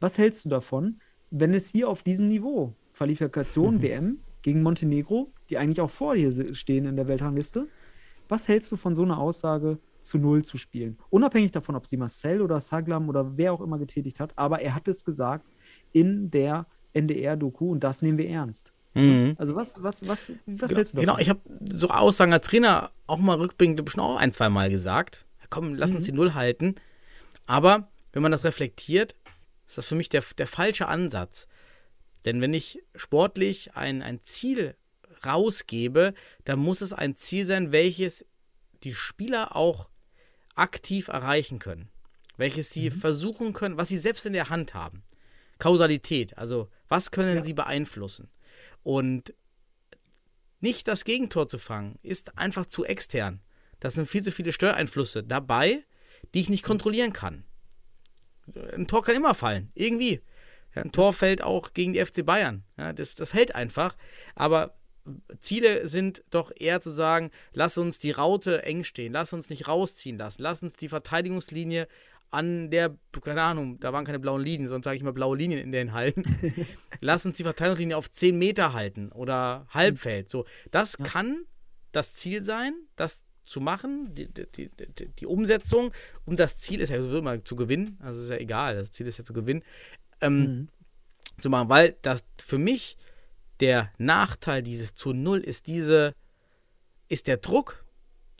[0.00, 5.58] Was hältst du davon, wenn es hier auf diesem Niveau, Qualifikation, WM gegen Montenegro, die
[5.58, 7.68] eigentlich auch vor dir stehen in der Weltrangliste,
[8.28, 10.96] was hältst du von so einer Aussage, zu Null zu spielen?
[11.10, 14.74] Unabhängig davon, ob sie Marcel oder Saglam oder wer auch immer getätigt hat, aber er
[14.74, 15.46] hat es gesagt
[15.92, 18.72] in der NDR-Doku und das nehmen wir ernst.
[18.94, 19.34] Mhm.
[19.38, 21.00] Also was, was, was, was Genau, hältst du davon?
[21.00, 21.40] genau, ich habe
[21.70, 25.26] so Aussagen als Trainer auch mal rückblickend bestimmt auch ein, zwei Mal gesagt.
[25.50, 26.76] Komm, lass uns die Null halten.
[27.46, 29.16] Aber wenn man das reflektiert,
[29.70, 31.46] ist das für mich der, der falsche Ansatz.
[32.24, 34.74] Denn wenn ich sportlich ein, ein Ziel
[35.24, 36.12] rausgebe,
[36.44, 38.26] dann muss es ein Ziel sein, welches
[38.82, 39.88] die Spieler auch
[40.56, 41.88] aktiv erreichen können.
[42.36, 45.04] Welches sie versuchen können, was sie selbst in der Hand haben.
[45.60, 48.28] Kausalität, also was können sie beeinflussen?
[48.82, 49.34] Und
[50.58, 53.40] nicht das Gegentor zu fangen, ist einfach zu extern.
[53.78, 55.84] Da sind viel zu viele Störeinflüsse dabei,
[56.34, 57.44] die ich nicht kontrollieren kann.
[58.74, 60.20] Ein Tor kann immer fallen, irgendwie.
[60.74, 62.64] Ja, ein Tor fällt auch gegen die FC Bayern.
[62.78, 63.96] Ja, das, das fällt einfach.
[64.34, 64.76] Aber
[65.40, 69.66] Ziele sind doch eher zu sagen, lass uns die Raute eng stehen, lass uns nicht
[69.66, 71.88] rausziehen lassen, lass uns die Verteidigungslinie
[72.30, 75.60] an der, keine Ahnung, da waren keine blauen Linien, sonst sage ich mal blaue Linien
[75.60, 76.14] in den Hallen.
[77.00, 80.28] lass uns die Verteidigungslinie auf 10 Meter halten oder Halbfeld.
[80.30, 81.44] So, das kann
[81.90, 85.92] das Ziel sein, das zu machen, die, die, die, die- Umsetzung,
[86.24, 89.06] um das Ziel ist ja sowieso immer zu gewinnen, also ist ja egal, das Ziel
[89.06, 89.62] ist ja zu gewinnen,
[90.20, 90.68] ähm, Mhm.
[91.38, 92.96] zu machen, weil das für mich
[93.60, 96.14] der Nachteil dieses zu Null ist diese,
[97.08, 97.84] ist der Druck.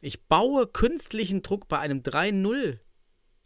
[0.00, 2.78] Ich baue künstlichen Druck bei einem 3-0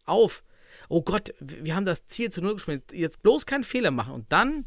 [0.05, 0.45] auf.
[0.89, 2.93] Oh Gott, wir haben das Ziel zu Null gespielt.
[2.93, 4.13] Jetzt bloß keinen Fehler machen.
[4.13, 4.67] Und dann,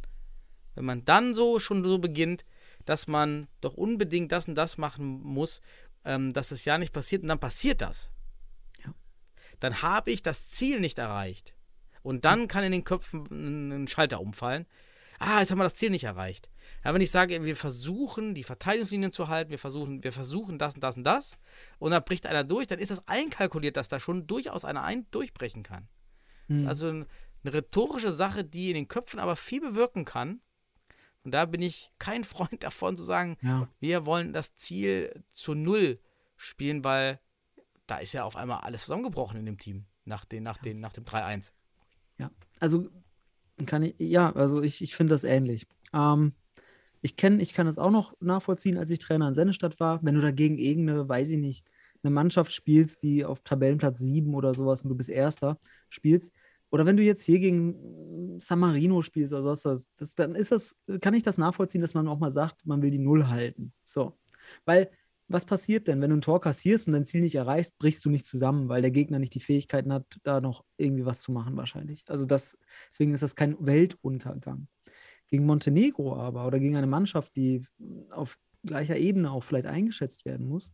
[0.76, 2.44] wenn man dann so schon so beginnt,
[2.86, 5.62] dass man doch unbedingt das und das machen muss,
[6.08, 8.10] ähm, dass das ja nicht passiert und dann passiert das.
[8.84, 8.94] Ja.
[9.60, 11.54] Dann habe ich das Ziel nicht erreicht.
[12.02, 13.26] Und dann kann in den Köpfen
[13.84, 14.66] ein Schalter umfallen.
[15.20, 16.50] Ah, jetzt haben wir das Ziel nicht erreicht.
[16.86, 20.76] Ja, wenn ich sage, wir versuchen, die Verteidigungslinien zu halten, wir versuchen, wir versuchen das
[20.76, 21.38] und das und das,
[21.80, 25.08] und da bricht einer durch, dann ist das einkalkuliert, dass da schon durchaus einer ein
[25.12, 25.88] durchbrechen kann.
[26.48, 26.68] Das ist Mhm.
[26.70, 27.06] also ein-
[27.44, 30.40] eine rhetorische Sache, die in den Köpfen aber viel bewirken kann.
[31.28, 33.68] Und da bin ich kein Freund davon zu sagen, Ja.
[33.82, 36.00] wir wollen das Ziel zu Null
[36.38, 37.20] spielen, weil
[37.86, 40.94] da ist ja auf einmal alles zusammengebrochen in dem Team nach, den, nach, den, nach
[40.94, 41.52] dem 3-1.
[42.18, 42.88] Ja, also
[43.66, 45.68] kann ich, ja, also ich, ich finde das ähnlich.
[45.92, 46.32] Ähm,
[47.02, 50.02] ich kenne, ich kann das auch noch nachvollziehen, als ich Trainer in Sennestadt war.
[50.06, 51.66] Wenn du dagegen irgendeine, weiß ich nicht,
[52.04, 55.60] eine Mannschaft spielst, die auf Tabellenplatz 7 oder sowas und du bist Erster,
[55.90, 56.34] spielst.
[56.70, 60.36] Oder wenn du jetzt hier gegen äh, San Marino spielst oder sowas, das, das, dann
[60.36, 63.28] ist das, kann ich das nachvollziehen, dass man auch mal sagt, man will die Null
[63.28, 63.74] halten.
[63.86, 64.18] So.
[64.66, 64.90] Weil,
[65.30, 68.10] was passiert denn, wenn du ein Tor kassierst und dein Ziel nicht erreichst, brichst du
[68.10, 71.58] nicht zusammen, weil der Gegner nicht die Fähigkeiten hat, da noch irgendwie was zu machen,
[71.58, 72.06] wahrscheinlich.
[72.08, 72.58] Also das,
[72.90, 74.68] deswegen ist das kein Weltuntergang.
[75.28, 77.66] Gegen Montenegro aber oder gegen eine Mannschaft, die
[78.10, 80.74] auf gleicher Ebene auch vielleicht eingeschätzt werden muss,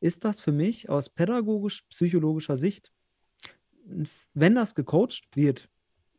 [0.00, 2.92] ist das für mich aus pädagogisch-psychologischer Sicht,
[4.34, 5.68] wenn das gecoacht wird,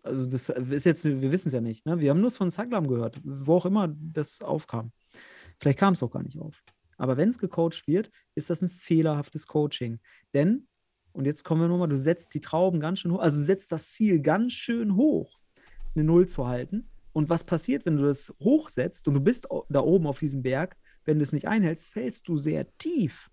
[0.03, 1.99] also das ist jetzt, wir wissen es ja nicht, ne?
[1.99, 4.91] wir haben nur es von Zaglam gehört, wo auch immer das aufkam.
[5.59, 6.63] Vielleicht kam es auch gar nicht auf.
[6.97, 9.99] Aber wenn es gecoacht wird, ist das ein fehlerhaftes Coaching.
[10.33, 10.67] Denn,
[11.11, 13.91] und jetzt kommen wir nochmal, du setzt die Trauben ganz schön hoch, also setzt das
[13.91, 15.39] Ziel ganz schön hoch,
[15.95, 16.89] eine Null zu halten.
[17.13, 20.75] Und was passiert, wenn du das hochsetzt und du bist da oben auf diesem Berg,
[21.05, 23.29] wenn du es nicht einhältst, fällst du sehr tief.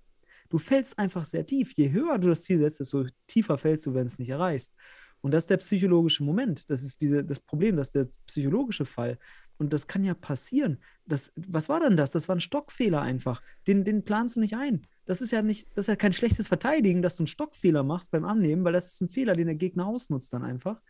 [0.53, 1.73] Du fällst einfach sehr tief.
[1.77, 4.75] Je höher du das Ziel setzt, desto tiefer fällst du, wenn es nicht erreichst.
[5.23, 6.69] Und das ist der psychologische Moment.
[6.69, 9.19] Das ist diese, das Problem, das ist der psychologische Fall.
[9.57, 10.83] Und das kann ja passieren.
[11.07, 12.11] Das, was war denn das?
[12.11, 13.41] Das war ein Stockfehler einfach.
[13.67, 14.87] Den, den planst du nicht ein.
[15.07, 18.11] Das ist ja nicht, das ist ja kein schlechtes Verteidigen, dass du einen Stockfehler machst
[18.11, 20.83] beim Annehmen, weil das ist ein Fehler, den der Gegner ausnutzt dann einfach.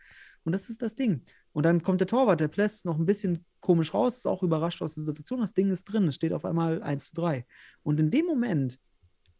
[0.43, 1.21] Und das ist das Ding.
[1.53, 4.81] Und dann kommt der Torwart, der plätzt noch ein bisschen komisch raus, ist auch überrascht
[4.81, 5.39] aus der Situation.
[5.39, 7.45] Das Ding ist drin, es steht auf einmal 1 zu 3.
[7.81, 8.77] Und in dem Moment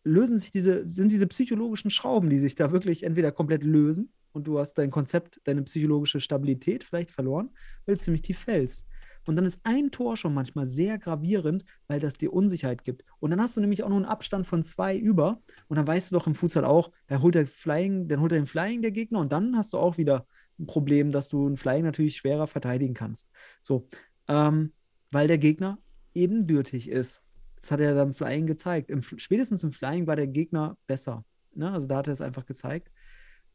[0.03, 4.47] lösen sich diese, sind diese psychologischen Schrauben, die sich da wirklich entweder komplett lösen und
[4.47, 7.51] du hast dein Konzept, deine psychologische Stabilität vielleicht verloren,
[7.85, 8.87] weil du ziemlich tief fällst.
[9.25, 13.05] Und dann ist ein Tor schon manchmal sehr gravierend, weil das dir Unsicherheit gibt.
[13.19, 15.41] Und dann hast du nämlich auch nur einen Abstand von zwei über.
[15.67, 18.39] Und dann weißt du doch im Futsal auch, da holt der Flying, dann holt er
[18.39, 20.27] den Flying der Gegner und dann hast du auch wieder
[20.59, 23.31] ein Problem, dass du einen Flying natürlich schwerer verteidigen kannst.
[23.61, 23.87] So,
[24.27, 24.73] ähm,
[25.11, 25.79] weil der Gegner
[26.13, 27.23] ebenbürtig ist.
[27.63, 28.91] Das hat er dann im Flying gezeigt.
[28.91, 31.23] Im, spätestens im Flying war der Gegner besser.
[31.55, 31.71] Ne?
[31.71, 32.91] Also da hat er es einfach gezeigt.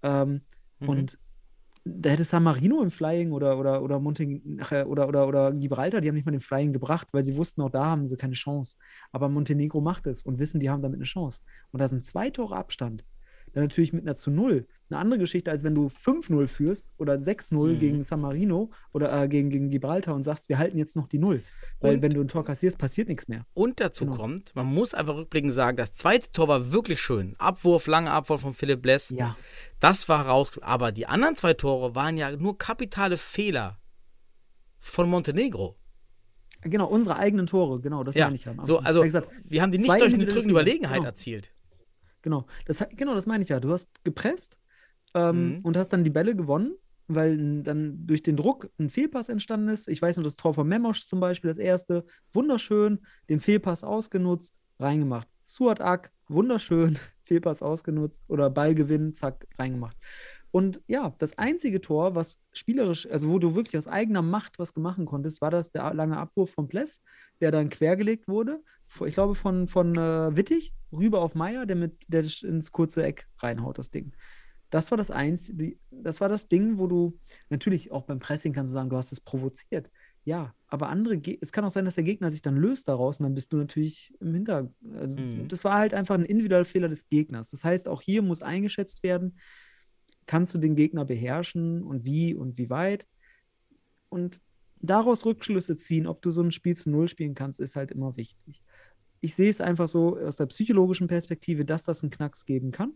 [0.03, 0.43] Ähm,
[0.81, 0.89] Mhm.
[0.89, 1.19] Und
[1.85, 6.01] da hätte San Marino im Flying oder, oder, oder, Monten äh, oder, oder, oder Gibraltar,
[6.01, 8.35] die haben nicht mal den Flying gebracht, weil sie wussten, auch da haben sie keine
[8.35, 8.77] Chance.
[9.13, 11.43] Aber Montenegro macht es und wissen, die haben damit eine Chance.
[11.71, 13.05] Und da sind zwei Tore Abstand.
[13.53, 14.67] Dann natürlich mit einer zu Null.
[14.91, 17.79] Eine andere Geschichte, als wenn du 5-0 führst oder 6-0 Mhm.
[17.79, 21.19] gegen San Marino oder äh, gegen, gegen Gibraltar und sagst, wir halten jetzt noch die
[21.19, 21.43] Null.
[21.81, 23.45] Weil Und- wenn du ein Tor kassierst, passiert nichts mehr.
[23.55, 24.17] Und dazu Genau.
[24.17, 27.35] kommt, man muss einfach rückblickend sagen, das zweite Tor war wirklich schön.
[27.39, 29.11] Abwurf, langer Abwurf von Philipp Bless.
[29.11, 29.37] Ja.
[29.81, 30.53] Das war raus.
[30.63, 33.79] Aber die anderen zwei Tore waren ja nur kapitale Fehler
[34.81, 35.77] von Montenegro.
[36.63, 38.55] Genau, unsere eigenen Tore, genau, das Ja, meine ich ja.
[38.63, 41.07] so, also gesagt, wir haben die nicht durch eine drückende Überlegenheit genau.
[41.07, 41.53] erzielt.
[42.23, 43.61] Genau, das, genau, das meine ich ja.
[43.61, 44.59] Du hast gepresst
[45.15, 45.61] ähm, Mhm.
[45.63, 46.75] und hast dann die Bälle gewonnen,
[47.07, 49.89] weil dann durch den Druck ein Fehlpass entstanden ist.
[49.89, 54.61] Ich weiß nur, das Tor von Memosch zum Beispiel, das erste, wunderschön, den Fehlpass ausgenutzt,
[54.79, 55.27] reingemacht.
[55.43, 59.97] Suat Ak, wunderschön, Fehlpass ausgenutzt oder Ballgewinn, zack, reingemacht.
[60.51, 64.75] Und ja, das einzige Tor, was spielerisch, also wo du wirklich aus eigener Macht was
[64.77, 67.03] machen konntest, war das der lange Abwurf von Pless,
[67.41, 68.63] der dann quergelegt wurde.
[69.05, 73.29] Ich glaube von, von äh, Wittig rüber auf Meier, der mit der ins kurze Eck
[73.39, 74.13] reinhaut, das Ding.
[74.71, 77.19] Das war das eins, die, das war das Ding, wo du
[77.49, 79.91] natürlich auch beim Pressing kannst du sagen, du hast es provoziert.
[80.25, 83.25] Ja, aber andere, es kann auch sein, dass der Gegner sich dann löst daraus und
[83.25, 84.71] dann bist du natürlich im Hinter.
[84.95, 85.49] Also Mhm.
[85.49, 87.49] das war halt einfach ein individueller Fehler des Gegners.
[87.51, 89.39] Das heißt, auch hier muss eingeschätzt werden,
[90.29, 93.09] kannst du den Gegner beherrschen und wie und wie weit.
[94.11, 94.41] Und
[94.81, 98.17] daraus Rückschlüsse ziehen, ob du so ein Spiel zu Null spielen kannst, ist halt immer
[98.17, 98.63] wichtig.
[99.21, 102.93] Ich sehe es einfach so aus der psychologischen Perspektive, dass das einen Knacks geben kann.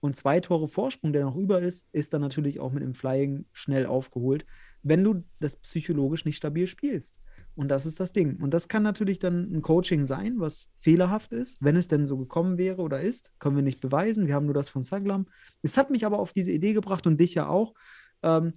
[0.00, 3.46] Und zwei Tore Vorsprung, der noch über ist, ist dann natürlich auch mit dem Flying
[3.52, 4.46] schnell aufgeholt,
[4.82, 7.18] wenn du das psychologisch nicht stabil spielst.
[7.58, 8.36] Und das ist das Ding.
[8.40, 12.16] Und das kann natürlich dann ein Coaching sein, was fehlerhaft ist, wenn es denn so
[12.16, 13.32] gekommen wäre oder ist.
[13.40, 14.28] Können wir nicht beweisen.
[14.28, 15.26] Wir haben nur das von Saglam.
[15.62, 17.74] Es hat mich aber auf diese Idee gebracht und dich ja auch.
[18.22, 18.52] Ähm,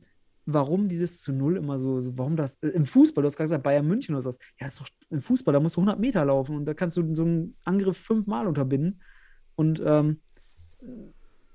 [0.46, 3.46] warum dieses zu Null immer so, so warum das, äh, im Fußball, du hast gerade
[3.46, 6.24] gesagt, Bayern München oder sowas, ja, ist doch im Fußball, da musst du 100 Meter
[6.24, 9.02] laufen und da kannst du so einen Angriff fünfmal unterbinden
[9.56, 10.20] und ähm,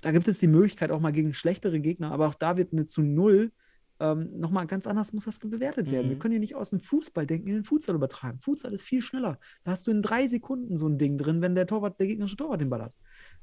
[0.01, 2.85] da gibt es die Möglichkeit auch mal gegen schlechtere Gegner, aber auch da wird eine
[2.85, 3.51] zu Null
[3.99, 6.07] ähm, nochmal ganz anders muss das bewertet werden.
[6.07, 6.11] Mhm.
[6.11, 8.39] Wir können hier nicht aus dem Fußball denken, in den Futsal übertragen.
[8.39, 9.39] Futsal ist viel schneller.
[9.63, 12.37] Da hast du in drei Sekunden so ein Ding drin, wenn der Torwart, der gegnerische
[12.37, 12.93] Torwart den Ball hat.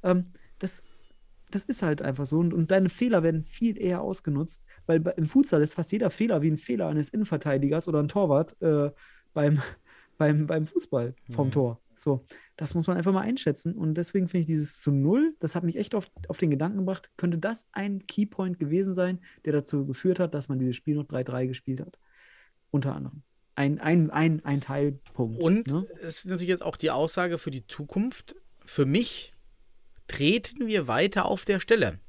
[0.02, 0.84] Ähm, das,
[1.50, 2.38] das ist halt einfach so.
[2.38, 6.42] Und, und deine Fehler werden viel eher ausgenutzt, weil im Futsal ist fast jeder Fehler
[6.42, 8.90] wie ein Fehler eines Innenverteidigers oder ein Torwart äh,
[9.32, 9.60] beim,
[10.18, 11.52] beim, beim Fußball vom Mhm.
[11.52, 11.80] Tor.
[11.96, 12.24] So,
[12.56, 13.74] das muss man einfach mal einschätzen.
[13.74, 16.78] Und deswegen finde ich dieses zu Null, das hat mich echt auf, auf den Gedanken
[16.78, 20.96] gebracht, könnte das ein Keypoint gewesen sein, der dazu geführt hat, dass man dieses Spiel
[20.96, 21.98] noch 3-3 gespielt hat.
[22.70, 23.22] Unter anderem.
[23.56, 25.40] Ein, ein, ein, ein Teilpunkt.
[25.40, 25.86] Und ne?
[26.00, 28.34] es ist natürlich jetzt auch die Aussage für die Zukunft.
[28.64, 29.32] Für mich
[30.08, 32.00] treten wir weiter auf der Stelle.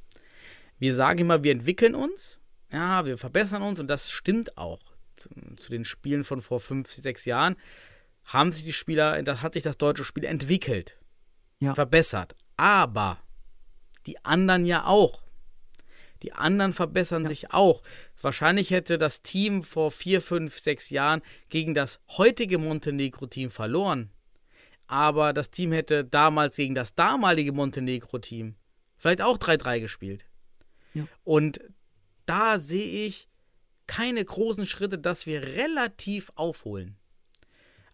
[0.79, 2.39] Wir sagen immer, wir entwickeln uns,
[2.71, 4.79] ja, wir verbessern uns und das stimmt auch.
[5.15, 7.55] Zu, zu den Spielen von vor fünf, sechs Jahren
[8.25, 10.97] haben sich die Spieler, das hat sich das deutsche Spiel entwickelt,
[11.59, 11.73] Ja.
[11.75, 12.35] verbessert.
[12.57, 13.19] Aber
[14.05, 15.23] die anderen ja auch.
[16.23, 17.29] Die anderen verbessern Ja.
[17.29, 17.83] sich auch.
[18.21, 24.11] Wahrscheinlich hätte das Team vor vier, fünf, sechs Jahren gegen das heutige Montenegro-Team verloren.
[24.87, 28.55] Aber das Team hätte damals gegen das damalige Montenegro-Team
[28.97, 30.25] vielleicht auch 3-3 gespielt.
[30.93, 31.07] Ja.
[31.23, 31.59] Und
[32.25, 33.27] da sehe ich
[33.87, 36.97] keine großen Schritte, dass wir relativ aufholen.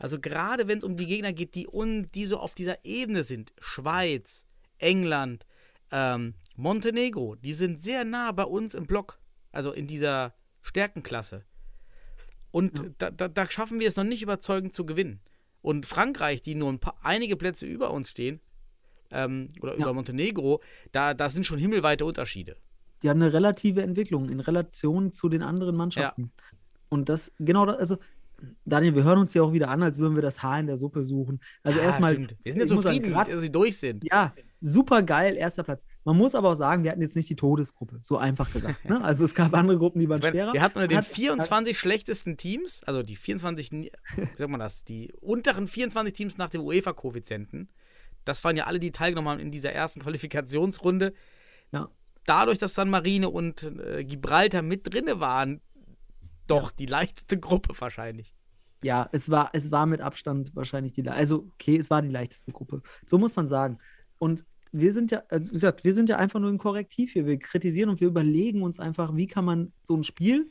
[0.02, 3.24] Also gerade wenn es um die Gegner geht, die, un, die so auf dieser Ebene
[3.24, 4.46] sind, Schweiz,
[4.80, 5.46] England,
[5.92, 9.20] ähm, Montenegro, die sind sehr nah bei uns im Block,
[9.52, 11.44] also in dieser Stärkenklasse.
[12.52, 12.86] Und Ja.
[12.98, 15.22] da, da, da schaffen wir es noch nicht überzeugend zu gewinnen.
[15.62, 18.42] Und Frankreich, die nur ein paar, einige Plätze über uns stehen,
[19.12, 19.82] ähm, oder Ja.
[19.84, 22.58] über Montenegro, da, da sind schon himmelweite Unterschiede.
[23.04, 26.32] die haben eine relative Entwicklung in Relation zu den anderen Mannschaften.
[26.90, 27.98] Und das, genau, das, also,
[28.66, 30.78] Daniel, wir hören uns ja auch wieder an, als würden wir das Haar in der
[30.78, 31.40] Suppe suchen.
[31.64, 32.36] Also Ja, erstmal, stimmt.
[32.44, 34.04] Wir sind ja sagen, zufrieden, grad- dass sie durch sind.
[34.04, 35.84] ja, super geil, erster Platz.
[36.04, 38.86] Man muss aber auch sagen, wir hatten jetzt nicht die Todesgruppe, so einfach gesagt.
[38.86, 39.00] Ne?
[39.04, 40.54] Also es gab andere Gruppen, die waren Ich schwerer.
[40.54, 44.60] wir hatten unter den Hat- 24 schlechtesten Teams, also die 24, ni- wie sagt man
[44.60, 47.70] das, die unteren 24 Teams nach dem UEFA-Koeffizienten,
[48.26, 51.14] das waren ja alle, die teilgenommen haben in dieser ersten Qualifikationsrunde.
[51.72, 51.90] Ja.
[52.26, 55.60] Dadurch, dass San Marino und äh, Gibraltar mit drinne waren,
[56.48, 58.34] doch die leichteste Gruppe wahrscheinlich.
[58.84, 62.52] Ja, es war, es war mit Abstand wahrscheinlich die, also okay, es war die leichteste
[62.52, 62.82] Gruppe.
[63.06, 63.78] So muss man sagen.
[64.18, 67.26] Und wir sind ja, also wie gesagt, wir sind ja einfach nur ein Korrektiv hier.
[67.26, 70.50] Wir kritisieren und wir überlegen uns einfach, wie kann man so ein Spiel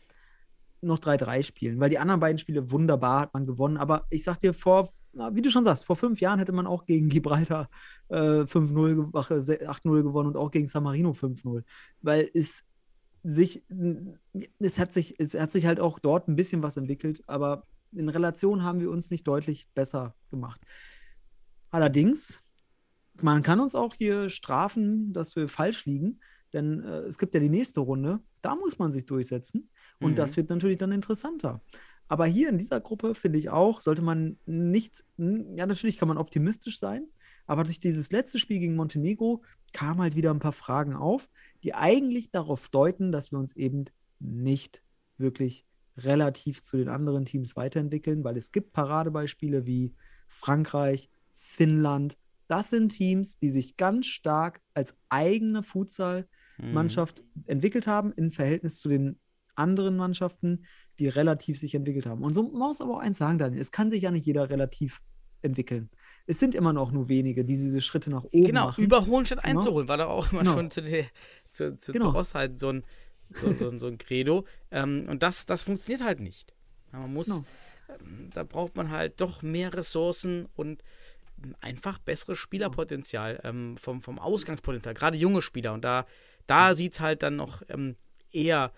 [0.83, 3.77] noch 3-3 spielen, weil die anderen beiden Spiele wunderbar hat man gewonnen.
[3.77, 6.87] Aber ich sag dir, vor, wie du schon sagst, vor fünf Jahren hätte man auch
[6.87, 7.69] gegen Gibraltar
[8.09, 11.65] äh, 5-0, ge- ach, äh, 8-0 gewonnen und auch gegen San Marino 5-0.
[12.01, 12.65] Weil es
[13.23, 13.63] sich,
[14.59, 18.09] es hat sich, es hat sich halt auch dort ein bisschen was entwickelt, aber in
[18.09, 20.61] Relation haben wir uns nicht deutlich besser gemacht.
[21.71, 22.43] Allerdings,
[23.21, 26.21] man kann uns auch hier strafen, dass wir falsch liegen,
[26.53, 30.17] denn äh, es gibt ja die nächste Runde, da muss man sich durchsetzen und Mhm.
[30.17, 31.61] das wird natürlich dann interessanter.
[32.09, 36.19] Aber hier in dieser Gruppe finde ich auch, sollte man nicht, ja, natürlich kann man
[36.19, 37.07] optimistisch sein,
[37.47, 39.43] aber durch dieses letzte Spiel gegen Montenegro
[39.73, 41.29] kamen halt wieder ein paar Fragen auf,
[41.63, 43.85] die eigentlich darauf deuten, dass wir uns eben
[44.19, 44.83] nicht
[45.19, 45.67] wirklich
[46.05, 49.95] relativ zu den anderen Teams weiterentwickeln, weil es gibt Paradebeispiele wie
[50.29, 52.19] Frankreich, Finnland.
[52.49, 58.89] Das sind Teams, die sich ganz stark als eigene Futsal-Mannschaft entwickelt haben im Verhältnis zu
[58.89, 59.19] den
[59.55, 60.65] anderen Mannschaften,
[60.99, 62.23] die relativ sich entwickelt haben.
[62.23, 65.01] Und so muss aber auch eins sagen, Daniel, es kann sich ja nicht jeder relativ
[65.43, 65.91] entwickeln.
[66.27, 68.85] Es sind immer noch nur wenige, die diese Schritte nach oben Genau, machen.
[68.85, 69.59] überholen statt Genau.
[69.61, 70.53] einzuholen, war da auch immer Genau.
[70.55, 71.07] schon zu, der,
[71.49, 72.13] zu, zu, Genau.
[72.13, 72.85] zu Ostheit so ein,
[73.35, 74.47] so, so, so ein Credo.
[74.71, 76.55] Ähm, und das, das funktioniert halt nicht.
[76.93, 77.45] Man muss, Genau.
[78.01, 80.83] ähm, da braucht man halt doch mehr Ressourcen und
[81.61, 85.73] einfach besseres Spielerpotenzial ähm, vom, vom Ausgangspotenzial, gerade junge Spieler.
[85.73, 86.07] Und da,
[86.47, 87.97] da sieht es halt dann noch ähm,
[88.31, 88.73] eher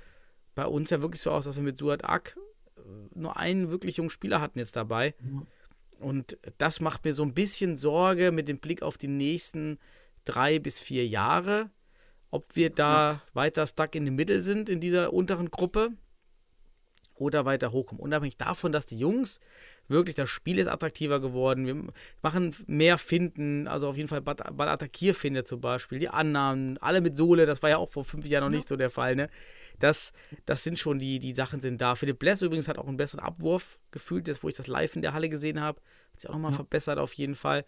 [0.55, 2.37] bei uns ja wirklich so aus, dass wir mit Suat Ak
[2.77, 2.81] äh,
[3.15, 5.15] nur einen wirklich jungen Spieler hatten jetzt dabei.
[5.21, 5.43] Ja.
[5.99, 9.79] Und das macht mir so ein bisschen Sorge mit dem Blick auf die nächsten
[10.25, 11.71] drei bis vier Jahre,
[12.33, 15.91] ob wir da weiter stuck in the middle sind in dieser unteren Gruppe
[17.15, 18.03] oder weiter hochkommen.
[18.03, 19.39] Unabhängig davon, dass die Jungs
[19.87, 21.67] wirklich, das Spiel ist attraktiver geworden.
[21.67, 21.93] Wir
[22.23, 27.15] machen mehr Finden, also auf jeden Fall Ball- Ballattackierfinde zum Beispiel, die Annahmen, alle mit
[27.15, 28.57] Sohle, das war ja auch vor fünf Jahren noch Ja.
[28.57, 29.29] nicht so der Fall, ne?
[29.79, 30.13] Das,
[30.47, 31.95] das sind schon die, die Sachen sind da.
[31.97, 35.03] Philipp Bless übrigens hat auch einen besseren Abwurf gefühlt, jetzt wo ich das live in
[35.03, 35.81] der Halle gesehen habe.
[36.13, 36.57] Hat sich auch nochmal Ja.
[36.57, 37.65] verbessert auf jeden Fall.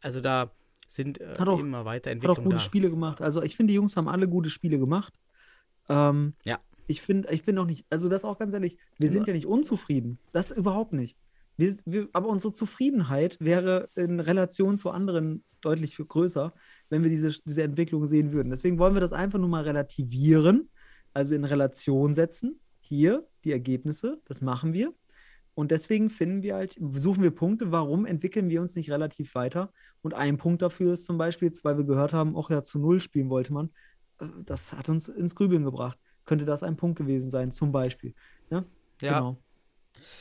[0.00, 0.52] Also da
[0.86, 2.58] sind äh, auch- immer weiter Hat auch gute da.
[2.60, 3.20] Spiele gemacht.
[3.20, 5.14] Also ich finde, die Jungs haben alle gute Spiele gemacht.
[5.88, 6.58] Ähm, Ja.
[6.88, 9.46] Ich finde, ich bin auch nicht, also das auch ganz ehrlich, wir sind ja nicht
[9.46, 10.20] unzufrieden.
[10.32, 11.16] Das überhaupt nicht.
[11.56, 16.52] Wir, wir, aber unsere Zufriedenheit wäre in Relation zu anderen deutlich größer,
[16.88, 18.50] wenn wir diese, diese Entwicklung sehen würden.
[18.50, 20.68] Deswegen wollen wir das einfach nur mal relativieren,
[21.12, 22.60] also in Relation setzen.
[22.80, 24.94] Hier die Ergebnisse, das machen wir.
[25.56, 29.72] Und deswegen finden wir halt, suchen wir Punkte, warum entwickeln wir uns nicht relativ weiter?
[30.02, 32.78] Und ein Punkt dafür ist zum Beispiel, jetzt, weil wir gehört haben, auch ja zu
[32.78, 33.70] Null spielen wollte man.
[34.20, 35.98] Äh, Das hat uns ins Grübeln gebracht.
[36.26, 38.14] Könnte das ein Punkt gewesen sein, zum Beispiel.
[38.50, 38.64] Ja,
[39.00, 39.42] Ja, genau.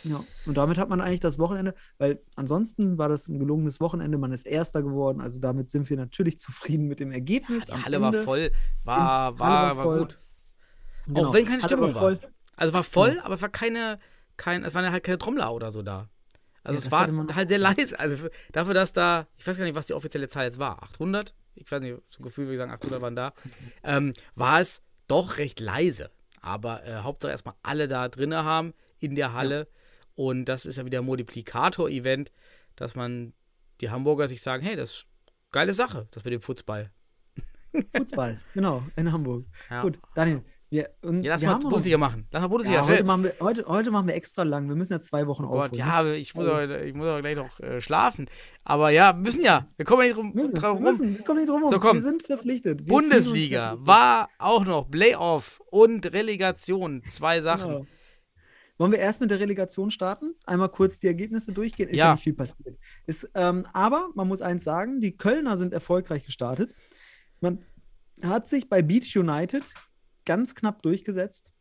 [0.06, 4.18] Ja, und damit hat man eigentlich das Wochenende, weil ansonsten war das ein gelungenes Wochenende,
[4.18, 7.66] man ist Erster geworden, also damit sind wir natürlich zufrieden mit dem Ergebnis.
[7.66, 8.52] die am Halle war voll,
[8.86, 10.00] war, Die war, war war voll.
[10.00, 10.20] gut.
[11.08, 11.26] Genau.
[11.26, 12.02] Auch wenn keine aber Stimmung war.
[12.04, 12.20] voll-
[12.56, 14.00] Also war voll, aber es war keine,
[14.38, 16.10] kein, es waren halt keine Trommler oder so da.
[16.64, 18.00] Also Ja, es war halt sehr leise.
[18.00, 20.82] Also für- dafür, dass da, ich weiß gar nicht, was die offizielle Zahl jetzt war,
[20.84, 21.36] 800?
[21.56, 23.34] Ich weiß nicht, ein Gefühl würde ich sagen, 800 waren da.
[23.84, 26.10] Ähm, war es doch recht leise.
[26.42, 29.68] Aber äh, Hauptsache erstmal alle da drinnen haben in der Halle.
[30.16, 32.32] Und das ist ja wieder ein Multiplikator-Event,
[32.76, 33.34] dass man
[33.82, 35.08] die Hamburger sich sagen, hey, das ist
[35.52, 36.92] geile Sache, das mit dem Fußball.
[37.96, 39.46] Fußball, genau, in Hamburg.
[39.70, 39.82] Ja.
[39.82, 42.28] Gut, Daniel, wir, Ja, lass wir mal Bundesliga machen.
[42.32, 42.82] Lass mal Bundesliga.
[42.82, 44.68] Ja, heute, machen wir, heute, heute machen wir extra lang.
[44.68, 45.80] Wir müssen ja zwei Wochen Oh Gott, aufholen.
[45.80, 48.28] ja, aber ich muss, auch, ich muss auch gleich noch äh, schlafen.
[48.64, 49.68] Aber ja, wir müssen ja.
[49.78, 51.72] Wir kommen ja nicht rum, müssen, drum müssen, wir kommen nicht drum rum.
[51.72, 51.94] So, komm.
[51.98, 52.80] Wir sind verpflichtet.
[52.82, 53.88] Wir Bundesliga verpflichtet.
[53.88, 57.04] war auch noch Playoff und Relegation.
[57.10, 57.68] Zwei Sachen.
[57.74, 57.86] Genau.
[58.78, 60.34] Wollen wir erst mit der Relegation starten?
[60.46, 61.88] Einmal kurz die Ergebnisse durchgehen.
[61.90, 62.12] Ist ja, Ja.
[62.14, 62.78] nicht viel passiert.
[63.06, 66.76] Ist, ähm, aber man muss eins sagen: Die Kölner sind erfolgreich gestartet.
[67.40, 67.64] Man
[68.22, 69.64] hat sich bei Beach United
[70.26, 71.52] ganz knapp durchgesetzt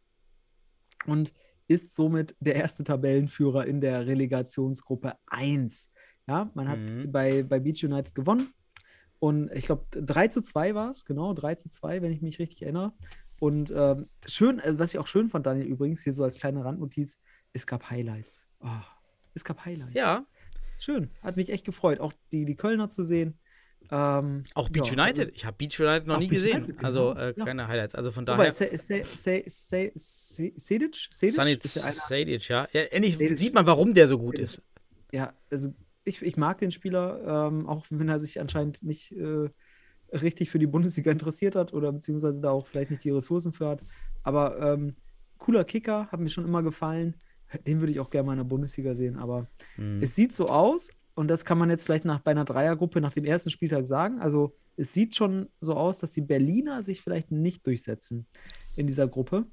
[1.07, 1.33] und
[1.67, 5.91] ist somit der erste Tabellenführer in der Relegationsgruppe 1.
[6.27, 7.13] Ja, man hat Mhm.
[7.13, 8.53] bei, bei Beach United gewonnen.
[9.19, 12.39] Und ich glaube, 3 zu 2 war es, genau, 3 zu 2, wenn ich mich
[12.39, 12.93] richtig erinnere.
[13.41, 16.65] Und ähm, schön, also was ich auch schön fand, Daniel, übrigens, hier so als kleine
[16.65, 17.21] Randnotiz,
[17.53, 18.47] es gab Highlights.
[18.61, 18.69] Oh,
[19.35, 19.95] es gab Highlights.
[19.95, 20.27] Ja,
[20.77, 23.39] Schön, hat mich echt gefreut, auch die, die Kölner zu sehen.
[23.91, 25.33] Ähm, auch Beach ja, United.
[25.35, 26.65] Ich habe Beach United noch nie Beach gesehen.
[26.65, 27.21] United, Also genau.
[27.21, 27.45] äh, Ja.
[27.45, 27.95] keine Highlights.
[27.95, 28.53] Also von Also, daher.
[28.53, 31.09] Se- Se- Se- Se- Se- Sedic?
[31.11, 31.65] Sedic?
[31.65, 32.81] Ist ja ja.
[32.83, 33.39] Endlich Sadic.
[33.39, 34.45] sieht man, warum der so gut Sadic.
[34.45, 34.63] ist.
[35.13, 35.73] ja, also
[36.05, 39.49] ich, ich mag den Spieler, ähm, auch wenn er sich anscheinend nicht äh,
[40.13, 43.69] richtig für die Bundesliga interessiert hat oder beziehungsweise da auch vielleicht nicht die Ressourcen für
[43.69, 43.83] hat.
[44.23, 44.97] Aber ähm,
[45.39, 47.15] cooler Kicker, hat mir schon immer gefallen.
[47.67, 49.17] Den würde ich auch gerne mal in der Bundesliga sehen.
[49.17, 49.47] Aber
[49.77, 50.03] Mhm.
[50.03, 53.13] es sieht so aus, und das kann man jetzt vielleicht nach, bei einer Dreiergruppe nach
[53.13, 54.21] dem ersten Spieltag sagen.
[54.21, 58.27] Also es sieht schon so aus, dass die Berliner sich vielleicht nicht durchsetzen
[58.77, 59.47] in dieser Gruppe.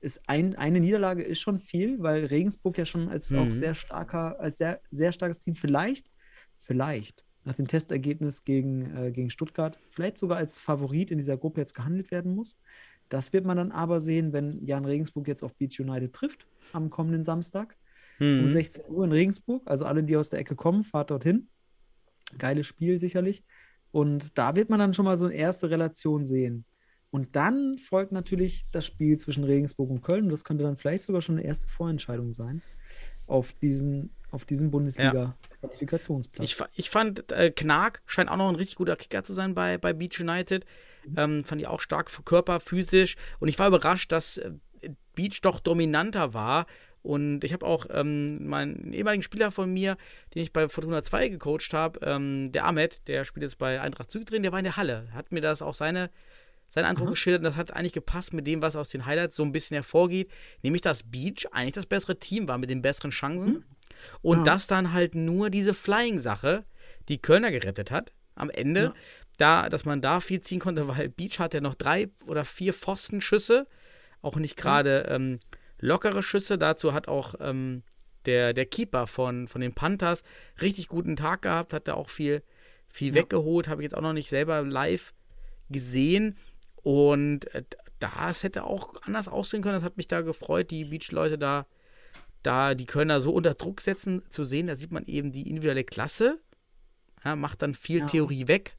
[0.00, 3.54] Ist ein, eine Niederlage ist schon viel, weil Regensburg ja schon als auch Mhm.
[3.54, 6.10] sehr starker, als sehr, sehr starkes Team vielleicht,
[6.56, 11.60] vielleicht nach dem Testergebnis gegen, äh, gegen Stuttgart, vielleicht sogar als Favorit in dieser Gruppe
[11.60, 12.58] jetzt gehandelt werden muss.
[13.08, 16.90] Das wird man dann aber sehen, wenn Jan Regensburg jetzt auf Beach United trifft am
[16.90, 17.76] kommenden Samstag
[18.20, 18.48] um Mhm.
[18.48, 19.62] 16 Uhr in Regensburg.
[19.66, 21.48] Also alle, die aus der Ecke kommen, fahrt dorthin.
[22.38, 23.42] Geiles Spiel sicherlich.
[23.92, 26.64] Und da wird man dann schon mal so eine erste Relation sehen.
[27.10, 30.24] Und dann folgt natürlich das Spiel zwischen Regensburg und Köln.
[30.24, 32.62] Und das könnte dann vielleicht sogar schon eine erste Vorentscheidung sein
[33.26, 36.44] auf diesen, auf diesen Bundesliga-Qualifikationsplatz.
[36.44, 39.78] Ich, ich fand, äh, Knark scheint auch noch ein richtig guter Kicker zu sein bei,
[39.78, 40.64] bei Beach United.
[41.16, 43.16] Ähm, fand ich auch stark für Körper, physisch.
[43.38, 44.52] Und ich war überrascht, dass äh,
[45.14, 46.66] Beach doch dominanter war.
[47.02, 49.96] Und ich habe auch ähm, meinen ehemaligen Spieler von mir,
[50.34, 54.10] den ich bei Fortuna 2 gecoacht habe, ähm, der Ahmed, der spielt jetzt bei Eintracht
[54.10, 55.08] Zürich drin, der war in der Halle.
[55.12, 56.10] Hat mir das auch seine,
[56.68, 57.12] seinen Eindruck Aha.
[57.12, 57.40] geschildert.
[57.40, 60.30] Und das hat eigentlich gepasst mit dem, was aus den Highlights so ein bisschen hervorgeht.
[60.62, 63.64] Nämlich, dass Beach eigentlich das bessere Team war mit den besseren Chancen.
[64.22, 64.44] Und Ja.
[64.44, 66.64] dass dann halt nur diese Flying-Sache
[67.08, 68.12] die Kölner gerettet hat.
[68.34, 68.94] Am Ende, Ja.
[69.38, 73.66] da, dass man da viel ziehen konnte, weil Beach hatte noch drei oder vier Pfostenschüsse.
[74.22, 75.40] Auch nicht gerade ähm,
[75.80, 76.58] lockere Schüsse.
[76.58, 77.82] Dazu hat auch ähm,
[78.26, 80.22] der, der Keeper von, von den Panthers
[80.60, 82.42] richtig guten Tag gehabt, hat da auch viel,
[82.88, 83.14] viel Ja.
[83.16, 83.68] weggeholt.
[83.68, 85.12] Habe ich jetzt auch noch nicht selber live
[85.68, 86.36] gesehen.
[86.82, 87.64] Und äh,
[87.98, 89.74] das hätte auch anders aussehen können.
[89.74, 91.66] Das hat mich da gefreut, die Beach-Leute da,
[92.42, 94.66] da die Kölner so unter Druck setzen zu sehen.
[94.68, 96.40] Da sieht man eben die individuelle Klasse.
[97.24, 98.06] Ja, macht dann viel Ja.
[98.06, 98.76] Theorie weg.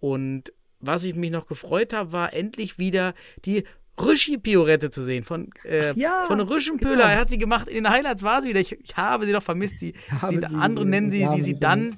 [0.00, 3.14] Und was ich mich noch gefreut habe, war endlich wieder
[3.44, 3.64] die
[4.00, 6.96] Rüschi-Piorette zu sehen von, äh, ja, von Rüschenpöhler.
[6.96, 7.08] genau.
[7.08, 7.68] Er hat sie gemacht.
[7.68, 8.60] In den Highlights war sie wieder.
[8.60, 9.80] Ich, ich habe sie doch vermisst.
[9.80, 9.94] Die,
[10.28, 11.96] sie, andere nennen sie, die sie dann,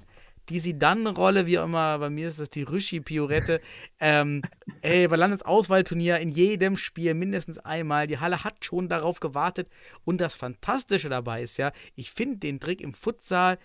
[0.49, 1.99] die sie dann Rolle, wie auch immer.
[1.99, 3.61] Bei mir ist das die Rüschi-Piorette.
[4.01, 4.43] ähm,
[4.83, 8.07] ey, bei Landesauswahlturnier in jedem Spiel mindestens einmal.
[8.07, 9.69] Die Halle hat schon darauf gewartet.
[10.05, 13.59] Und das Fantastische dabei ist ja, ich finde den Trick im Futsal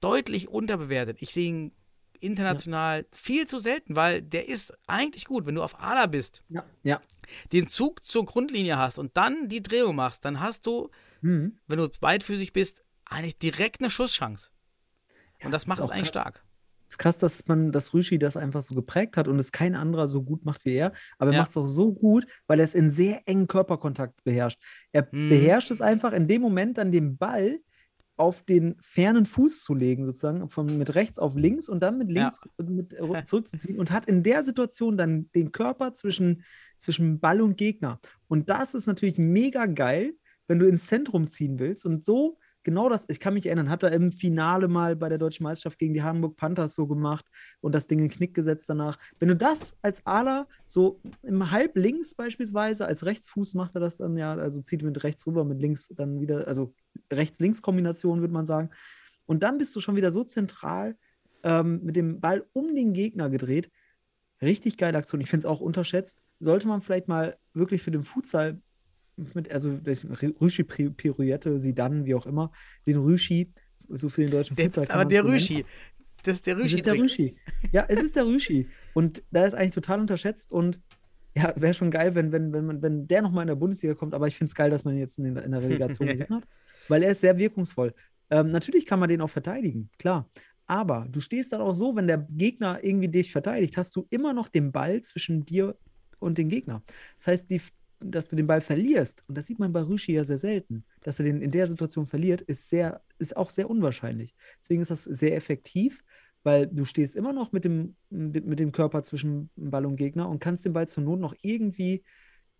[0.00, 1.18] deutlich unterbewertet.
[1.20, 1.72] Ich sehe ihn
[2.20, 5.46] international viel zu selten, weil der ist eigentlich gut.
[5.46, 7.00] Wenn du auf Ala bist, Ja, ja.
[7.52, 10.90] den Zug zur Grundlinie hast und dann die Drehung machst, dann hast du,
[11.22, 11.58] Mhm.
[11.66, 14.48] wenn du beidfüßig bist, eigentlich direkt eine Schusschance.
[15.42, 16.22] Und das macht es eigentlich krass.
[16.22, 16.44] stark.
[16.88, 20.08] ist krass, dass man, dass Rüschi das einfach so geprägt hat und es kein anderer
[20.08, 20.92] so gut macht wie er.
[21.18, 21.40] Aber er Ja.
[21.42, 24.60] macht es auch so gut, weil er es in sehr engen Körperkontakt beherrscht.
[24.90, 25.28] Er Mhm.
[25.28, 27.60] beherrscht es einfach in dem Moment dann den Ball
[28.20, 32.10] auf den fernen Fuß zu legen, sozusagen, von mit rechts auf links und dann mit
[32.10, 32.22] Ja.
[32.24, 36.44] links mit äh, zurückzuziehen und hat in der Situation dann den Körper zwischen,
[36.78, 37.98] zwischen Ball und Gegner.
[38.28, 40.12] Und das ist natürlich mega geil,
[40.48, 41.86] wenn du ins Zentrum ziehen willst.
[41.86, 45.18] Und so, genau das, ich kann mich erinnern, hat er im Finale mal bei der
[45.18, 47.24] Deutschen Meisterschaft gegen die Hamburg Panthers so gemacht
[47.60, 48.98] und das Ding in Knick gesetzt danach.
[49.18, 53.98] Wenn du das als Ala so im Halb links beispielsweise, als Rechtsfuß macht er das
[53.98, 56.74] dann ja, also zieht mit rechts rüber, mit links dann wieder, also
[57.12, 58.70] Rechts-Links-Kombination würde man sagen.
[59.26, 60.96] Und dann bist du schon wieder so zentral
[61.42, 63.70] ähm, mit dem Ball um den Gegner gedreht.
[64.42, 65.20] Richtig geile Aktion.
[65.20, 66.22] Ich finde es auch unterschätzt.
[66.38, 68.60] Sollte man vielleicht mal wirklich für den Futsal
[69.34, 70.06] mit, also das
[70.40, 72.52] Rüschi Pirouette, Sidan, wie auch immer,
[72.86, 73.52] den Rüschi,
[73.88, 75.24] so für den deutschen kann aber der.
[75.24, 75.64] Rüschi.
[76.22, 76.94] Das ist der Es ist der.
[76.94, 77.36] Rüschi.
[77.72, 78.68] Ja, es ist der Rüschi.
[78.94, 80.80] Und da ist eigentlich total unterschätzt und
[81.34, 84.14] ja, wäre schon geil, wenn, wenn, wenn, man, wenn der nochmal in der Bundesliga kommt,
[84.14, 86.44] aber ich finde es geil, dass man ihn jetzt in, in der Relegation gesehen hat,
[86.88, 87.94] weil er ist sehr wirkungsvoll.
[88.30, 90.28] Ähm, natürlich kann man den auch verteidigen, klar.
[90.66, 94.32] Aber du stehst dann auch so, wenn der Gegner irgendwie dich verteidigt, hast du immer
[94.32, 95.76] noch den Ball zwischen dir
[96.20, 96.82] und dem Gegner.
[97.16, 97.60] Das heißt, die,
[98.00, 101.18] dass du den Ball verlierst, und das sieht man bei Rüschi ja sehr selten, dass
[101.18, 104.34] er den in der Situation verliert, ist, sehr, ist auch sehr unwahrscheinlich.
[104.58, 106.02] Deswegen ist das sehr effektiv,
[106.42, 110.38] weil du stehst immer noch mit dem, mit dem Körper zwischen Ball und Gegner und
[110.38, 112.02] kannst den Ball zur Not noch irgendwie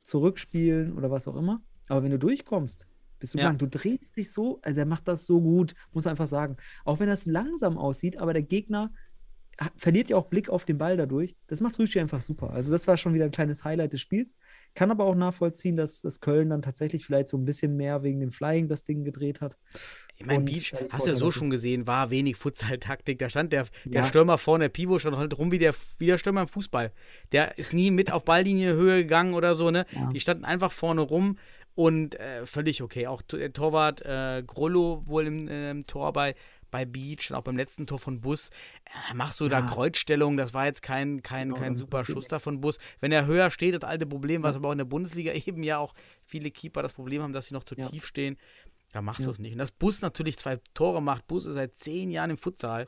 [0.03, 1.63] zurückspielen oder was auch immer.
[1.89, 2.87] Aber wenn du durchkommst,
[3.19, 3.45] bist du Ja.
[3.45, 3.59] blank.
[3.59, 6.57] Du drehst dich so, also er macht das so gut, muss man einfach sagen.
[6.85, 8.93] Auch wenn das langsam aussieht, aber der Gegner
[9.77, 11.37] verliert ja auch Blick auf den Ball dadurch.
[11.47, 12.51] Das macht Rüschi einfach super.
[12.51, 14.37] Also das war schon wieder ein kleines Highlight des Spiels.
[14.75, 18.21] Kann aber auch nachvollziehen, dass, dass Köln dann tatsächlich vielleicht so ein bisschen mehr wegen
[18.21, 19.57] dem Flying das Ding gedreht hat.
[20.17, 23.19] Ich meine, Beach, äh, hast du ja so schon gesehen, war wenig Futsal-Taktik.
[23.19, 24.07] Da stand der, der Ja.
[24.07, 26.93] Stürmer vorne, der Pivot stand halt rum wie der, wie der Stürmer im Fußball.
[27.33, 29.87] Der ist nie mit auf Balllinienhöhe gegangen oder so, ne?
[29.93, 30.11] Ja.
[30.13, 31.39] Die standen einfach vorne rum
[31.75, 33.07] und äh, völlig okay.
[33.07, 36.35] Auch äh, Torwart äh, Grollo wohl im ähm, Tor bei,
[36.71, 38.51] bei Beach und auch beim letzten Tor von Bus.
[39.11, 39.67] Äh, machst du da Ja.
[39.67, 42.79] Kreuzstellung, das war jetzt kein, kein, Genau, kein da super Schuss da von Bus.
[43.01, 45.79] Wenn er höher steht, das alte Problem, was aber auch in der Bundesliga eben ja
[45.79, 45.95] auch
[46.25, 47.89] viele Keeper das Problem haben, dass sie noch zu Ja.
[47.89, 48.37] tief stehen.
[48.93, 49.27] Da machst Ja.
[49.27, 49.53] du es nicht.
[49.53, 51.27] Und dass Bus natürlich zwei Tore macht.
[51.29, 52.87] Bus ist seit zehn Jahren im Futsal.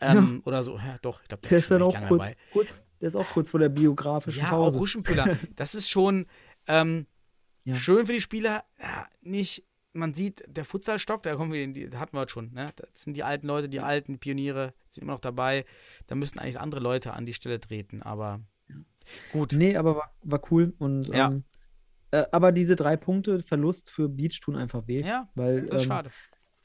[0.00, 0.78] Ähm, Oder so.
[0.78, 2.36] Ja, doch, ich glaube, der, Der ist dann auch lange kurz, dabei.
[2.52, 4.76] kurz, der ist auch kurz vor der biografischen Ja, Pause.
[4.76, 5.26] auch Ruschenpüller.
[5.56, 6.26] Das ist schon
[6.66, 7.06] ähm,
[7.64, 7.74] Ja.
[7.74, 8.64] schön für die Spieler.
[8.80, 12.52] Ja, nicht, man sieht, der Futsalstock, da kommen wir, in die, da hatten wir schon.
[12.52, 12.70] Ne?
[12.76, 15.64] Das sind die alten Leute, die alten Pioniere, sind immer noch dabei.
[16.06, 18.02] Da müssten eigentlich andere Leute an die Stelle treten.
[18.02, 18.40] Aber
[19.32, 19.52] Gut.
[19.52, 20.74] Nee, aber war, war cool.
[20.78, 21.28] Und, Ja.
[21.28, 21.44] ähm,
[22.12, 25.02] äh, aber diese drei Punkte Verlust für Beach tun einfach weh.
[25.02, 26.10] Ja, weil, das ist ähm, schade.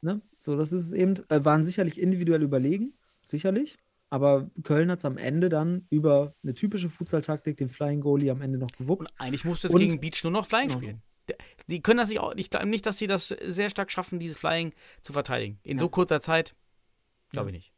[0.02, 0.22] Ne?
[0.38, 2.94] So, das ist es eben, äh, waren sicherlich individuell überlegen,
[3.24, 3.78] sicherlich.
[4.12, 8.42] Aber Köln hat es am Ende dann über eine typische Futsal-Taktik, den Flying Goalie am
[8.42, 9.02] Ende noch gewuppt.
[9.02, 11.02] Und eigentlich musst du jetzt Und- gegen Beach nur noch Flying spielen.
[11.68, 14.38] Die können das nicht auch, ich glaube nicht, dass sie das sehr stark schaffen, dieses
[14.38, 15.60] Flying zu verteidigen.
[15.64, 15.82] In Ja.
[15.82, 16.56] so kurzer Zeit,
[17.32, 17.74] glaube ich nicht.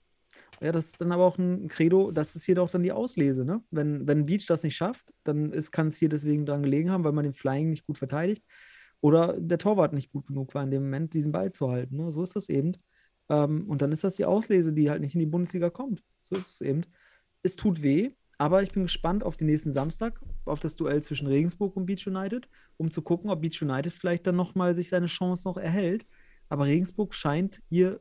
[0.60, 3.46] Ja, das ist dann aber auch ein Credo, das ist hier doch dann die Auslese,
[3.46, 3.64] ne?
[3.70, 7.12] Wenn, wenn Beach das nicht schafft, dann kann es hier deswegen dran gelegen haben, weil
[7.12, 8.44] man den Flying nicht gut verteidigt
[9.00, 11.98] oder der Torwart nicht gut genug war in dem Moment, diesen Ball zu halten.
[11.98, 12.12] Ne?
[12.12, 12.74] So ist das eben.
[13.30, 16.04] Ähm, und dann ist das die Auslese, die halt nicht in die Bundesliga kommt.
[16.24, 16.82] So ist es eben.
[17.44, 21.28] Es tut weh, aber ich bin gespannt auf den nächsten Samstag, auf das Duell zwischen
[21.28, 22.48] Regensburg und Beach United,
[22.78, 26.06] um zu gucken, ob Beach United vielleicht dann nochmal sich seine Chance noch erhält.
[26.50, 28.00] Aber Regensburg scheint hier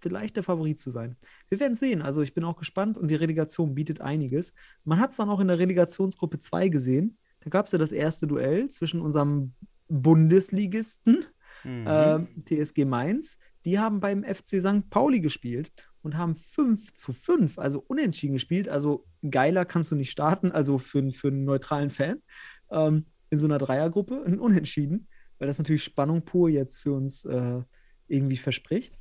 [0.00, 1.16] vielleicht der Favorit zu sein.
[1.48, 2.02] Wir werden sehen.
[2.02, 4.52] Also ich bin auch gespannt und die Relegation bietet einiges.
[4.84, 7.16] Man hat es dann auch in der Relegationsgruppe 2 gesehen.
[7.40, 9.54] Da gab es ja das erste Duell zwischen unserem
[9.88, 11.24] Bundesligisten
[11.62, 11.84] Mhm.
[11.86, 13.38] ähm, TSG Mainz.
[13.64, 14.90] Die haben beim FC St.
[14.90, 15.72] Pauli gespielt
[16.04, 18.68] und haben 5 zu 5, also unentschieden gespielt.
[18.68, 22.22] Also geiler kannst du nicht starten, also für, für einen neutralen Fan.
[22.70, 25.08] Ähm, in so einer Dreiergruppe ein Unentschieden,
[25.38, 27.62] weil das natürlich Spannung pur jetzt für uns äh,
[28.06, 28.96] irgendwie verspricht.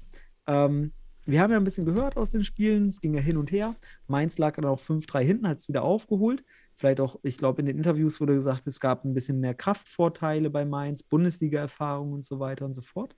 [0.48, 0.94] Ähm,
[1.26, 3.76] wir haben ja ein bisschen gehört aus den Spielen, es ging ja hin und her.
[4.08, 6.44] Mainz lag dann auch 5-3 hinten, hat es wieder aufgeholt.
[6.76, 10.50] Vielleicht auch, ich glaube, in den Interviews wurde gesagt, es gab ein bisschen mehr Kraftvorteile
[10.50, 13.16] bei Mainz, Bundesliga-Erfahrung und so weiter und so fort.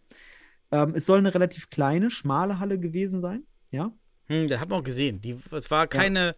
[0.72, 3.44] Ähm, es soll eine relativ kleine, schmale Halle gewesen sein.
[3.76, 3.92] Ja,
[4.28, 5.22] Hm, das hat man auch gesehen.
[5.22, 6.36] Die, es war keine,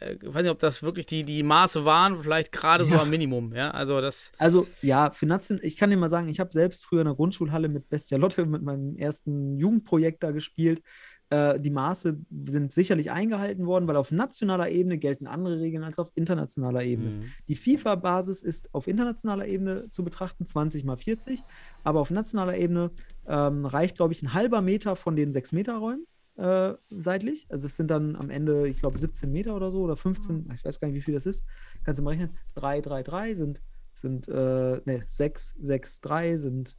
[0.00, 3.02] äh, ich weiß nicht, ob das wirklich die, die Maße waren, vielleicht gerade so Ja.
[3.02, 3.54] am Minimum.
[3.54, 7.00] Ja, also das, Also ja, Nation, ich kann dir mal sagen, ich habe selbst früher
[7.00, 10.82] in der Grundschulhalle mit Bestia Lotte, mit meinem ersten Jugendprojekt da gespielt.
[11.28, 15.98] Äh, die Maße sind sicherlich eingehalten worden, weil auf nationaler Ebene gelten andere Regeln als
[15.98, 17.10] auf internationaler Ebene.
[17.10, 17.32] Mhm.
[17.48, 21.40] Die FIFA-Basis ist auf internationaler Ebene zu betrachten, 20 mal 40,
[21.82, 22.90] aber auf nationaler Ebene
[23.26, 26.06] ähm, reicht, glaube ich, ein halber Meter von den 6-Meter-Räumen
[26.36, 27.46] äh, seitlich.
[27.48, 30.64] Also es sind dann am Ende, ich glaube, 17 Meter oder so oder 15, ich
[30.64, 31.44] weiß gar nicht, wie viel das ist.
[31.84, 32.36] Kannst du mal rechnen.
[32.54, 33.62] 3, 3, 3 sind,
[33.94, 36.76] sind äh, ne, 6, 6, 3 sind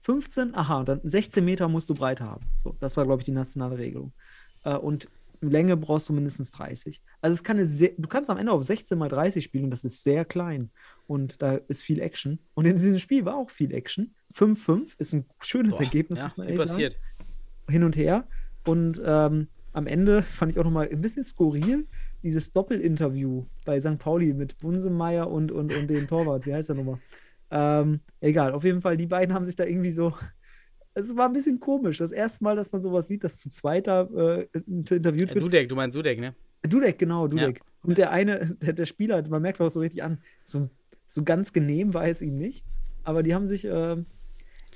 [0.00, 2.46] 15, aha, und dann 16 Meter musst du breit haben.
[2.54, 4.12] So, das war, glaube ich, die nationale Regelung.
[4.64, 5.08] Äh, und
[5.40, 7.02] Länge brauchst du mindestens 30.
[7.20, 9.70] Also es kann eine sehr, du kannst am Ende auf 16 mal 30 spielen und
[9.70, 10.70] das ist sehr klein.
[11.06, 12.38] Und da ist viel Action.
[12.54, 14.14] Und in diesem Spiel war auch viel Action.
[14.34, 16.96] 5-5 ist ein schönes boah, Ergebnis, ja, ehrlich passiert.
[17.68, 18.26] Hin und her.
[18.64, 21.86] Und ähm, am Ende fand ich auch nochmal ein bisschen skurril,
[22.22, 23.98] dieses Doppelinterview bei St.
[23.98, 26.46] Pauli mit Bunsemeyer und, und, und dem Torwart.
[26.46, 26.98] Wie heißt der nochmal?
[27.50, 30.14] Ähm, egal, auf jeden Fall, die beiden haben sich da irgendwie so.
[30.94, 31.96] Es war ein bisschen komisch.
[31.96, 35.42] Das erste Mal, dass man sowas sieht, dass zu zweit da äh, interviewt Ja, wird.
[35.42, 36.34] Dudek, du meinst Dudek, ne?
[36.68, 37.62] Dudek, genau, Dudek.
[37.82, 40.68] Und der eine, der, der Spieler, man merkt auch so richtig an, so,
[41.06, 42.62] so ganz genehm war es ihm nicht.
[43.04, 44.04] Aber die haben sich, ähm,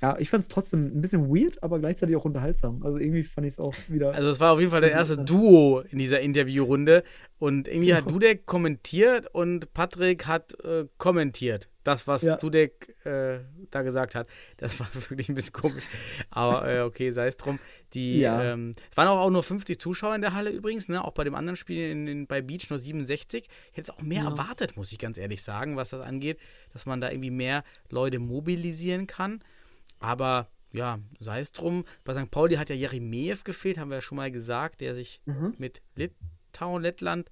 [0.02, 2.82] ja, ich fand es trotzdem ein bisschen weird, aber gleichzeitig auch unterhaltsam.
[2.84, 4.12] Also irgendwie fand ich es auch wieder.
[4.14, 5.16] Also es war auf jeden Fall der erste.
[5.18, 7.02] Duo in dieser Interviewrunde
[7.38, 8.12] und irgendwie hat Ja.
[8.12, 11.68] Dudek kommentiert und Patrick hat äh, kommentiert.
[11.82, 12.36] Das, was Ja.
[12.36, 13.38] Dudek äh,
[13.70, 15.84] da gesagt hat, das war wirklich ein bisschen komisch.
[16.30, 17.58] Aber äh, okay, sei es drum.
[17.94, 18.42] Die, Ja.
[18.52, 21.02] ähm, es waren auch, auch nur 50 Zuschauer in der Halle übrigens, ne?
[21.04, 23.44] auch bei dem anderen Spiel in, in, bei Beach nur 67.
[23.70, 24.30] Ich hätte es auch mehr Ja.
[24.30, 26.38] erwartet, muss ich ganz ehrlich sagen, was das angeht,
[26.72, 29.40] dass man da irgendwie mehr Leute mobilisieren kann.
[30.06, 31.84] Aber ja, sei es drum.
[32.04, 32.30] Bei St.
[32.30, 35.54] Pauli hat ja Jeremejew gefehlt, haben wir ja schon mal gesagt, der sich Mhm.
[35.58, 37.30] mit Litauen, Lettland,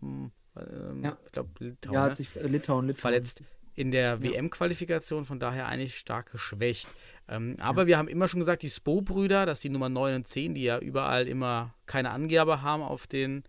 [0.00, 1.18] hm, ähm, Ja.
[1.26, 2.06] ich glaube Litauen, ja, ne?
[2.10, 3.58] hat sich äh, Litauen, Litauen Verletzt.
[3.74, 6.88] in der WM-Qualifikation, von daher eigentlich stark geschwächt.
[7.28, 10.54] Ähm, aber wir haben immer schon gesagt, die Spo-Brüder, dass die Nummer 9 und 10,
[10.54, 13.42] die ja überall immer keine Angabe haben auf den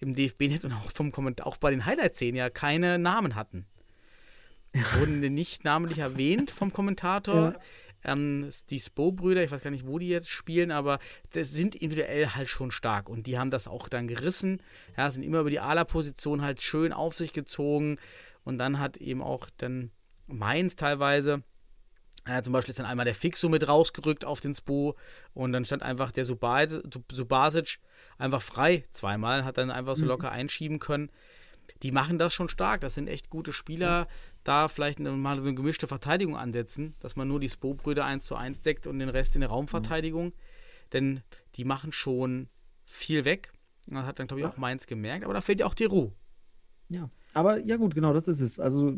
[0.00, 3.66] im DFB-Net und auch vom Kommentar, auch bei den Highlight-Szenen ja keine Namen hatten.
[4.98, 7.54] Wurden nicht namentlich erwähnt vom Kommentator.
[8.04, 8.12] Ja.
[8.12, 10.98] Ähm, die Spo-Brüder, ich weiß gar nicht, wo die jetzt spielen, aber
[11.32, 14.60] das sind individuell halt schon stark und die haben das auch dann gerissen.
[14.96, 17.98] Ja, sind immer über die Ala-Position halt schön auf sich gezogen
[18.44, 19.90] und dann hat eben auch dann
[20.26, 21.42] Mainz teilweise,
[22.24, 24.96] äh, zum Beispiel ist dann einmal der Fixo mit rausgerückt auf den Spo
[25.34, 27.78] und dann stand einfach der Subasic, Subasic
[28.18, 30.08] einfach frei zweimal, hat dann einfach so Mhm.
[30.08, 31.10] locker einschieben können.
[31.82, 34.08] Die machen das schon stark, das sind echt gute Spieler.
[34.44, 38.24] Da vielleicht eine, mal so eine gemischte Verteidigung ansetzen, dass man nur die Spo-Brüder 1
[38.24, 40.32] zu 1 deckt und den Rest in der Raumverteidigung.
[40.92, 41.22] Denn
[41.56, 42.48] die machen schon
[42.86, 43.52] viel weg.
[43.88, 44.50] Und Das hat dann, glaube ich, Ja.
[44.52, 45.24] auch Mainz gemerkt.
[45.24, 46.12] Aber da fehlt ja auch die Ruhe.
[46.88, 48.58] Ja, aber ja gut, genau, das ist es.
[48.60, 48.92] Also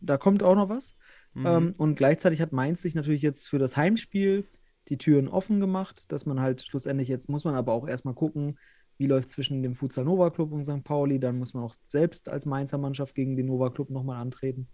[0.00, 0.94] da kommt auch noch was.
[1.34, 1.46] Mhm.
[1.46, 4.46] Ähm, und gleichzeitig hat Mainz sich natürlich jetzt für das Heimspiel
[4.88, 8.58] die Türen offen gemacht, dass man halt schlussendlich jetzt muss man aber auch erstmal gucken,
[8.98, 10.84] wie läuft es zwischen dem Futsal Nova Club und St.
[10.84, 11.18] Pauli.
[11.18, 14.68] Dann muss man auch selbst als Mainzer Mannschaft gegen den Nova Club nochmal antreten.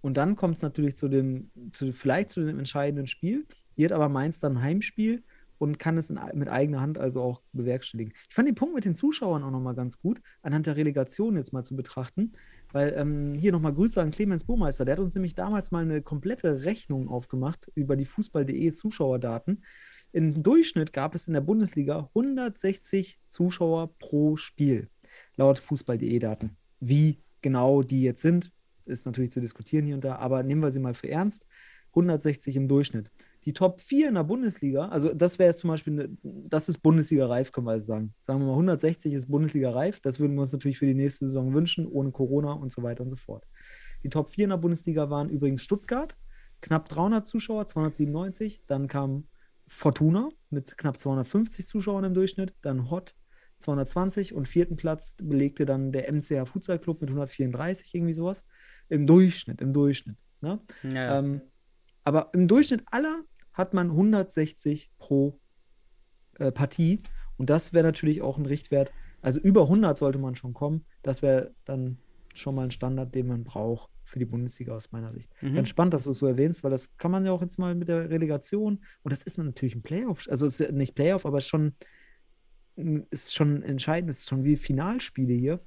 [0.00, 3.46] Und dann kommt es natürlich zu dem, zu, vielleicht zu dem entscheidenden Spiel.
[3.74, 5.22] Hier hat aber Mainz dann ein Heimspiel
[5.58, 8.12] und kann es in, mit eigener Hand also auch bewerkstelligen.
[8.28, 11.52] Ich fand den Punkt mit den Zuschauern auch nochmal ganz gut, anhand der Relegation jetzt
[11.52, 12.32] mal zu betrachten.
[12.72, 14.84] Weil ähm, hier nochmal Grüße an Clemens Burmeister.
[14.84, 19.62] Der hat uns nämlich damals mal eine komplette Rechnung aufgemacht über die Fußball.de Zuschauerdaten.
[20.16, 24.88] Im Durchschnitt gab es in der Bundesliga 160 Zuschauer pro Spiel,
[25.36, 26.56] laut Fußball.de Daten.
[26.80, 28.50] Wie genau die jetzt sind,
[28.86, 31.46] ist natürlich zu diskutieren hier und da, aber nehmen wir sie mal für ernst.
[31.90, 33.10] 160 im Durchschnitt
[33.44, 36.78] die Top 4 in der Bundesliga, also das wäre jetzt zum Beispiel, eine, das ist
[36.78, 38.14] Bundesliga-reif, können wir also sagen.
[38.18, 40.00] Sagen wir mal, 160 ist Bundesliga-reif.
[40.00, 43.04] Das würden wir uns natürlich für die nächste Saison wünschen, ohne Corona und so weiter
[43.04, 43.46] und so fort.
[44.02, 46.16] Die Top 4 in der Bundesliga waren übrigens Stuttgart,
[46.60, 48.64] knapp 300 Zuschauer, 297.
[48.66, 49.28] Dann kam
[49.66, 52.54] Fortuna mit knapp 250 Zuschauern im Durchschnitt.
[52.62, 53.14] Dann Hot
[53.58, 58.46] 220 und vierten Platz belegte dann der MCH Futsal Club mit 134, irgendwie sowas.
[58.88, 60.16] Im Durchschnitt, im Durchschnitt.
[60.40, 60.60] Ne?
[60.82, 61.18] Ja.
[61.18, 61.40] Ähm,
[62.04, 65.40] aber im Durchschnitt aller hat man 160 pro
[66.38, 67.02] äh, Partie.
[67.36, 68.92] Und das wäre natürlich auch ein Richtwert.
[69.22, 70.84] Also über 100 sollte man schon kommen.
[71.02, 71.98] Das wäre dann
[72.34, 75.30] schon mal ein Standard, den man braucht für die Bundesliga aus meiner Sicht.
[75.42, 75.54] Mhm.
[75.54, 77.74] Ganz spannend, dass du es so erwähnst, weil das kann man ja auch jetzt mal
[77.74, 81.40] mit der Relegation und das ist natürlich ein Playoff, also es ist nicht Playoff, aber
[81.40, 81.74] schon
[83.10, 85.60] ist schon entscheidend, es ist schon wie Finalspiele hier.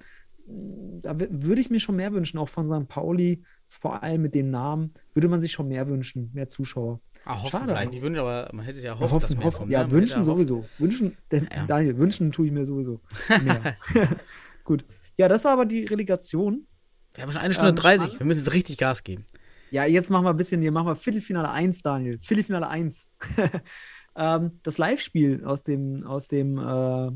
[1.01, 2.87] Da würde ich mir schon mehr wünschen, auch von St.
[2.87, 7.01] Pauli, vor allem mit dem Namen, würde man sich schon mehr wünschen, mehr Zuschauer.
[7.25, 7.67] Ah, hoffen Schade.
[7.69, 9.57] vielleicht nicht wünschen, aber man hätte es ja hofft, ja, hoffen, dass hoffen.
[9.57, 9.71] kommt.
[9.71, 9.91] Ja, ne?
[9.91, 10.65] wünschen sowieso.
[10.77, 11.65] Wünschen, denn, ja.
[11.67, 13.01] Daniel, wünschen tue ich mir sowieso
[13.43, 13.77] mehr.
[14.63, 14.85] Gut.
[15.17, 16.65] Ja, das war aber die Relegation.
[17.13, 18.19] Wir haben schon eine Stunde ähm, 30.
[18.19, 19.25] Wir müssen jetzt richtig Gas geben.
[19.71, 22.19] Ja, jetzt machen wir ein bisschen, hier machen wir Viertelfinale 1, Daniel.
[22.21, 23.07] Viertelfinale 1.
[24.15, 27.11] ähm, das Live-Spiel aus dem, aus dem, äh,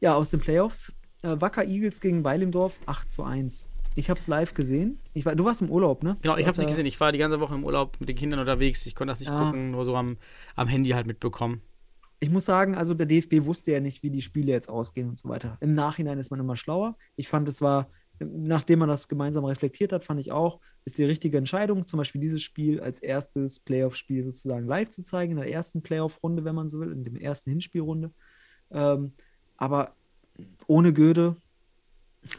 [0.00, 0.92] ja, aus den Playoffs.
[1.22, 3.68] Äh, Wacker Eagles gegen Weilimdorf 8 zu 1.
[3.98, 5.00] Ich habe es live gesehen.
[5.12, 6.16] Ich war, du warst im Urlaub, ne?
[6.22, 6.86] Genau, ich habe es nicht gesehen.
[6.86, 8.86] Ich war die ganze Woche im Urlaub mit den Kindern unterwegs.
[8.86, 9.44] Ich konnte das nicht ja.
[9.44, 10.18] gucken, nur so am,
[10.54, 11.62] am Handy halt mitbekommen.
[12.20, 15.18] Ich muss sagen, also der DFB wusste ja nicht, wie die Spiele jetzt ausgehen und
[15.18, 15.56] so weiter.
[15.60, 16.96] Im Nachhinein ist man immer schlauer.
[17.16, 17.88] Ich fand, es war,
[18.20, 22.20] nachdem man das gemeinsam reflektiert hat, fand ich auch, ist die richtige Entscheidung, zum Beispiel
[22.20, 26.68] dieses Spiel als erstes Playoff-Spiel sozusagen live zu zeigen, in der ersten Playoff-Runde, wenn man
[26.68, 28.10] so will, in der ersten Hinspielrunde.
[28.70, 29.12] Ähm,
[29.56, 29.94] aber
[30.66, 31.36] ohne Goethe.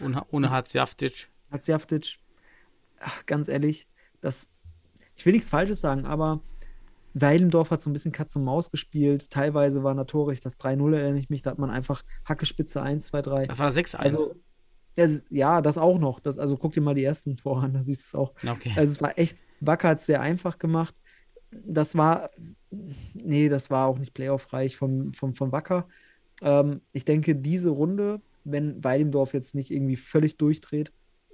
[0.04, 1.30] Ohne, ohne Hatzjaftic.
[1.52, 2.20] Hatzjaftic,
[3.26, 3.88] ganz ehrlich,
[4.22, 4.50] das,
[5.16, 6.42] ich will nichts Falsches sagen, aber
[7.14, 9.32] Weilendorf hat so ein bisschen Katz und Maus gespielt.
[9.32, 13.22] Teilweise war natürlich das 3-0, erinnere ich mich, da hat man einfach Hackespitze 1, 2,
[13.22, 13.44] 3.
[13.46, 13.96] Das war 6-1.
[13.96, 14.36] Also,
[15.30, 16.20] ja, das auch noch.
[16.20, 18.34] Das, also guck dir mal die ersten voran, da siehst du es auch.
[18.48, 18.74] Okay.
[18.76, 20.96] Also es war echt, Wacker hat es sehr einfach gemacht.
[21.52, 22.30] Das war,
[23.14, 25.88] nee, das war auch nicht playoff-reich von, von, von Wacker.
[26.42, 30.92] Ähm, ich denke, diese Runde, wenn Weilendorf jetzt nicht irgendwie völlig durchdreht,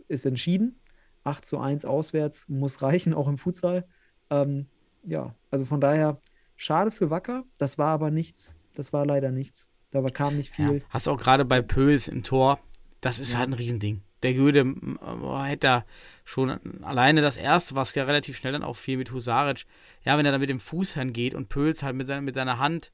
[0.07, 0.79] ist entschieden.
[1.23, 3.85] 8 zu 1 auswärts muss reichen, auch im Futsal.
[4.29, 4.67] Ähm,
[5.03, 6.19] ja, also von daher
[6.55, 7.43] schade für Wacker.
[7.57, 8.55] Das war aber nichts.
[8.73, 9.67] Das war leider nichts.
[9.91, 10.79] Da kam nicht viel.
[10.79, 12.59] Ja, hast auch gerade bei Pöls im Tor.
[13.05, 13.39] Das ist ja.
[13.39, 14.01] halt ein Riesending.
[14.23, 14.65] Der Göde
[15.43, 15.85] hätte da
[16.23, 19.67] schon alleine das erste, was ja relativ schnell dann auch fiel mit Husaric.
[20.03, 22.57] Ja, wenn er dann mit dem Fuß hingeht und Pöls halt mit, seiner, mit seiner
[22.57, 22.91] Hand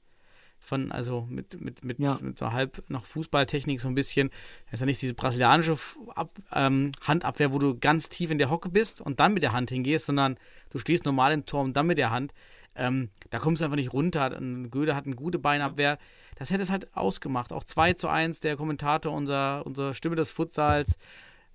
[0.61, 2.17] von, also mit, mit, mit, ja.
[2.21, 4.29] mit so halb noch Fußballtechnik so ein bisschen.
[4.65, 5.75] Das ist ja nicht diese brasilianische
[6.15, 9.51] Ab, ähm, Handabwehr, wo du ganz tief in der Hocke bist und dann mit der
[9.51, 10.37] Hand hingehst, sondern
[10.69, 12.33] du stehst normal im Tor und dann mit der Hand.
[12.75, 14.29] Ähm, da kommst du einfach nicht runter.
[14.69, 15.97] Göde hat eine gute Beinabwehr.
[16.37, 17.51] Das hätte es halt ausgemacht.
[17.51, 20.97] Auch 2 zu 1, der Kommentator, unser, unsere Stimme des Futsals,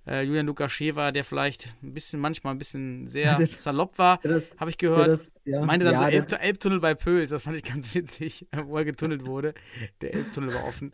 [0.07, 4.19] äh, Julian Lukaschewa, der vielleicht ein bisschen, manchmal ein bisschen sehr das, salopp war,
[4.57, 5.09] habe ich gehört.
[5.09, 5.63] Das, ja.
[5.63, 8.85] Meinte dann ja, so Elb, Elbtunnel bei Pöls, das fand ich ganz witzig, wo er
[8.85, 9.53] getunnelt wurde.
[10.01, 10.91] Der Elbtunnel war offen.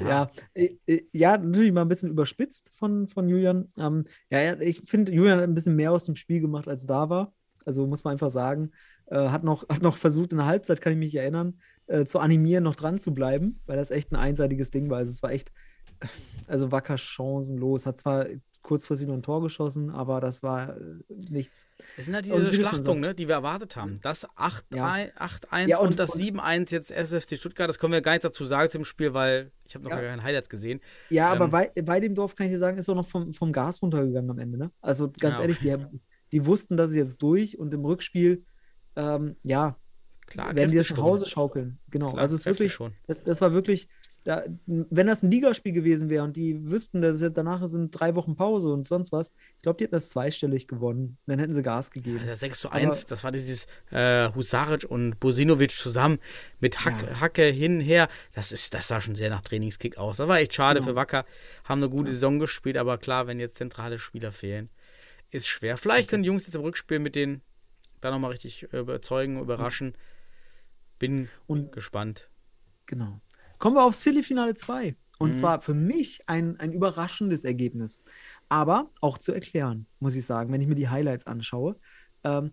[0.00, 0.08] Ja.
[0.08, 3.68] ja, äh, äh, ja, natürlich mal ein bisschen überspitzt von, von Julian.
[3.78, 7.08] Ähm, ja, ich finde, Julian hat ein bisschen mehr aus dem Spiel gemacht, als da
[7.10, 7.32] war.
[7.64, 8.72] Also muss man einfach sagen.
[9.06, 12.18] Äh, hat, noch, hat noch versucht, in der Halbzeit, kann ich mich erinnern, äh, zu
[12.18, 14.98] animieren, noch dran zu bleiben, weil das echt ein einseitiges Ding war.
[14.98, 15.52] Also es war echt
[16.46, 17.86] also wacker chancenlos.
[17.86, 18.26] Hat zwar
[18.62, 21.66] kurzfristig noch ein Tor geschossen, aber das war äh, nichts.
[21.96, 24.00] Es sind halt diese Schlachtungen, ne, die wir erwartet haben.
[24.00, 25.66] Das 8-1 ja.
[25.66, 28.70] ja, und, und, das 7-1 jetzt SFC Stuttgart, das können wir gar nicht dazu sagen
[28.70, 30.00] zum Spiel, weil ich habe noch ja.
[30.00, 30.80] gar keinen Highlights gesehen.
[31.10, 33.32] Ja, ähm, aber bei, bei dem Dorf kann ich dir sagen, ist auch noch vom,
[33.32, 34.58] vom Gas runtergegangen am Ende.
[34.58, 34.70] Ne?
[34.80, 35.76] Also ganz ehrlich, die,
[36.30, 38.44] die, wussten, dass sie jetzt durch und im Rückspiel,
[38.96, 39.76] ähm, ja,
[40.26, 40.98] Klar, werden die das nach.
[40.98, 41.78] Hause schaukeln.
[41.90, 42.10] Genau.
[42.10, 42.94] Klar, also es wirklich, schon.
[43.06, 43.88] das, das war wirklich,
[44.24, 48.14] da, wenn das ein Ligaspiel gewesen wäre und die wüssten, dass es danach sind drei
[48.14, 51.18] Wochen Pause und sonst was, ich glaube, die hätten das zweistellig gewonnen.
[51.26, 52.20] Dann hätten sie Gas gegeben.
[52.24, 56.18] Ja, 6 zu Aber- 1, das war dieses äh, Husaric und Bosinovic zusammen
[56.60, 57.20] mit Hack, Ja.
[57.20, 58.08] Hacke hin, her.
[58.32, 60.18] Das, ist, das sah schon sehr nach Trainingskick aus.
[60.18, 60.90] Das war echt schade Genau.
[60.92, 61.24] für Wacker.
[61.64, 64.68] Haben eine gute Saison gespielt, aber klar, wenn jetzt zentrale Spieler fehlen,
[65.30, 65.76] ist schwer.
[65.76, 67.42] Vielleicht können die Jungs jetzt im Rückspiel mit denen
[68.00, 69.94] da nochmal richtig äh, überzeugen, überraschen.
[70.98, 72.28] Bin Und gespannt.
[72.86, 73.20] Genau.
[73.62, 74.96] Kommen wir aufs Viertelfinale 2.
[75.20, 75.34] Und Mhm.
[75.34, 78.02] zwar für mich ein, ein überraschendes Ergebnis.
[78.48, 81.76] Aber auch zu erklären, muss ich sagen, wenn ich mir die Highlights anschaue.
[82.24, 82.50] Ähm,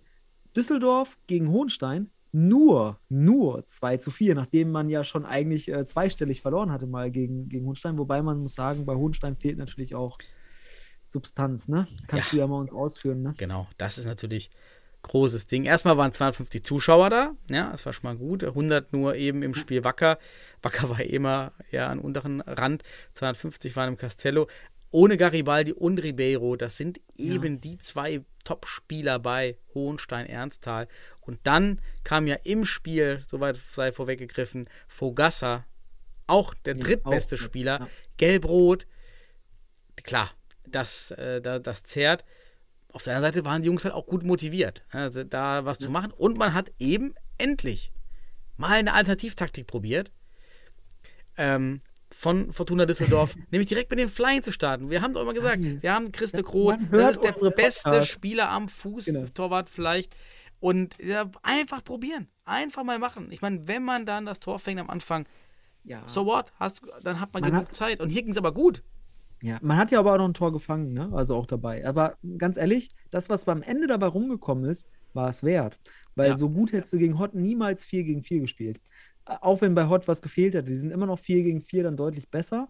[0.55, 6.43] Düsseldorf gegen Hohenstein nur, nur 2 zu 4, nachdem man ja schon eigentlich äh, zweistellig
[6.43, 7.97] verloren hatte mal gegen, gegen Hohenstein.
[7.97, 10.19] Wobei man muss sagen, bei Hohenstein fehlt natürlich auch
[11.07, 11.87] Substanz, ne?
[12.05, 12.37] Kannst Ja.
[12.37, 13.33] du ja mal uns ausführen, ne?
[13.37, 14.51] Genau, das ist natürlich
[15.01, 15.65] großes Ding.
[15.65, 18.43] Erstmal waren 250 Zuschauer da, ja, das war schon mal gut.
[18.43, 20.19] 100 nur eben im Spiel Wacker.
[20.61, 22.83] Wacker war immer eher am unteren Rand.
[23.13, 24.47] 250 waren im Castello.
[24.91, 30.87] Ohne Garibaldi und Ribeiro, das sind eben die zwei Top-Spieler bei Hohenstein-Ernsthal.
[31.21, 35.65] Und dann kam ja im Spiel, soweit sei vorweggegriffen, Fogassa,
[36.25, 37.45] auch der Ja, drittbeste auch, ja.
[37.45, 37.89] Spieler, Ja.
[38.17, 38.87] gelb-rot.
[40.03, 40.31] Klar,
[40.67, 42.25] das, äh, da, das zehrt.
[42.91, 45.91] Auf der anderen Seite waren die Jungs halt auch gut motiviert, also da was zu
[45.91, 46.11] machen.
[46.11, 47.91] Und man hat eben endlich
[48.57, 50.11] mal eine Alternativtaktik probiert.
[51.37, 54.89] Ähm, von Fortuna Düsseldorf, nämlich direkt mit den Flying zu starten.
[54.89, 58.11] Wir haben doch immer gesagt, wir haben Christe Ja, man das ist der beste Podcasts.
[58.11, 59.25] Spieler am Fuß, Genau.
[59.33, 60.15] Torwart vielleicht.
[60.59, 63.31] Und ja, einfach probieren, einfach mal machen.
[63.31, 65.25] Ich meine, wenn man dann das Tor fängt am Anfang,
[65.83, 66.01] Ja.
[66.07, 67.99] so what, hast, dann hat man, Man genug hat- Zeit.
[68.01, 68.83] Und hier ging es aber gut.
[69.41, 71.09] Ja, man hat ja aber auch noch ein Tor gefangen, ne?
[71.13, 71.85] Also auch dabei.
[71.87, 75.79] Aber ganz ehrlich, das, was beim Ende dabei rumgekommen ist, war es wert.
[76.15, 76.35] Weil Ja.
[76.35, 78.81] so gut hättest du gegen Hott niemals 4 gegen 4 gespielt.
[79.25, 80.67] Auch wenn bei Hott was gefehlt hat.
[80.67, 82.69] Die sind immer noch 4 gegen 4 dann deutlich besser.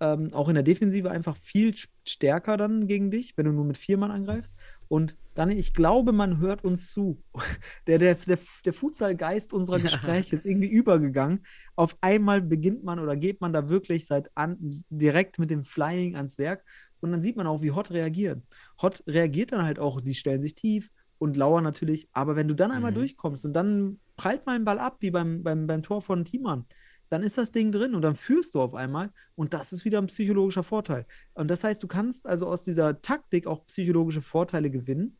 [0.00, 3.64] Ähm, auch in der Defensive einfach viel st- stärker dann gegen dich, wenn du nur
[3.64, 4.56] mit vier Mann angreifst.
[4.88, 7.22] Und dann, ich glaube, man hört uns zu.
[7.86, 11.46] Der, der, der, der Futsal-Geist unserer Gespräche ist irgendwie übergegangen.
[11.76, 14.56] Auf einmal beginnt man oder geht man da wirklich seit an,
[14.90, 16.64] direkt mit dem Flying ans Werk.
[17.00, 18.42] Und dann sieht man auch, wie Hot reagiert.
[18.82, 22.08] Hot reagiert dann halt auch, die stellen sich tief und lauern natürlich.
[22.12, 22.96] Aber wenn du dann einmal Mhm.
[22.96, 26.66] durchkommst und dann prallt mal ein Ball ab, wie beim, beim, beim Tor von Thiemann,
[27.10, 29.98] dann ist das Ding drin und dann führst du auf einmal und das ist wieder
[29.98, 31.06] ein psychologischer Vorteil.
[31.34, 35.16] Und das heißt, du kannst also aus dieser Taktik auch psychologische Vorteile gewinnen,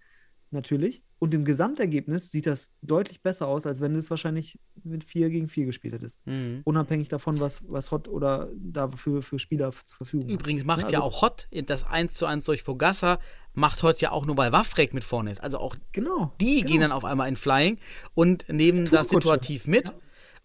[0.50, 1.02] natürlich.
[1.18, 5.30] Und im Gesamtergebnis sieht das deutlich besser aus, als wenn du es wahrscheinlich mit 4
[5.30, 6.26] gegen 4 gespielt hättest.
[6.26, 6.60] Mhm.
[6.64, 10.28] Unabhängig davon, was, was Hot oder dafür für Spieler zur Verfügung.
[10.28, 13.18] Übrigens macht Ja, ja also- auch Hott das 1 zu 1 durch Fogassa,
[13.54, 15.42] macht Hott ja auch nur, weil Waffrek mit vorne ist.
[15.42, 16.32] Also auch Genau.
[16.40, 16.68] die genau.
[16.68, 17.78] gehen dann auf einmal in Flying
[18.14, 19.88] und nehmen das situativ mit.
[19.88, 19.94] Ja.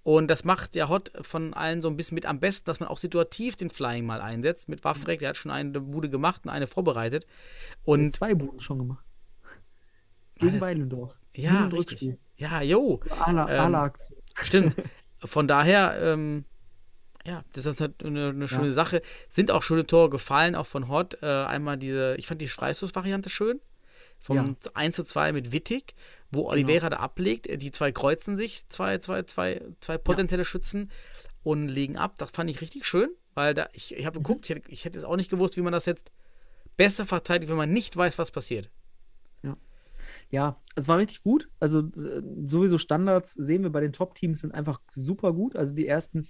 [0.06, 2.90] Und das macht ja Hott von allen so ein bisschen mit am besten, dass man
[2.90, 4.68] auch situativ den Flying mal einsetzt.
[4.68, 7.26] Mit Waffrek, der hat schon eine Bude gemacht und eine vorbereitet.
[7.86, 9.06] Und Und zwei Buden schon gemacht.
[10.52, 10.62] Gegen.
[10.62, 11.16] Weilendorf.
[11.36, 12.18] ja, richtig.
[12.36, 13.00] Ja, jo.
[13.20, 14.20] Ala, Ähm, Ala Aktion.
[14.44, 14.76] Stimmt.
[15.20, 16.46] Von daher, ähm,
[17.26, 19.02] ja, das ist halt eine, eine schöne Sache.
[19.30, 21.18] Sind auch schöne Tore gefallen, auch von Hott.
[21.22, 23.62] Äh, einmal diese, ich fand die Freistoß-Variante schön.
[24.20, 24.44] Vom Ja.
[24.44, 24.58] Genau.
[24.74, 25.96] 1 zu 2 mit Wittig,
[26.32, 27.48] wo Oliveira da ablegt.
[27.48, 30.92] Äh, Die zwei kreuzen sich, zwei, zwei, zwei, zwei potenzielle Schützen
[31.44, 32.16] und legen ab.
[32.18, 34.24] Das fand ich richtig schön, weil da, ich, ich habe Mhm.
[34.24, 36.12] geguckt, ich hätte, ich hätte jetzt auch nicht gewusst, wie man das jetzt
[36.76, 38.70] besser verteidigt, wenn man nicht weiß, was passiert.
[39.44, 39.56] Ja,
[40.76, 41.50] es war richtig gut.
[41.60, 45.56] Also äh, sowieso Standards sehen wir bei den Top-Teams sind einfach super gut.
[45.56, 46.28] Also die ersten,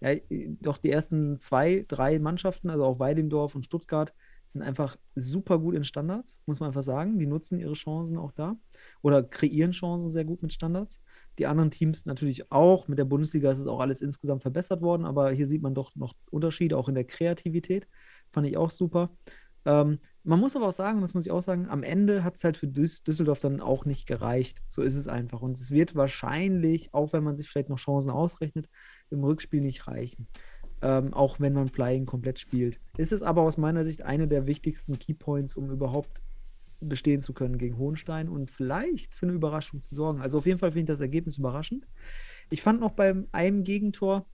[0.00, 0.14] ja,
[0.60, 4.14] doch die ersten zwei, drei Mannschaften, also auch Weidendorf und Stuttgart,
[4.46, 7.18] sind einfach super gut in Standards, muss man einfach sagen.
[7.18, 8.56] Die nutzen ihre Chancen auch da
[9.02, 11.02] oder kreieren Chancen sehr gut mit Standards.
[11.38, 12.88] Die anderen Teams natürlich auch.
[12.88, 15.94] Mit der Bundesliga ist es auch alles insgesamt verbessert worden, aber hier sieht man doch
[15.96, 17.86] noch Unterschiede, auch in der Kreativität.
[18.30, 19.10] Fand ich auch super.
[19.64, 22.44] Ähm, man muss aber auch sagen, das muss ich auch sagen, am Ende hat es
[22.44, 24.62] halt für Düs Düsseldorf dann auch nicht gereicht.
[24.68, 25.42] So ist es einfach.
[25.42, 28.68] Und es wird wahrscheinlich, auch wenn man sich vielleicht noch Chancen ausrechnet,
[29.10, 30.26] im Rückspiel nicht reichen.
[30.82, 32.80] Ähm, auch wenn man Flying komplett spielt.
[32.96, 36.22] Ist es aber aus meiner Sicht eine der wichtigsten Keypoints, um überhaupt
[36.80, 40.20] bestehen zu können gegen Hohenstein und vielleicht für eine Überraschung zu sorgen.
[40.20, 41.86] Also auf jeden Fall finde ich das Ergebnis überraschend.
[42.50, 44.26] Ich fand noch beim einem Gegentor,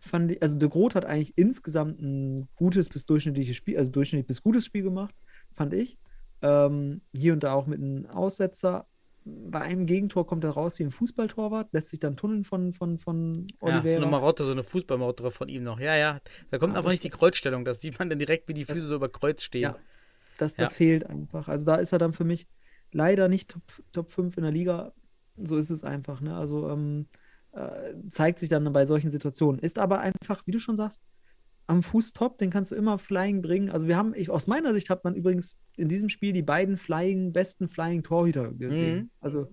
[0.00, 4.26] fand ich, also De Groot hat eigentlich insgesamt ein gutes bis durchschnittliches Spiel, also durchschnittlich
[4.26, 5.14] bis gutes Spiel gemacht,
[5.52, 5.98] fand ich.
[6.42, 8.86] Ähm, hier und da auch mit einem Aussetzer.
[9.24, 12.96] Bei einem Gegentor kommt er raus wie ein Fußballtorwart, lässt sich dann tunneln von, von,
[12.96, 14.02] von Ja, so Oliveira.
[14.02, 15.80] eine Marotte, so eine Fußballmarotte von ihm noch.
[15.80, 16.20] Ja, ja.
[16.50, 17.64] Da kommt Ja, einfach nicht die Kreuzstellung.
[17.64, 19.62] Das sieht man dann direkt, wie die Füße so über Kreuz stehen.
[19.62, 19.76] Ja,
[20.38, 20.76] das, das Ja.
[20.76, 21.48] fehlt einfach.
[21.48, 22.46] Also da ist er dann für mich
[22.92, 23.62] leider nicht Top,
[23.92, 24.92] Top 5 in der Liga.
[25.36, 26.20] so ist es einfach.
[26.22, 26.34] Ne?
[26.34, 27.06] Also ähm,
[27.52, 29.60] äh, zeigt sich dann bei solchen Situationen.
[29.60, 31.02] Ist aber einfach, wie du schon sagst,
[31.66, 33.70] am Fuß top, den kannst du immer Flying bringen.
[33.70, 36.78] Also wir haben, ich, aus meiner Sicht hat man übrigens in diesem Spiel die beiden
[36.78, 38.96] Flying, besten Flying-Torhüter gesehen.
[38.96, 39.10] Mhm.
[39.20, 39.48] Also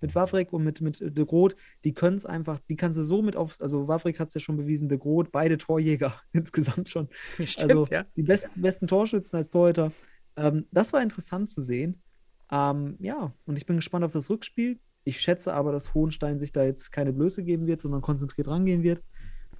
[0.00, 1.54] mit Wawrik und mit, mit De Groot,
[1.84, 4.40] die können es einfach, die kannst du so mit auf, also Wawrik hat es ja
[4.40, 7.08] schon bewiesen, De Groot, beide Torjäger insgesamt schon.
[7.44, 8.04] Stimmt, also ja.
[8.16, 9.92] die besten, besten Torschützen als Torhüter.
[10.36, 12.02] Ähm, das war interessant zu sehen.
[12.50, 14.78] Ähm, ja, und ich bin gespannt auf das Rückspiel.
[15.04, 18.82] Ich schätze aber, dass Hohenstein sich da jetzt keine Blöße geben wird, sondern konzentriert rangehen
[18.82, 19.02] wird.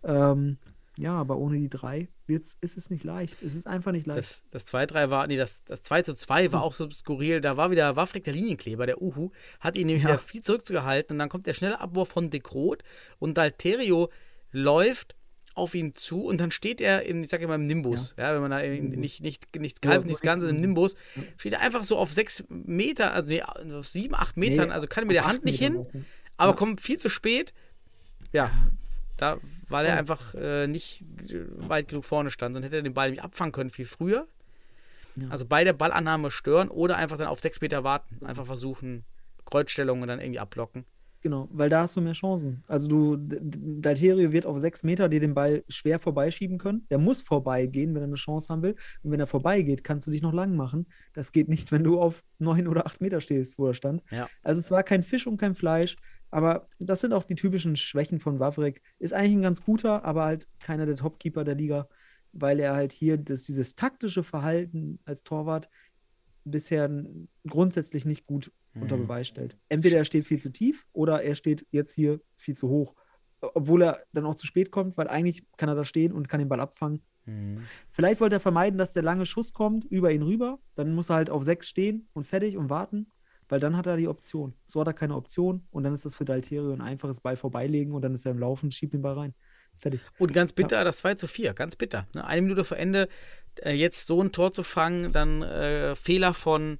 [0.04, 0.58] Ähm,
[0.98, 3.42] ja, aber ohne die drei wird's, ist es nicht leicht.
[3.42, 4.18] Es ist einfach nicht leicht.
[4.18, 7.40] Das, das 2-3 war, nee, das, das 2 zu 2 war auch so skurril.
[7.40, 9.30] Da war wieder Waffrik der Linienkleber, der Uhu,
[9.60, 10.10] hat ihn nämlich Ja.
[10.10, 12.82] wieder viel zurückgehalten und dann kommt der schnelle Abwurf von De Groot
[13.18, 14.10] und Dalterio
[14.52, 15.16] läuft
[15.54, 18.40] auf ihn zu und dann steht er im, ich sag immer im Nimbus, ja, wenn
[18.40, 20.56] man da in, nicht, nicht, nicht Ja, kalb, so nicht ganz im.
[20.56, 21.22] Nimbus, Ja.
[21.36, 24.86] steht er einfach so auf sechs Meter, also nee, auf sieben, acht Metern, Nee, also
[24.86, 26.04] kann er mit der Hand nicht Meter hin, ne?
[26.36, 26.56] aber Ja.
[26.56, 27.52] kommt viel zu spät.
[28.32, 28.50] Ja,
[29.16, 29.98] da, weil er Ja.
[29.98, 31.04] einfach äh, nicht
[31.56, 34.26] weit genug vorne stand und hätte er den Ball nämlich abfangen können viel früher.
[35.16, 35.28] Ja.
[35.28, 38.24] Also bei der Ballannahme stören oder einfach dann auf sechs Meter warten.
[38.24, 39.04] Einfach versuchen,
[39.44, 40.84] Kreuzstellungen dann irgendwie abblocken.
[41.22, 42.64] Genau, weil da hast du mehr Chancen.
[42.66, 46.86] Also du, Dalterio wird auf sechs Meter dir den Ball schwer vorbeischieben können.
[46.88, 48.74] Der muss vorbeigehen, wenn er eine Chance haben will.
[49.02, 50.86] Und wenn er vorbeigeht, kannst du dich noch lang machen.
[51.12, 54.02] Das geht nicht, wenn du auf neun oder acht Meter stehst, wo er stand.
[54.10, 54.28] Ja.
[54.42, 55.96] Also es war kein Fisch und kein Fleisch.
[56.30, 58.82] Aber das sind auch die typischen Schwächen von Wawrik.
[58.98, 61.88] Ist eigentlich ein ganz guter, aber halt keiner der Topkeeper der Liga,
[62.32, 65.68] weil er halt hier das, dieses taktische Verhalten als Torwart
[66.44, 66.90] bisher
[67.46, 69.02] grundsätzlich nicht gut unter Mhm.
[69.02, 69.56] Beweis stellt.
[69.68, 72.94] Entweder er steht viel zu tief oder er steht jetzt hier viel zu hoch.
[73.40, 76.40] Obwohl er dann auch zu spät kommt, weil eigentlich kann er da stehen und kann
[76.40, 77.02] den Ball abfangen.
[77.26, 77.64] Mhm.
[77.90, 80.58] Vielleicht wollte er vermeiden, dass der lange Schuss kommt über ihn rüber.
[80.74, 83.08] Dann muss er halt auf sechs stehen und fertig und warten,
[83.48, 84.54] weil dann hat er die Option.
[84.66, 87.94] So hat er keine Option und dann ist das für Dalterio ein einfaches Ball vorbeilegen
[87.94, 89.34] und dann ist er im Laufen, schiebt den Ball rein.
[89.76, 90.02] Fertig.
[90.18, 92.06] Und ganz bitter, das 2 zu 4, ganz bitter.
[92.14, 92.24] Ne?
[92.24, 93.08] Eine Minute vor Ende,
[93.60, 96.78] äh, jetzt so ein Tor zu fangen, dann äh, Fehler von,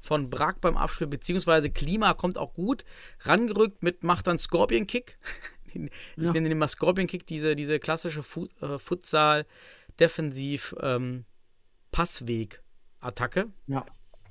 [0.00, 2.84] von Brack beim Abspiel, beziehungsweise Klima kommt auch gut,
[3.20, 5.18] rangerückt mit, macht dann Scorpion-Kick.
[5.74, 6.32] ich Ja.
[6.32, 11.24] nenne den mal Scorpion-Kick, diese, diese klassische Fu äh, Futsal-Defensiv- ähm.
[13.66, 13.84] Ja.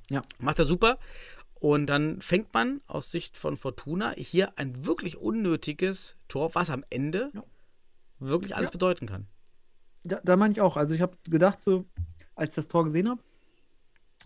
[0.09, 0.21] Ja.
[0.39, 0.99] Macht er super.
[1.55, 6.85] Und dann fängt man aus Sicht von Fortuna hier ein wirklich unnötiges Tor, was am
[6.91, 7.43] Ende Ja.
[8.19, 8.71] wirklich alles Ja.
[8.71, 9.27] bedeuten kann.
[10.03, 10.77] Da, da meine ich auch.
[10.77, 11.85] Also ich habe gedacht, so,
[12.35, 13.21] als ich das Tor gesehen habe,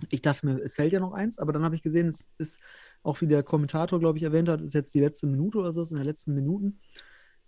[0.09, 2.59] ich dachte mir, es fällt ja noch eins, aber dann habe ich gesehen, es ist
[3.03, 5.81] auch wie der Kommentator, glaube ich, erwähnt hat, ist jetzt die letzte Minute oder so,
[5.81, 6.79] ist in den letzten Minuten.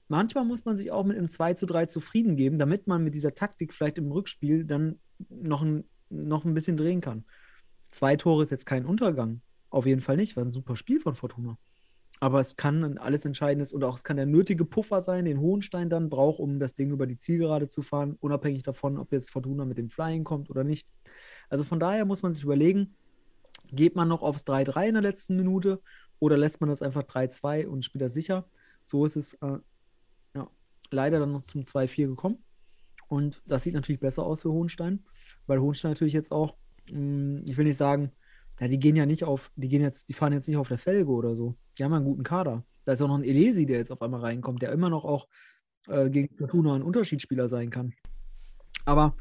[0.07, 3.15] Manchmal muss man sich auch mit einem 2 zu 3 zufrieden geben, damit man mit
[3.15, 7.23] dieser Taktik vielleicht im Rückspiel dann noch ein, noch ein bisschen drehen kann.
[7.89, 9.41] Zwei Tore ist jetzt kein Untergang.
[9.69, 10.35] Auf jeden Fall nicht.
[10.35, 11.57] War ein super Spiel von Fortuna.
[12.19, 15.39] Aber es kann ein alles Entscheidendes und auch es kann der nötige Puffer sein, den
[15.39, 19.29] Hohenstein dann braucht, um das Ding über die Zielgerade zu fahren, unabhängig davon, ob jetzt
[19.29, 20.87] Fortuna mit dem Flying kommt oder nicht.
[21.49, 22.95] Also von daher muss man sich überlegen,
[23.71, 25.81] geht man noch aufs 3-3 in der letzten Minute
[26.19, 28.45] oder lässt man das einfach 3-2 und spielt das sicher?
[28.83, 29.57] So ist es äh,
[30.35, 30.49] ja,
[30.91, 32.43] leider dann noch zum 2-4 gekommen.
[33.07, 35.03] Und das sieht natürlich besser aus für Hohenstein,
[35.45, 36.55] weil Hohenstein natürlich jetzt auch,
[36.89, 38.11] mh, ich will nicht sagen,
[38.59, 40.77] ja, die gehen ja nicht auf, die gehen jetzt, die fahren jetzt nicht auf der
[40.77, 41.55] Felge oder so.
[41.77, 42.63] Die haben ja einen guten Kader.
[42.85, 45.27] Da ist auch noch ein Elesi, der jetzt auf einmal reinkommt, der immer noch auch
[45.87, 47.93] äh, gegen Fortuna ein Unterschiedsspieler sein kann.
[48.85, 49.15] Aber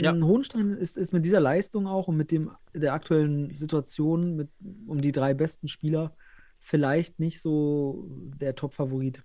[0.00, 0.12] Ja.
[0.12, 4.48] ein Hohenstein ist, ist mit dieser Leistung auch und mit dem, der aktuellen Situation mit,
[4.86, 6.14] um die drei besten Spieler
[6.58, 9.22] vielleicht nicht so der Top-Favorit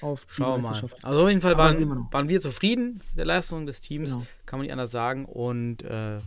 [0.00, 0.82] auf wir mal.
[1.02, 2.12] Also auf jeden Fall wir waren, noch.
[2.12, 4.26] waren wir zufrieden mit der Leistung des Teams, Genau.
[4.46, 5.24] kann man nicht anders sagen.
[5.24, 6.18] Und äh,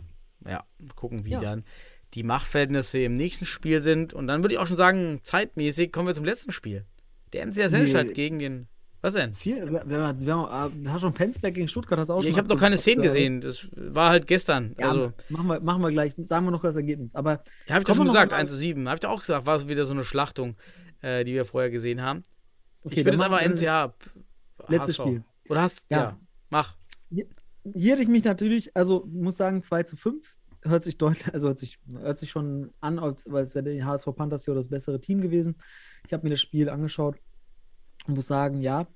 [0.47, 0.63] ja,
[0.95, 1.39] gucken, wie Ja.
[1.39, 1.63] dann
[2.13, 4.13] die Machtverhältnisse im nächsten Spiel sind.
[4.13, 6.85] Und dann würde ich auch schon sagen, zeitmäßig kommen wir zum letzten Spiel.
[7.34, 8.13] Der NCR Selstadt Nee.
[8.13, 8.68] gegen den.
[9.03, 9.34] Was denn?
[9.34, 12.23] Viel, wir, wir, wir, haben- äh, hast schon Penzberg gegen Stuttgart, hast du auch Ja,
[12.23, 13.41] schon ich habe noch keine Szenen gesehen.
[13.41, 14.76] Das war halt gestern.
[14.77, 17.15] Ja, also, machen, wir, machen wir gleich, sagen wir noch das Ergebnis.
[17.15, 18.88] Aber ja, habe ich doch schon gesagt, mal- 1 zu 7.
[18.88, 20.55] Habe ich doch auch gesagt, war es wieder so eine Schlachtung,
[21.01, 22.22] äh, die wir vorher gesehen haben.
[22.84, 23.93] okay, ich würde jetzt einfach NCA.
[24.68, 25.01] Letztes HSV.
[25.07, 25.23] Spiel.
[25.49, 25.97] Oder hast ja.
[25.97, 26.19] Ja.
[26.51, 26.76] mach.
[27.63, 30.35] Hier hätte ich mich natürlich, also muss sagen, 2 zu 5.
[30.63, 34.07] Hört sich deutlich, also hört sich, hört sich schon an, als, als wäre die HSV
[34.15, 35.55] Panthers hier das bessere Team gewesen.
[36.05, 37.17] Ich habe mir das Spiel angeschaut
[38.07, 38.88] und muss sagen, ja,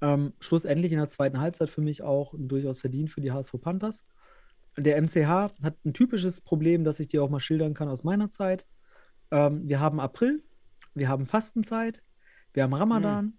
[0.00, 4.04] ähm, schlussendlich in der zweiten Halbzeit für mich auch durchaus verdient für die HSV Panthers.
[4.76, 8.30] Der MCH hat ein typisches Problem, das ich dir auch mal schildern kann aus meiner
[8.30, 8.64] Zeit.
[9.32, 10.42] Ähm, wir haben April,
[10.94, 12.02] wir haben Fastenzeit,
[12.52, 13.38] wir haben Ramadan.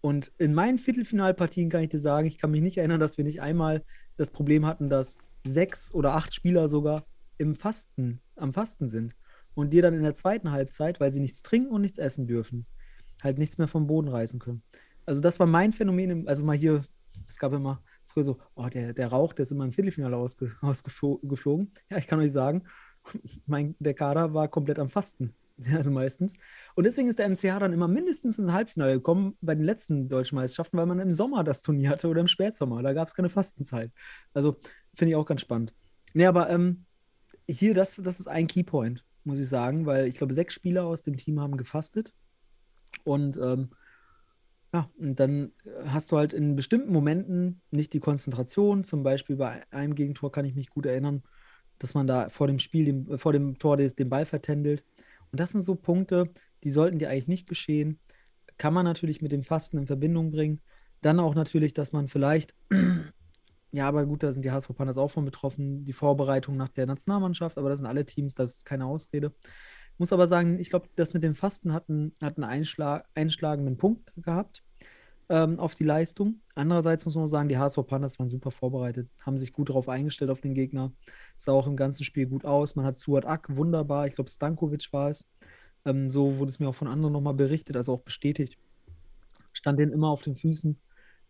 [0.00, 3.24] Und in meinen Viertelfinalpartien kann ich dir sagen, ich kann mich nicht erinnern, dass wir
[3.24, 3.84] nicht einmal
[4.16, 7.04] das Problem hatten, dass sechs oder acht Spieler sogar
[7.38, 9.14] im Fasten, am Fasten sind.
[9.54, 12.64] und dir dann in der zweiten Halbzeit, weil sie nichts trinken und nichts essen dürfen,
[13.24, 14.62] halt nichts mehr vom Boden reißen können.
[15.04, 16.84] Also das war mein Phänomen, im, also mal hier,
[17.26, 20.54] es gab immer früher so, oh, der, der Rauch, der ist immer im Viertelfinale ausge,
[20.60, 21.72] ausgeflogen.
[21.90, 22.62] Ja, ich kann euch sagen,
[23.46, 25.34] mein, der Kader war komplett am Fasten.
[25.74, 26.36] Also meistens.
[26.74, 30.36] Und deswegen ist der MCH dann immer mindestens ins Halbfinale gekommen bei den letzten deutschen
[30.36, 32.82] Meisterschaften, weil man im Sommer das Turnier hatte oder im Spätsommer.
[32.82, 33.90] Da gab es keine Fastenzeit.
[34.34, 34.56] Also
[34.94, 35.74] finde ich auch ganz spannend.
[36.14, 36.84] Nee, aber ähm,
[37.48, 41.02] hier, das, das ist ein Keypoint, muss ich sagen, weil ich glaube, sechs Spieler aus
[41.02, 42.12] dem Team haben gefastet.
[43.04, 43.70] Und ähm,
[44.72, 45.52] ja, und dann
[45.86, 48.84] hast du halt in bestimmten Momenten nicht die Konzentration.
[48.84, 51.22] Zum Beispiel bei einem Gegentor kann ich mich gut erinnern,
[51.78, 54.84] dass man da vor dem Spiel, dem, vor dem Tor des, den Ball vertändelt.
[55.30, 56.30] Und das sind so Punkte,
[56.64, 57.98] die sollten dir eigentlich nicht geschehen.
[58.56, 60.60] Kann man natürlich mit dem Fasten in Verbindung bringen.
[61.00, 62.54] Dann auch natürlich, dass man vielleicht,
[63.72, 66.86] ja, aber gut, da sind die HSV Panthers auch von betroffen, die Vorbereitung nach der
[66.86, 69.32] Nationalmannschaft, aber das sind alle Teams, das ist keine Ausrede.
[69.98, 73.76] Muss aber sagen, ich glaube, das mit dem Fasten hat einen, hat einen Einschlag, einschlagenden
[73.76, 74.62] Punkt gehabt
[75.28, 76.40] ähm, auf die Leistung.
[76.54, 80.30] Andererseits muss man sagen, die HSV Panthers waren super vorbereitet, haben sich gut darauf eingestellt
[80.30, 80.92] auf den Gegner.
[81.36, 82.76] Sah auch im ganzen Spiel gut aus.
[82.76, 85.26] Man hat Suat Ak wunderbar, ich glaube Stankovic war es.
[85.84, 88.58] Ähm, so wurde es mir auch von anderen nochmal berichtet, also auch bestätigt.
[89.52, 90.78] Stand den immer auf den Füßen.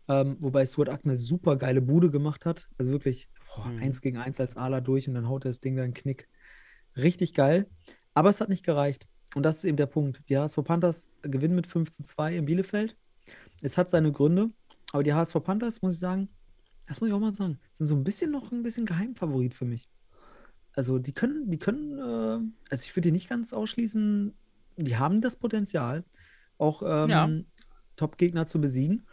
[0.07, 2.67] Ähm, wobei Suat Ak eine super geile Bude gemacht hat.
[2.77, 3.79] Also wirklich boah, mhm.
[3.79, 6.27] eins gegen eins als Ala durch und dann haut er das Ding da einen Knick.
[6.95, 7.67] Richtig geil.
[8.13, 9.07] Aber es hat nicht gereicht.
[9.35, 10.21] Und das ist eben der Punkt.
[10.29, 12.97] Die HSV Panthers gewinnen mit 5 zu 2 in Bielefeld.
[13.61, 14.51] Es hat seine Gründe,
[14.91, 16.29] aber die HSV Panthers, muss ich sagen,
[16.87, 19.65] das muss ich auch mal sagen, sind so ein bisschen noch ein bisschen Geheimfavorit für
[19.65, 19.87] mich.
[20.73, 24.33] Also die können, die können, äh, also ich würde die nicht ganz ausschließen,
[24.77, 26.03] die haben das Potenzial,
[26.57, 27.29] auch ähm, ja.
[27.95, 29.05] Top-Gegner zu besiegen.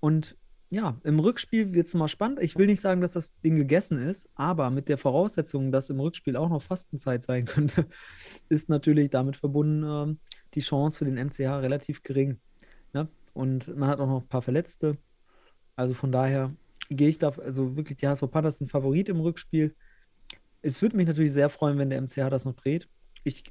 [0.00, 0.36] Und
[0.70, 2.40] ja, im Rückspiel wird es mal spannend.
[2.42, 6.00] Ich will nicht sagen, dass das Ding gegessen ist, aber mit der Voraussetzung, dass im
[6.00, 7.86] Rückspiel auch noch Fastenzeit sein könnte,
[8.48, 10.16] ist natürlich damit verbunden äh,
[10.54, 12.38] die Chance für den MCH relativ gering.
[12.92, 13.08] Ne?
[13.34, 14.96] Und man hat auch noch ein paar Verletzte.
[15.76, 16.54] Also von daher
[16.88, 19.74] gehe ich da, also wirklich die HSV Panthers sind Favorit im Rückspiel.
[20.62, 22.88] Es würde mich natürlich sehr freuen, wenn der MCH das noch dreht.
[23.24, 23.44] Ich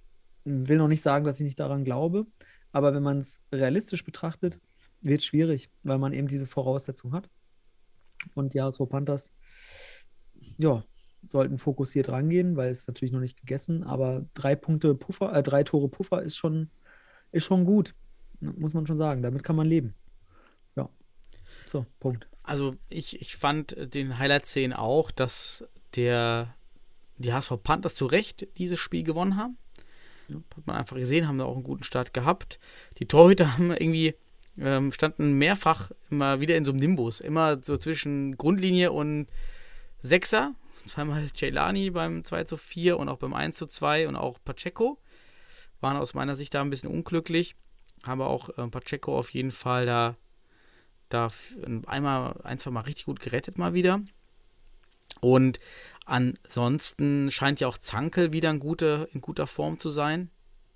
[0.45, 2.25] will noch nicht sagen, dass ich nicht daran glaube,
[2.71, 4.59] aber wenn man es realistisch betrachtet,
[5.01, 7.29] wird es schwierig, weil man eben diese Voraussetzung hat.
[8.35, 9.33] Und die HSV Panthers,
[10.57, 10.83] ja,
[11.25, 15.63] sollten fokussiert rangehen, weil es natürlich noch nicht gegessen, aber drei Punkte Puffer, äh, drei
[15.63, 16.69] Tore Puffer ist schon,
[17.31, 17.95] ist schon gut
[18.57, 19.21] muss man schon sagen.
[19.21, 19.93] Damit kann man leben.
[20.75, 20.89] Ja.
[21.65, 22.27] So, Punkt.
[22.43, 25.63] Also ich, ich fand den Highlight-Szenen auch, dass
[25.95, 26.53] der
[27.17, 29.57] die HSV Panthers zu Recht dieses Spiel gewonnen haben.
[30.55, 32.59] Hat man einfach gesehen, haben da auch einen guten Start gehabt.
[32.99, 34.15] Die Torhüter haben irgendwie
[34.59, 39.27] ähm, standen mehrfach immer wieder in so einem Nimbus, immer so zwischen Grundlinie und
[39.99, 40.53] Sechser.
[40.85, 44.99] Zweimal Celani beim 2 zu 4 und auch beim 1 zu 2 und auch Pacheco
[45.79, 47.55] waren aus meiner Sicht da ein bisschen unglücklich
[48.03, 50.15] haben wir auch äh, Pacheco auf jeden Fall da,
[51.09, 51.29] da
[51.87, 54.01] einmal, ein, zwei Mal richtig gut gerettet mal wieder.
[55.21, 55.59] Und
[56.05, 60.29] ansonsten scheint ja auch Zankel wieder in, gute, in guter Form zu sein.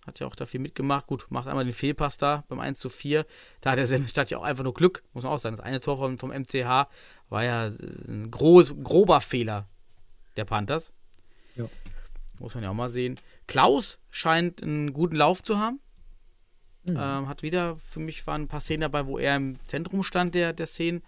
[0.06, 1.08] Hat ja auch dafür mitgemacht.
[1.08, 3.26] Gut, macht einmal den Fehlpass da beim 1 zu 4.
[3.60, 5.58] Da hat der Stadt ja auch einfach nur Glück, muss man auch sagen.
[5.58, 6.88] Das eine Tor vom, vom MCH
[7.30, 7.66] war ja
[8.08, 9.68] ein groß, grober Fehler
[10.38, 10.94] der Panthers.
[11.58, 11.66] Ja.
[12.40, 13.20] Muss man ja auch mal sehen.
[13.48, 15.82] Klaus scheint einen guten Lauf zu haben.
[16.88, 16.98] Mhm.
[16.98, 20.36] Ähm, hat wieder, für mich waren ein paar Szenen dabei, wo er im Zentrum stand
[20.36, 21.04] der, der Szenen.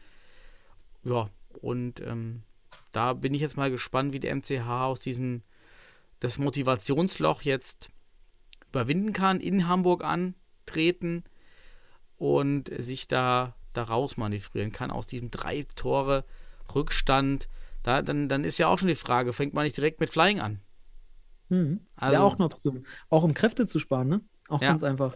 [1.04, 1.30] Ja,
[1.62, 2.44] und ähm,
[2.92, 5.44] da bin ich jetzt mal gespannt, wie der MCH aus diesem
[6.20, 7.90] das Motivationsloch jetzt
[8.70, 11.24] überwinden kann, in Hamburg antreten
[12.18, 16.26] und sich da, da rausmanövrieren kann aus diesem drei Tore
[16.76, 17.48] Rückstand.
[17.84, 20.42] Da, dann, dann ist ja auch schon die Frage, fängt man nicht direkt mit Flying
[20.42, 20.60] an?
[21.48, 21.80] Mhm.
[21.96, 24.22] Also, ja, auch noch zu, auch um Kräfte zu sparen, ne?
[24.50, 24.70] Auch ja.
[24.70, 25.16] ganz einfach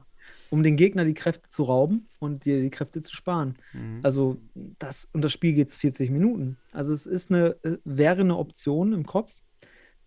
[0.50, 3.56] um den Gegner die Kräfte zu rauben und dir die Kräfte zu sparen.
[3.74, 4.00] Mhm.
[4.04, 6.58] Also das, und das Spiel geht 40 Minuten.
[6.72, 9.36] Also es ist eine, äh, wäre eine Option im Kopf.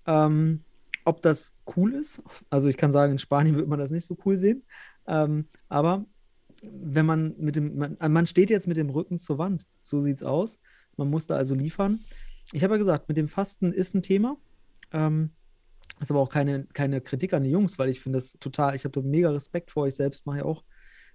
[0.06, 0.62] Ähm,
[1.04, 4.16] ob das cool ist, also ich kann sagen, in Spanien wird man das nicht so
[4.24, 4.64] cool sehen.
[5.06, 6.04] Ähm, aber
[6.62, 9.66] wenn man mit dem, man, man steht jetzt mit dem Rücken zur Wand.
[9.82, 10.58] So sieht es aus.
[10.96, 12.00] Man muss da also liefern.
[12.52, 14.36] Ich habe ja gesagt, mit dem Fasten ist ein Thema.
[14.92, 15.30] Ähm,
[15.98, 18.74] das ist aber auch keine, keine Kritik an die Jungs, weil ich finde das total,
[18.74, 19.86] ich habe da mega Respekt vor.
[19.86, 20.62] Ich selbst mache ja auch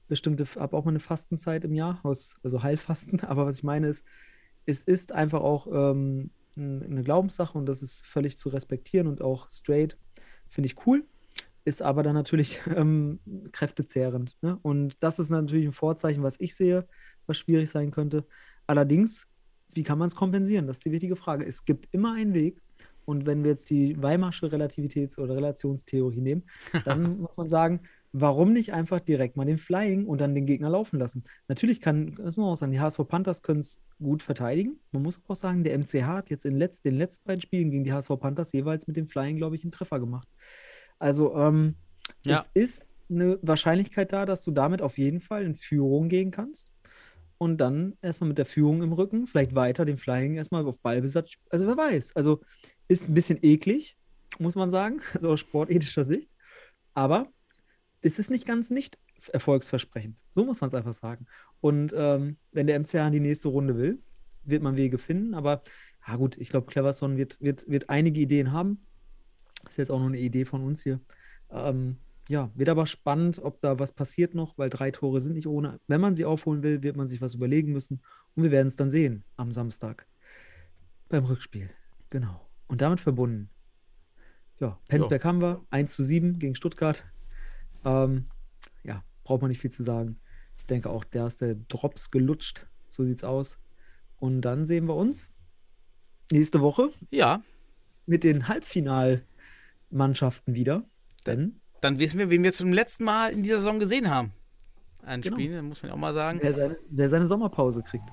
[0.08, 3.20] bestimmte, habe auch mal eine Fastenzeit im Jahr, also Heilfasten.
[3.22, 4.06] Aber was ich meine ist,
[4.66, 9.50] es ist einfach auch ähm, eine Glaubenssache und das ist völlig zu respektieren und auch
[9.50, 9.98] straight.
[10.50, 11.06] Finde ich cool.
[11.64, 13.20] Ist aber dann natürlich ähm,
[13.52, 14.36] kräftezehrend.
[14.42, 14.58] Ne?
[14.62, 16.88] Und das ist natürlich ein Vorzeichen, was ich sehe,
[17.28, 18.26] was schwierig sein könnte.
[18.68, 19.28] Allerdings,
[19.74, 20.68] wie kann man es kompensieren?
[20.68, 21.46] Das ist die wichtige Frage.
[21.46, 22.62] Es gibt immer einen Weg
[23.06, 26.44] Und wenn wir jetzt die Weimarsche Relativitäts- oder Relationstheorie nehmen,
[26.86, 27.82] dann muss man sagen,
[28.14, 31.24] warum nicht einfach direkt mal den Flying und dann den Gegner laufen lassen?
[31.48, 34.80] Natürlich kann, das muss man auch sagen, die HSV Panthers können es gut verteidigen.
[34.92, 37.84] Man muss auch sagen, der MCH hat jetzt in letz, den letzten beiden Spielen gegen
[37.84, 40.28] die HSV Panthers jeweils mit dem Flying, glaube ich, einen Treffer gemacht.
[41.00, 41.76] Also, ähm,
[42.26, 42.40] Ja.
[42.40, 46.70] es ist eine Wahrscheinlichkeit da, dass du damit auf jeden Fall in Führung gehen kannst.
[47.38, 51.34] Und dann erstmal mit der Führung im Rücken, vielleicht weiter den Flying erstmal auf Ballbesatz.
[51.50, 52.16] Also wer weiß.
[52.16, 52.42] Also
[52.92, 53.98] ist ein bisschen eklig,
[54.38, 56.30] muss man sagen, also aus sportethischer Sicht.
[56.94, 57.32] Aber
[58.02, 58.98] es ist nicht ganz nicht
[59.32, 60.18] erfolgsversprechend.
[60.34, 61.26] So muss man es einfach sagen.
[61.62, 64.00] Und ähm, wenn der MCH in die nächste Runde will,
[64.44, 65.36] wird man Wege finden.
[65.36, 65.62] Aber
[66.08, 68.86] ja gut, ich glaube, Cleverson wird, wird, wird einige Ideen haben.
[69.68, 71.00] Ist jetzt auch nur eine Idee von uns hier.
[71.52, 71.98] Ähm,
[72.28, 75.80] ja, wird aber spannend, ob da was passiert noch, weil drei Tore sind nicht ohne.
[75.88, 78.02] Wenn man sie aufholen will, wird man sich was überlegen müssen.
[78.36, 80.08] Und wir werden es dann sehen am Samstag
[81.10, 81.70] beim Rückspiel.
[82.10, 82.51] Genau.
[82.72, 83.50] Und damit verbunden.
[84.60, 85.62] Ja, Penzberg haben wir.
[85.72, 87.04] 1 zu 7 gegen Stuttgart.
[87.84, 88.26] Ähm,
[88.84, 90.18] ja, braucht man nicht viel zu sagen.
[90.58, 92.66] Ich denke auch, der ist der Drops gelutscht.
[92.90, 93.58] So sieht's aus.
[94.20, 95.32] Und dann sehen wir uns
[96.32, 97.42] nächste Woche Ja,
[98.06, 100.84] mit den Halbfinalmannschaften wieder.
[101.26, 104.32] Denn dann wissen wir, wen wir zum letzten Mal in dieser Saison gesehen haben.
[105.04, 105.36] Ein Genau.
[105.36, 106.38] Spiel, muss man auch mal sagen.
[106.42, 108.08] wer seine, wer seine Sommerpause kriegt.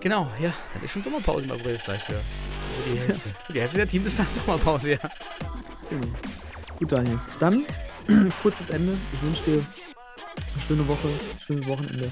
[0.00, 2.20] Genau, ja, dann ist schon Sommerpause im April vielleicht für,
[2.78, 3.28] für die Hälfte.
[3.46, 4.98] Für die Hälfte der Teams ist dann Sommerpause, ja.
[5.90, 6.08] Genau.
[6.78, 7.18] Gut, Daniel.
[7.40, 7.64] Dann
[8.42, 8.96] kurzes Ende.
[9.12, 11.08] Ich wünsche dir eine schöne Woche,
[11.44, 12.10] schönes Wochenende.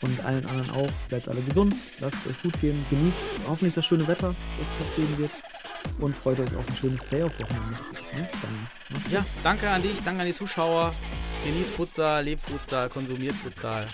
[0.00, 0.90] Und allen anderen auch.
[1.08, 1.74] Bleibt alle gesund.
[2.00, 2.84] Lasst es euch gut gehen.
[2.90, 5.30] Genießt hoffentlich das schöne Wetter, das es noch geben wird.
[5.98, 7.78] Und freut euch auf ein schönes Playoff-Wochenende.
[8.14, 8.28] Ne?
[9.10, 10.92] Ja, danke an dich, danke an die Zuschauer.
[11.44, 13.86] Genießt Futsal, lebt Futsal, konsumiert Futsal.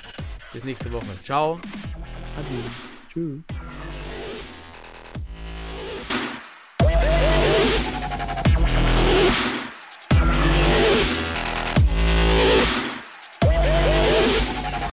[0.52, 1.06] Bis nächste Woche.
[1.24, 1.60] Ciao.
[2.36, 2.46] Ade.
[3.12, 3.40] Tschüss.